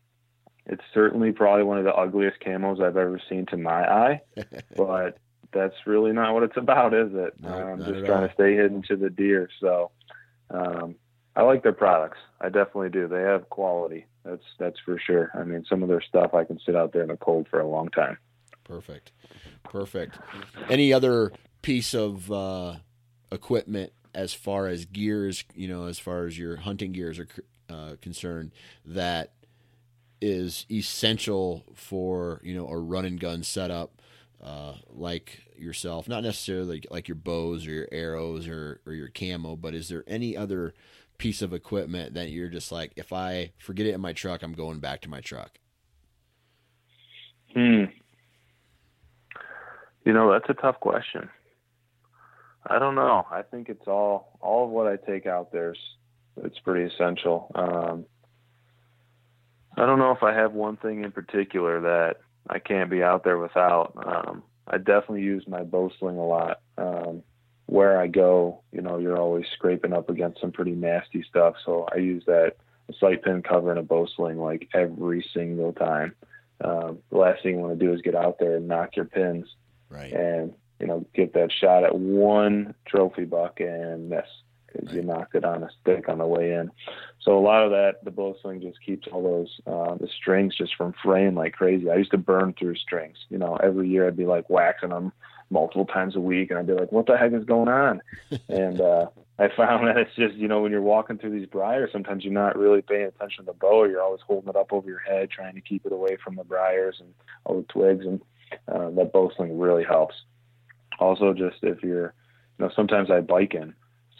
it's 0.65 0.83
certainly 0.93 1.31
probably 1.31 1.63
one 1.63 1.77
of 1.77 1.83
the 1.83 1.93
ugliest 1.93 2.39
camos 2.39 2.81
I've 2.81 2.97
ever 2.97 3.19
seen 3.29 3.45
to 3.47 3.57
my 3.57 3.83
eye, 3.83 4.21
but 4.75 5.17
that's 5.53 5.75
really 5.85 6.13
not 6.13 6.33
what 6.33 6.43
it's 6.43 6.57
about, 6.57 6.93
is 6.93 7.11
it? 7.13 7.33
No, 7.39 7.73
um, 7.73 7.79
just 7.79 8.05
trying 8.05 8.23
all. 8.23 8.27
to 8.27 8.33
stay 8.33 8.55
hidden 8.55 8.81
to 8.87 8.95
the 8.95 9.09
deer. 9.09 9.49
So 9.59 9.91
um, 10.49 10.95
I 11.35 11.41
like 11.43 11.63
their 11.63 11.73
products. 11.73 12.19
I 12.41 12.49
definitely 12.49 12.89
do. 12.89 13.07
They 13.07 13.21
have 13.21 13.49
quality. 13.49 14.05
That's 14.23 14.43
that's 14.57 14.79
for 14.85 14.97
sure. 14.99 15.31
I 15.33 15.43
mean, 15.43 15.65
some 15.69 15.83
of 15.83 15.89
their 15.89 16.01
stuff 16.01 16.33
I 16.33 16.45
can 16.45 16.59
sit 16.65 16.75
out 16.75 16.93
there 16.93 17.01
in 17.03 17.09
the 17.09 17.17
cold 17.17 17.47
for 17.49 17.59
a 17.59 17.67
long 17.67 17.89
time. 17.89 18.17
Perfect. 18.63 19.11
Perfect. 19.63 20.17
Any 20.69 20.93
other 20.93 21.31
piece 21.61 21.93
of 21.93 22.31
uh, 22.31 22.75
equipment 23.31 23.91
as 24.15 24.33
far 24.33 24.67
as 24.67 24.85
gears, 24.85 25.43
you 25.55 25.67
know, 25.67 25.85
as 25.85 25.99
far 25.99 26.25
as 26.25 26.37
your 26.37 26.57
hunting 26.57 26.91
gears 26.91 27.19
are 27.19 27.27
uh, 27.69 27.95
concerned, 28.01 28.51
that 28.85 29.33
is 30.23 30.65
essential 30.71 31.65
for 31.75 32.39
you 32.43 32.55
know 32.55 32.67
a 32.69 32.77
run 32.77 33.03
and 33.05 33.19
gun 33.19 33.43
setup, 33.43 34.01
uh, 34.41 34.75
like 34.89 35.43
yourself? 35.57 36.07
Not 36.07 36.23
necessarily 36.23 36.83
like 36.89 37.09
your 37.09 37.15
bows 37.15 37.67
or 37.67 37.71
your 37.71 37.89
arrows 37.91 38.47
or 38.47 38.79
or 38.85 38.93
your 38.93 39.09
camo, 39.09 39.57
but 39.57 39.75
is 39.75 39.89
there 39.89 40.05
any 40.07 40.37
other 40.37 40.73
piece 41.17 41.41
of 41.41 41.53
equipment 41.53 42.13
that 42.13 42.31
you're 42.31 42.49
just 42.49 42.71
like, 42.71 42.91
if 42.95 43.13
I 43.13 43.51
forget 43.57 43.85
it 43.85 43.93
in 43.93 44.01
my 44.01 44.13
truck, 44.13 44.41
I'm 44.41 44.53
going 44.53 44.79
back 44.79 45.01
to 45.01 45.09
my 45.09 45.21
truck? 45.21 45.51
Hmm. 47.53 47.85
You 50.05 50.13
know, 50.13 50.31
that's 50.31 50.49
a 50.49 50.53
tough 50.53 50.79
question. 50.79 51.29
I 52.65 52.79
don't 52.79 52.95
know. 52.95 53.27
I 53.29 53.41
think 53.41 53.67
it's 53.67 53.87
all 53.87 54.37
all 54.39 54.65
of 54.65 54.69
what 54.69 54.87
I 54.87 54.95
take 54.95 55.25
out 55.25 55.51
there's 55.51 55.79
it's 56.37 56.59
pretty 56.59 56.93
essential. 56.93 57.51
Um, 57.55 58.05
I 59.77 59.85
don't 59.85 59.99
know 59.99 60.11
if 60.11 60.23
I 60.23 60.33
have 60.33 60.53
one 60.53 60.77
thing 60.77 61.03
in 61.03 61.11
particular 61.11 61.81
that 61.81 62.17
I 62.49 62.59
can't 62.59 62.89
be 62.89 63.01
out 63.03 63.23
there 63.23 63.37
without. 63.37 63.93
Um, 64.05 64.43
I 64.67 64.77
definitely 64.77 65.21
use 65.23 65.47
my 65.47 65.63
bow 65.63 65.91
sling 65.99 66.17
a 66.17 66.25
lot. 66.25 66.59
Um, 66.77 67.23
where 67.65 67.99
I 67.99 68.07
go, 68.07 68.61
you 68.71 68.81
know, 68.81 68.97
you're 68.99 69.17
always 69.17 69.45
scraping 69.53 69.93
up 69.93 70.09
against 70.09 70.41
some 70.41 70.51
pretty 70.51 70.73
nasty 70.73 71.23
stuff. 71.23 71.55
So 71.65 71.87
I 71.93 71.97
use 71.97 72.23
that 72.25 72.55
sight 72.99 73.23
pin 73.23 73.41
cover 73.41 73.69
and 73.71 73.79
a 73.79 73.83
bow 73.83 74.05
sling 74.15 74.37
like 74.37 74.69
every 74.73 75.25
single 75.33 75.73
time. 75.73 76.13
Um, 76.63 76.99
the 77.09 77.17
last 77.17 77.41
thing 77.41 77.55
you 77.55 77.61
want 77.61 77.79
to 77.79 77.85
do 77.85 77.93
is 77.93 78.01
get 78.01 78.15
out 78.15 78.37
there 78.39 78.57
and 78.57 78.67
knock 78.67 78.95
your 78.95 79.05
pins 79.05 79.47
Right. 79.89 80.11
and 80.11 80.53
you 80.79 80.87
know 80.87 81.05
get 81.13 81.33
that 81.33 81.51
shot 81.51 81.83
at 81.83 81.95
one 81.95 82.73
trophy 82.87 83.25
buck 83.25 83.59
and 83.59 84.09
miss 84.09 84.25
because 84.73 84.93
you 84.93 85.01
knocked 85.01 85.35
it 85.35 85.45
on 85.45 85.63
a 85.63 85.69
stick 85.81 86.09
on 86.09 86.17
the 86.17 86.25
way 86.25 86.53
in. 86.53 86.71
So 87.21 87.37
a 87.37 87.39
lot 87.39 87.63
of 87.63 87.71
that, 87.71 88.03
the 88.03 88.11
bow 88.11 88.35
sling 88.41 88.61
just 88.61 88.83
keeps 88.85 89.07
all 89.11 89.23
those 89.23 89.59
uh, 89.65 89.95
the 89.95 90.07
strings 90.07 90.55
just 90.55 90.75
from 90.75 90.93
fraying 91.03 91.35
like 91.35 91.53
crazy. 91.53 91.89
I 91.89 91.95
used 91.95 92.11
to 92.11 92.17
burn 92.17 92.53
through 92.57 92.75
strings. 92.75 93.17
You 93.29 93.37
know, 93.37 93.55
every 93.57 93.87
year 93.87 94.07
I'd 94.07 94.17
be 94.17 94.25
like 94.25 94.49
waxing 94.49 94.89
them 94.89 95.13
multiple 95.49 95.85
times 95.85 96.15
a 96.15 96.19
week, 96.19 96.49
and 96.49 96.59
I'd 96.59 96.67
be 96.67 96.73
like, 96.73 96.91
"What 96.91 97.05
the 97.05 97.17
heck 97.17 97.33
is 97.33 97.45
going 97.45 97.69
on?" 97.69 98.01
and 98.49 98.81
uh, 98.81 99.07
I 99.39 99.49
found 99.55 99.87
that 99.87 99.97
it's 99.97 100.15
just 100.15 100.35
you 100.35 100.47
know 100.47 100.61
when 100.61 100.71
you're 100.71 100.81
walking 100.81 101.17
through 101.17 101.39
these 101.39 101.47
briars, 101.47 101.91
sometimes 101.91 102.23
you're 102.23 102.33
not 102.33 102.57
really 102.57 102.81
paying 102.81 103.05
attention 103.05 103.45
to 103.45 103.51
the 103.51 103.57
bow. 103.57 103.85
You're 103.85 104.01
always 104.01 104.21
holding 104.25 104.49
it 104.49 104.55
up 104.55 104.73
over 104.73 104.87
your 104.89 104.99
head, 104.99 105.29
trying 105.29 105.55
to 105.55 105.61
keep 105.61 105.85
it 105.85 105.93
away 105.93 106.17
from 106.23 106.35
the 106.35 106.43
briars 106.43 106.97
and 106.99 107.13
all 107.45 107.57
the 107.57 107.67
twigs, 107.67 108.05
and 108.05 108.21
uh, 108.67 108.89
that 108.91 109.13
bow 109.13 109.31
sling 109.35 109.57
really 109.57 109.83
helps. 109.83 110.15
Also, 110.99 111.33
just 111.33 111.57
if 111.63 111.81
you're, 111.81 112.13
you 112.59 112.65
know, 112.65 112.71
sometimes 112.75 113.09
I 113.09 113.21
bike 113.21 113.53
in, 113.53 113.73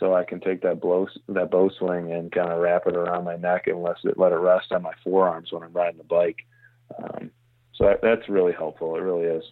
so 0.04 0.14
I 0.14 0.26
can 0.26 0.42
take 0.42 0.62
that 0.64 0.82
blow 0.82 1.08
that 1.30 1.50
bow 1.50 1.70
sling 1.80 2.12
and 2.12 2.30
kind 2.30 2.52
of 2.52 2.60
wrap 2.60 2.88
it 2.88 2.98
around 2.98 3.24
my 3.24 3.38
neck 3.38 3.68
and 3.68 3.82
let 3.82 3.96
it 4.04 4.18
let 4.18 4.34
it 4.34 4.36
rest 4.36 4.74
on 4.74 4.82
my 4.82 4.92
forearms 5.02 5.50
when 5.54 5.64
I'm 5.64 5.72
riding 5.72 5.98
the 5.98 6.04
bike. 6.04 6.40
Um, 6.98 7.32
so 7.76 7.86
that, 7.86 8.02
that's 8.02 8.28
really 8.28 8.52
helpful. 8.52 8.98
It 8.98 9.00
really 9.00 9.24
is. 9.28 9.46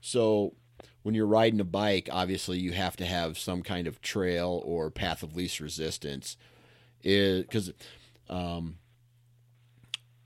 So 0.00 0.54
when 1.02 1.14
you're 1.14 1.26
riding 1.26 1.60
a 1.60 1.64
bike, 1.64 2.08
obviously 2.10 2.58
you 2.58 2.72
have 2.72 2.96
to 2.96 3.04
have 3.04 3.36
some 3.36 3.60
kind 3.60 3.86
of 3.86 4.00
trail 4.00 4.62
or 4.64 4.90
path 4.90 5.22
of 5.22 5.36
least 5.36 5.60
resistance. 5.60 6.38
Is 7.02 7.42
because 7.42 7.72
um, 8.30 8.78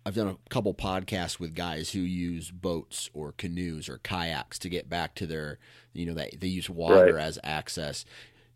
I've 0.07 0.15
done 0.15 0.29
a 0.29 0.37
couple 0.51 0.73
podcasts 0.73 1.39
with 1.39 1.55
guys 1.55 1.91
who 1.91 2.01
use 2.01 2.51
boats 2.51 3.11
or 3.13 3.33
canoes 3.33 3.89
or 3.89 3.99
kayaks 3.99 4.59
to 4.61 4.69
get 4.69 4.89
back 4.89 5.15
to 5.17 5.27
their, 5.27 5.59
you 5.93 6.07
know, 6.07 6.15
they 6.15 6.37
they 6.41 6.47
use 6.47 6.71
water 6.71 7.15
Right. 7.15 7.23
as 7.23 7.39
access. 7.45 8.07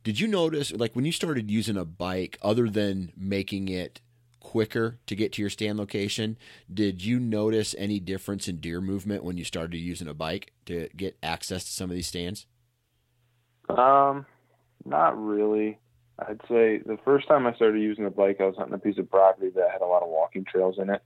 Did 0.04 0.20
you 0.20 0.28
notice, 0.28 0.70
like, 0.70 0.94
when 0.94 1.06
you 1.06 1.12
started 1.12 1.50
using 1.50 1.78
a 1.78 1.84
bike, 1.86 2.38
other 2.42 2.68
than 2.68 3.10
making 3.16 3.68
it 3.68 4.02
quicker 4.38 4.98
to 5.06 5.16
get 5.16 5.32
to 5.32 5.42
your 5.42 5.50
stand 5.50 5.78
location, 5.78 6.36
did 6.72 7.02
you 7.02 7.18
notice 7.18 7.74
any 7.78 7.98
difference 7.98 8.46
in 8.46 8.58
deer 8.58 8.82
movement 8.82 9.24
when 9.24 9.38
you 9.38 9.44
started 9.44 9.78
using 9.78 10.06
a 10.06 10.12
bike 10.12 10.52
to 10.66 10.90
get 10.94 11.16
access 11.22 11.64
to 11.64 11.70
some 11.70 11.88
of 11.88 11.96
these 11.96 12.06
stands? 12.06 12.46
Um, 13.70 14.26
not 14.84 15.18
really. 15.18 15.78
I'd 16.18 16.40
say 16.50 16.78
the 16.84 16.98
first 17.02 17.26
time 17.26 17.46
I 17.46 17.54
started 17.54 17.80
using 17.80 18.04
a 18.04 18.10
bike, 18.10 18.36
I 18.40 18.44
was 18.44 18.56
hunting 18.56 18.74
a 18.74 18.78
piece 18.78 18.98
of 18.98 19.10
property 19.10 19.48
that 19.54 19.70
had 19.72 19.80
a 19.80 19.86
lot 19.86 20.02
of 20.02 20.10
walking 20.10 20.44
trails 20.44 20.76
in 20.78 20.90
it, 20.90 21.02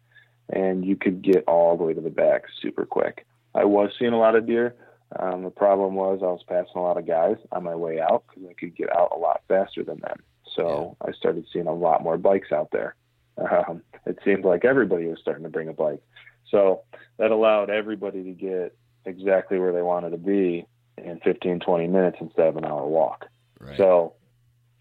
and 0.53 0.84
you 0.84 0.96
could 0.96 1.22
get 1.22 1.44
all 1.46 1.76
the 1.76 1.84
way 1.84 1.94
to 1.94 2.01
the 2.01 2.11
back 2.11 2.42
super 2.61 2.84
quick. 2.84 3.24
I 3.55 3.64
was 3.64 3.90
seeing 3.96 4.12
a 4.12 4.18
lot 4.18 4.34
of 4.34 4.46
deer. 4.46 4.74
Um, 5.19 5.43
the 5.43 5.51
problem 5.51 5.95
was 5.95 6.21
I 6.23 6.27
was 6.27 6.45
passing 6.47 6.73
a 6.77 6.83
lot 6.83 6.99
of 6.99 7.07
guys 7.07 7.37
on 7.53 7.65
my 7.65 7.75
way 7.75 8.01
out 8.01 8.25
because 8.29 8.49
I 8.49 8.55
could 8.55 8.77
get 8.77 8.95
out 8.95 9.13
a 9.15 9.19
lot 9.19 9.43
faster 9.49 9.83
than 9.83 10.01
them. 10.01 10.19
So 10.55 10.97
I 11.01 11.13
started 11.13 11.47
seeing 11.53 11.67
a 11.67 11.75
lot 11.75 12.03
more 12.03 12.19
bikes 12.19 12.53
out 12.53 12.71
there. 12.73 12.95
Um, 13.39 13.83
it 14.05 14.19
seemed 14.25 14.45
like 14.45 14.65
everybody 14.65 15.07
was 15.07 15.21
starting 15.23 15.45
to 15.45 15.49
bring 15.49 15.69
a 15.69 15.73
bike. 15.73 16.03
So 16.51 16.83
that 17.19 17.31
allowed 17.31 17.71
everybody 17.71 18.25
to 18.25 18.33
get 18.33 18.77
exactly 19.05 19.61
where 19.61 19.73
they 19.73 19.81
wanted 19.81 20.11
to 20.11 20.19
be 20.19 20.67
in 20.97 21.21
15, 21.21 21.61
20 21.61 21.87
minutes 21.87 22.17
instead 22.21 22.49
of 22.49 22.57
an 22.57 22.65
hour 22.65 22.85
walk. 22.85 23.27
Right. 23.61 23.77
So 23.77 24.15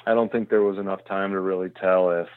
I 0.07 0.13
don't 0.13 0.31
think 0.31 0.49
there 0.49 0.63
was 0.63 0.77
enough 0.77 1.05
time 1.05 1.31
to 1.31 1.39
really 1.39 1.69
tell 1.69 2.11
if, 2.11 2.27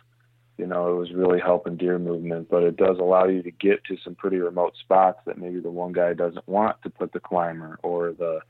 you 0.61 0.67
know, 0.67 0.93
it 0.93 0.97
was 0.99 1.11
really 1.13 1.41
helping 1.41 1.79
deer 1.79 1.99
movement, 1.99 2.51
but 2.51 2.63
it 2.63 2.77
does 2.77 2.99
allow 2.99 3.25
you 3.25 3.43
to 3.43 3.51
get 3.51 3.83
to 3.85 3.97
some 4.05 4.15
pretty 4.15 4.37
remote 4.37 4.75
spots 4.79 5.19
that 5.25 5.39
maybe 5.39 5.59
the 5.59 5.71
one 5.71 5.93
guy 5.93 6.13
doesn't 6.13 6.47
want 6.47 6.77
to 6.83 6.91
put 6.91 7.15
the 7.15 7.19
climber 7.19 7.79
or 7.83 8.13
the, 8.13 8.41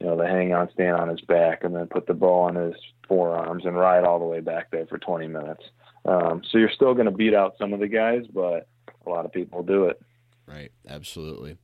you 0.00 0.06
know, 0.06 0.16
the 0.16 0.26
hang 0.26 0.52
on 0.52 0.68
stand 0.72 0.96
on 0.96 1.08
his 1.08 1.20
back 1.20 1.62
and 1.62 1.72
then 1.72 1.86
put 1.86 2.08
the 2.08 2.14
bow 2.14 2.40
on 2.40 2.56
his 2.56 2.74
forearms 3.06 3.64
and 3.64 3.76
ride 3.76 4.02
all 4.02 4.18
the 4.18 4.24
way 4.24 4.40
back 4.40 4.72
there 4.72 4.86
for 4.86 4.98
20 4.98 5.28
minutes. 5.28 5.62
Um, 6.04 6.42
so 6.50 6.58
you're 6.58 6.68
still 6.68 6.94
going 6.94 7.06
to 7.06 7.12
beat 7.12 7.32
out 7.32 7.54
some 7.58 7.72
of 7.72 7.78
the 7.78 7.86
guys, 7.86 8.24
but 8.34 8.66
a 9.06 9.08
lot 9.08 9.24
of 9.24 9.32
people 9.32 9.62
do 9.62 9.84
it. 9.84 10.02
Right. 10.48 10.72
Absolutely. 10.88 11.58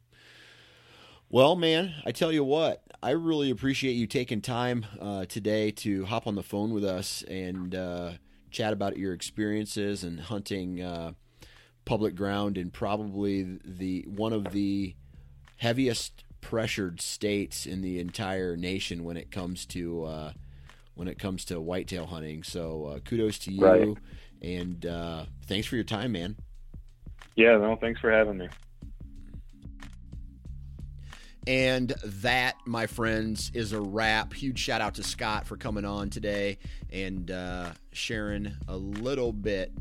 Well, 1.29 1.57
man, 1.57 1.93
I 2.07 2.13
tell 2.13 2.31
you 2.31 2.45
what, 2.45 2.85
I 3.03 3.11
really 3.11 3.51
appreciate 3.51 3.95
you 3.95 4.07
taking 4.07 4.43
time 4.43 4.87
uh, 5.01 5.25
today 5.25 5.73
to 5.73 6.05
hop 6.05 6.29
on 6.29 6.37
the 6.37 6.45
phone 6.45 6.73
with 6.73 6.85
us 6.85 7.23
and 7.23 7.75
uh, 7.75 8.13
chat 8.51 8.73
about 8.73 8.97
your 8.97 9.13
experiences 9.13 10.05
and 10.05 10.21
hunting 10.21 10.83
uh, 10.83 11.13
public 11.85 12.15
ground 12.15 12.59
in 12.59 12.71
probably 12.71 13.59
the 13.65 14.05
one 14.09 14.33
of 14.33 14.53
the 14.53 14.95
heaviest 15.57 16.25
pressured 16.41 17.01
states 17.01 17.67
in 17.67 17.81
the 17.83 17.99
entire 17.99 18.57
nation 18.57 19.05
when 19.05 19.17
it 19.17 19.31
comes 19.31 19.67
to 19.67 20.05
uh, 20.05 20.33
when 20.95 21.09
it 21.09 21.19
comes 21.19 21.45
to 21.47 21.61
whitetail 21.61 22.07
hunting. 22.07 22.43
So 22.43 22.87
uh, 22.87 22.99
kudos 23.01 23.39
to 23.41 23.53
you, 23.53 23.65
Right. 23.65 23.97
and 24.43 24.85
uh, 24.87 25.25
thanks 25.47 25.67
for 25.67 25.77
your 25.77 25.85
time, 25.85 26.13
man. 26.13 26.37
Yeah, 27.37 27.57
no, 27.57 27.77
thanks 27.77 28.01
for 28.01 28.11
having 28.11 28.39
me. 28.39 28.49
And 31.47 31.91
that, 32.05 32.57
my 32.67 32.87
friends, 32.87 33.51
is 33.55 33.73
a 33.73 33.81
wrap. 33.81 34.35
Huge 34.35 34.59
shout 34.59 34.81
out 34.81 34.95
to 34.97 35.03
Scott 35.03 35.47
for 35.47 35.57
coming 35.57 35.85
on 35.85 36.11
today 36.11 36.59
and 36.93 37.31
uh, 37.31 37.71
sharing 37.93 38.53
a 38.69 38.77
little 38.77 39.33
bit 39.33 39.73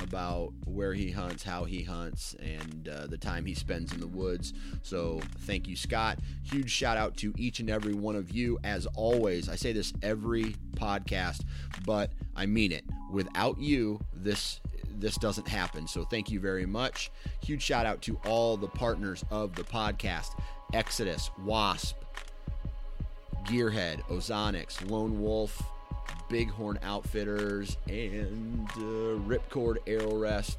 about 0.00 0.52
where 0.64 0.94
he 0.94 1.10
hunts, 1.10 1.42
how 1.42 1.64
he 1.64 1.82
hunts, 1.82 2.34
and 2.40 2.88
uh, 2.88 3.06
the 3.06 3.18
time 3.18 3.44
he 3.44 3.54
spends 3.54 3.92
in 3.92 4.00
the 4.00 4.06
woods. 4.06 4.52
So 4.82 5.20
thank 5.40 5.68
you, 5.68 5.76
Scott. 5.76 6.18
Huge 6.42 6.70
shout 6.70 6.96
out 6.96 7.16
to 7.18 7.32
each 7.36 7.60
and 7.60 7.70
every 7.70 7.94
one 7.94 8.16
of 8.16 8.30
you. 8.32 8.58
As 8.64 8.86
always, 8.94 9.48
I 9.48 9.56
say 9.56 9.72
this 9.72 9.92
every 10.02 10.56
podcast, 10.76 11.42
but 11.84 12.10
I 12.34 12.46
mean 12.46 12.72
it. 12.72 12.84
Without 13.10 13.58
you, 13.58 14.00
this 14.14 14.60
this 14.98 15.16
doesn't 15.16 15.48
happen. 15.48 15.88
So 15.88 16.04
thank 16.04 16.30
you 16.30 16.38
very 16.38 16.64
much. 16.64 17.10
Huge 17.42 17.60
shout 17.62 17.86
out 17.86 18.02
to 18.02 18.18
all 18.24 18.56
the 18.56 18.68
partners 18.68 19.24
of 19.30 19.54
the 19.56 19.64
podcast 19.64 20.28
Exodus, 20.72 21.30
Wasp, 21.44 21.96
Gearhead, 23.44 24.02
Ozonics, 24.08 24.88
Lone 24.88 25.20
Wolf, 25.20 25.62
Bighorn 26.30 26.78
Outfitters, 26.82 27.76
and 27.88 28.68
uh, 28.76 29.18
Ripcord 29.28 29.76
Arrow 29.86 30.16
Rest. 30.16 30.58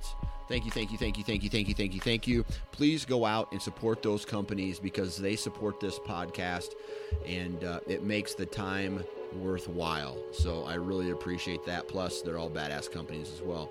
Thank 0.50 0.66
you, 0.66 0.72
thank 0.72 0.92
you, 0.92 0.98
thank 0.98 1.18
you, 1.18 1.24
thank 1.24 1.44
you, 1.44 1.50
thank 1.50 1.68
you, 1.68 1.74
thank 1.74 1.94
you, 1.94 2.00
thank 2.00 2.28
you. 2.28 2.46
Please 2.72 3.06
go 3.06 3.26
out 3.26 3.52
and 3.52 3.62
support 3.62 4.04
those 4.04 4.26
companies 4.26 4.78
because 4.78 5.18
they 5.18 5.36
support 5.36 5.80
this 5.80 5.98
podcast 6.00 6.74
and 7.26 7.64
uh, 7.64 7.80
it 7.88 8.04
makes 8.04 8.36
the 8.36 8.46
time 8.46 9.04
worthwhile. 9.38 10.18
So 10.34 10.66
I 10.66 10.76
really 10.76 11.12
appreciate 11.12 11.66
that. 11.66 11.88
Plus, 11.88 12.22
they're 12.22 12.38
all 12.38 12.50
badass 12.50 12.92
companies 12.92 13.32
as 13.34 13.42
well. 13.42 13.70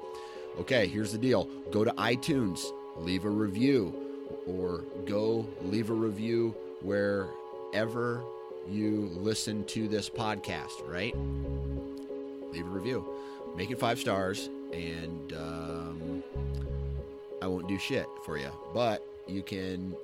Okay, 0.59 0.87
here's 0.87 1.13
the 1.13 1.19
deal 1.19 1.45
go 1.71 1.85
to 1.85 1.93
iTunes, 1.93 2.61
leave 2.97 3.25
a 3.25 3.31
review, 3.31 4.12
or 4.47 4.85
go 5.07 5.47
leave 5.63 5.91
a 5.91 5.95
review 5.95 6.55
wherever 6.81 8.23
you 8.69 9.11
listen 9.15 9.65
to 9.65 9.89
this 9.89 10.09
podcast, 10.09 10.87
right? 10.87 11.15
Leave 12.53 12.67
a 12.67 12.71
review. 12.71 13.05
Make 13.57 13.71
it 13.71 13.79
five 13.79 13.99
stars, 13.99 14.49
and 14.73 15.33
um, 15.35 16.23
I 17.41 17.47
won't 17.47 17.69
do 17.69 17.79
shit 17.79 18.07
for 18.25 18.39
you. 18.39 18.51
But 18.73 19.07
you 19.27 19.43
can 19.43 19.95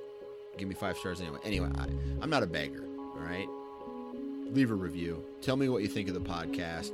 give 0.57 0.67
me 0.67 0.75
five 0.75 0.97
stars 0.97 1.21
anyway. 1.21 1.39
Anyway, 1.43 1.69
I, 1.77 1.87
I'm 2.21 2.29
not 2.29 2.43
a 2.43 2.47
beggar, 2.47 2.83
all 2.97 3.21
right? 3.21 3.47
Leave 4.51 4.71
a 4.71 4.75
review. 4.75 5.23
Tell 5.41 5.55
me 5.55 5.69
what 5.69 5.81
you 5.81 5.87
think 5.87 6.07
of 6.09 6.13
the 6.13 6.19
podcast. 6.19 6.91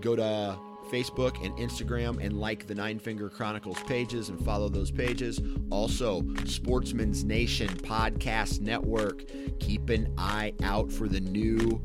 Go 0.00 0.16
to 0.16 0.56
Facebook 0.84 1.44
and 1.44 1.56
Instagram 1.56 2.24
and 2.24 2.38
like 2.38 2.66
the 2.66 2.74
Nine 2.74 2.98
Finger 2.98 3.28
Chronicles 3.28 3.80
pages 3.84 4.28
and 4.28 4.42
follow 4.44 4.68
those 4.68 4.90
pages. 4.90 5.40
Also, 5.70 6.24
Sportsman's 6.44 7.24
Nation 7.24 7.68
Podcast 7.68 8.60
Network. 8.60 9.24
Keep 9.60 9.90
an 9.90 10.12
eye 10.18 10.52
out 10.62 10.92
for 10.92 11.08
the 11.08 11.20
new 11.20 11.80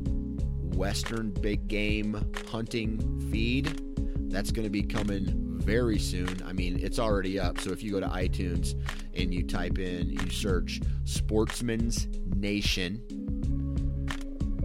Western 0.74 1.30
Big 1.30 1.68
Game 1.68 2.24
Hunting 2.48 3.30
feed. 3.30 3.82
That's 4.30 4.50
going 4.50 4.64
to 4.64 4.70
be 4.70 4.82
coming 4.82 5.58
very 5.60 5.98
soon. 5.98 6.42
I 6.46 6.52
mean, 6.52 6.78
it's 6.80 6.98
already 6.98 7.38
up. 7.38 7.60
So 7.60 7.70
if 7.70 7.82
you 7.82 7.92
go 7.92 8.00
to 8.00 8.08
iTunes 8.08 8.80
and 9.14 9.34
you 9.34 9.42
type 9.42 9.78
in, 9.78 10.10
you 10.10 10.30
search 10.30 10.80
Sportsman's 11.04 12.08
Nation 12.36 13.02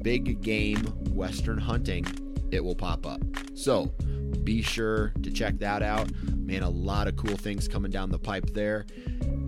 Big 0.02 0.42
Game 0.42 0.84
Western 1.16 1.58
Hunting, 1.58 2.06
it 2.52 2.64
will 2.64 2.76
pop 2.76 3.08
up. 3.08 3.22
So 3.56 3.92
be 4.36 4.62
sure 4.62 5.14
to 5.24 5.32
check 5.32 5.60
that 5.60 5.82
out. 5.82 6.10
Man, 6.36 6.64
a 6.64 6.70
lot 6.70 7.08
of 7.08 7.16
cool 7.16 7.38
things 7.38 7.68
coming 7.68 7.92
down 7.92 8.10
the 8.10 8.20
pipe 8.20 8.52
there. 8.52 8.86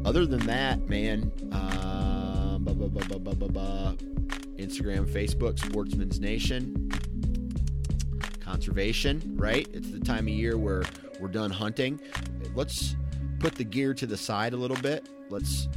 Other 0.05 0.25
than 0.25 0.45
that, 0.47 0.87
man, 0.87 1.31
um, 1.51 2.65
Instagram, 4.57 5.05
Facebook, 5.05 5.59
Sportsman's 5.59 6.19
Nation, 6.19 6.91
conservation, 8.39 9.21
right? 9.37 9.67
It's 9.73 9.91
the 9.91 9.99
time 9.99 10.27
of 10.27 10.29
year 10.29 10.57
where 10.57 10.83
we're 11.19 11.27
done 11.27 11.51
hunting. 11.51 11.99
Let's 12.55 12.95
put 13.39 13.55
the 13.55 13.63
gear 13.63 13.93
to 13.93 14.05
the 14.05 14.17
side 14.17 14.53
a 14.53 14.57
little 14.57 14.77
bit. 14.77 15.07
Let's 15.29 15.67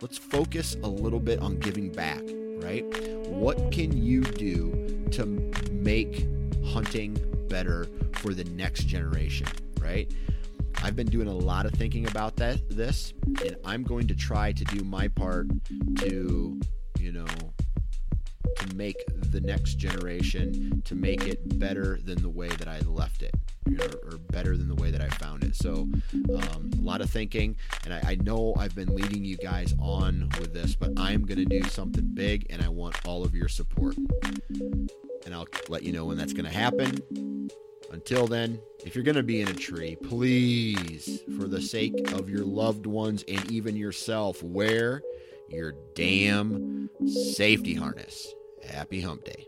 let's 0.00 0.18
focus 0.18 0.76
a 0.82 0.88
little 0.88 1.20
bit 1.20 1.38
on 1.40 1.58
giving 1.58 1.90
back, 1.90 2.22
right? 2.58 2.84
What 3.28 3.72
can 3.72 3.96
you 3.96 4.22
do 4.22 5.08
to 5.12 5.26
make 5.70 6.26
hunting 6.66 7.16
better 7.48 7.86
for 8.14 8.34
the 8.34 8.44
next 8.44 8.84
generation, 8.84 9.46
right? 9.80 10.12
I've 10.82 10.96
been 10.96 11.06
doing 11.06 11.28
a 11.28 11.34
lot 11.34 11.66
of 11.66 11.72
thinking 11.72 12.06
about 12.06 12.36
that 12.36 12.68
this, 12.68 13.14
and 13.44 13.56
I'm 13.64 13.82
going 13.82 14.06
to 14.08 14.14
try 14.14 14.52
to 14.52 14.64
do 14.64 14.84
my 14.84 15.08
part 15.08 15.48
to, 15.98 16.60
you 16.98 17.12
know, 17.12 17.26
to 18.58 18.76
make 18.76 18.96
the 19.30 19.40
next 19.40 19.74
generation 19.74 20.82
to 20.84 20.94
make 20.94 21.26
it 21.26 21.58
better 21.58 21.98
than 22.04 22.20
the 22.20 22.28
way 22.28 22.48
that 22.48 22.68
I 22.68 22.80
left 22.80 23.22
it, 23.22 23.34
or, 23.80 24.12
or 24.12 24.18
better 24.18 24.56
than 24.56 24.68
the 24.68 24.74
way 24.74 24.90
that 24.90 25.00
I 25.00 25.08
found 25.08 25.42
it. 25.44 25.56
So, 25.56 25.88
um, 26.12 26.70
a 26.76 26.82
lot 26.82 27.00
of 27.00 27.10
thinking, 27.10 27.56
and 27.84 27.94
I, 27.94 28.02
I 28.08 28.14
know 28.16 28.54
I've 28.58 28.74
been 28.74 28.94
leading 28.94 29.24
you 29.24 29.36
guys 29.36 29.74
on 29.80 30.28
with 30.38 30.52
this, 30.52 30.74
but 30.76 30.92
I'm 30.98 31.24
going 31.24 31.38
to 31.38 31.44
do 31.46 31.62
something 31.68 32.10
big, 32.14 32.46
and 32.50 32.62
I 32.62 32.68
want 32.68 32.96
all 33.06 33.24
of 33.24 33.34
your 33.34 33.48
support. 33.48 33.96
And 35.24 35.34
I'll 35.34 35.46
let 35.68 35.82
you 35.82 35.92
know 35.92 36.04
when 36.04 36.16
that's 36.16 36.32
going 36.32 36.44
to 36.44 36.50
happen. 36.50 37.50
Until 37.90 38.26
then, 38.26 38.60
if 38.84 38.94
you're 38.94 39.04
going 39.04 39.16
to 39.16 39.22
be 39.22 39.40
in 39.40 39.48
a 39.48 39.54
tree, 39.54 39.96
please, 39.96 41.22
for 41.38 41.46
the 41.46 41.62
sake 41.62 42.12
of 42.12 42.28
your 42.28 42.44
loved 42.44 42.86
ones 42.86 43.24
and 43.28 43.50
even 43.50 43.76
yourself, 43.76 44.42
wear 44.42 45.02
your 45.48 45.74
damn 45.94 46.90
safety 47.06 47.74
harness. 47.74 48.34
Happy 48.64 49.00
hump 49.00 49.24
day. 49.24 49.46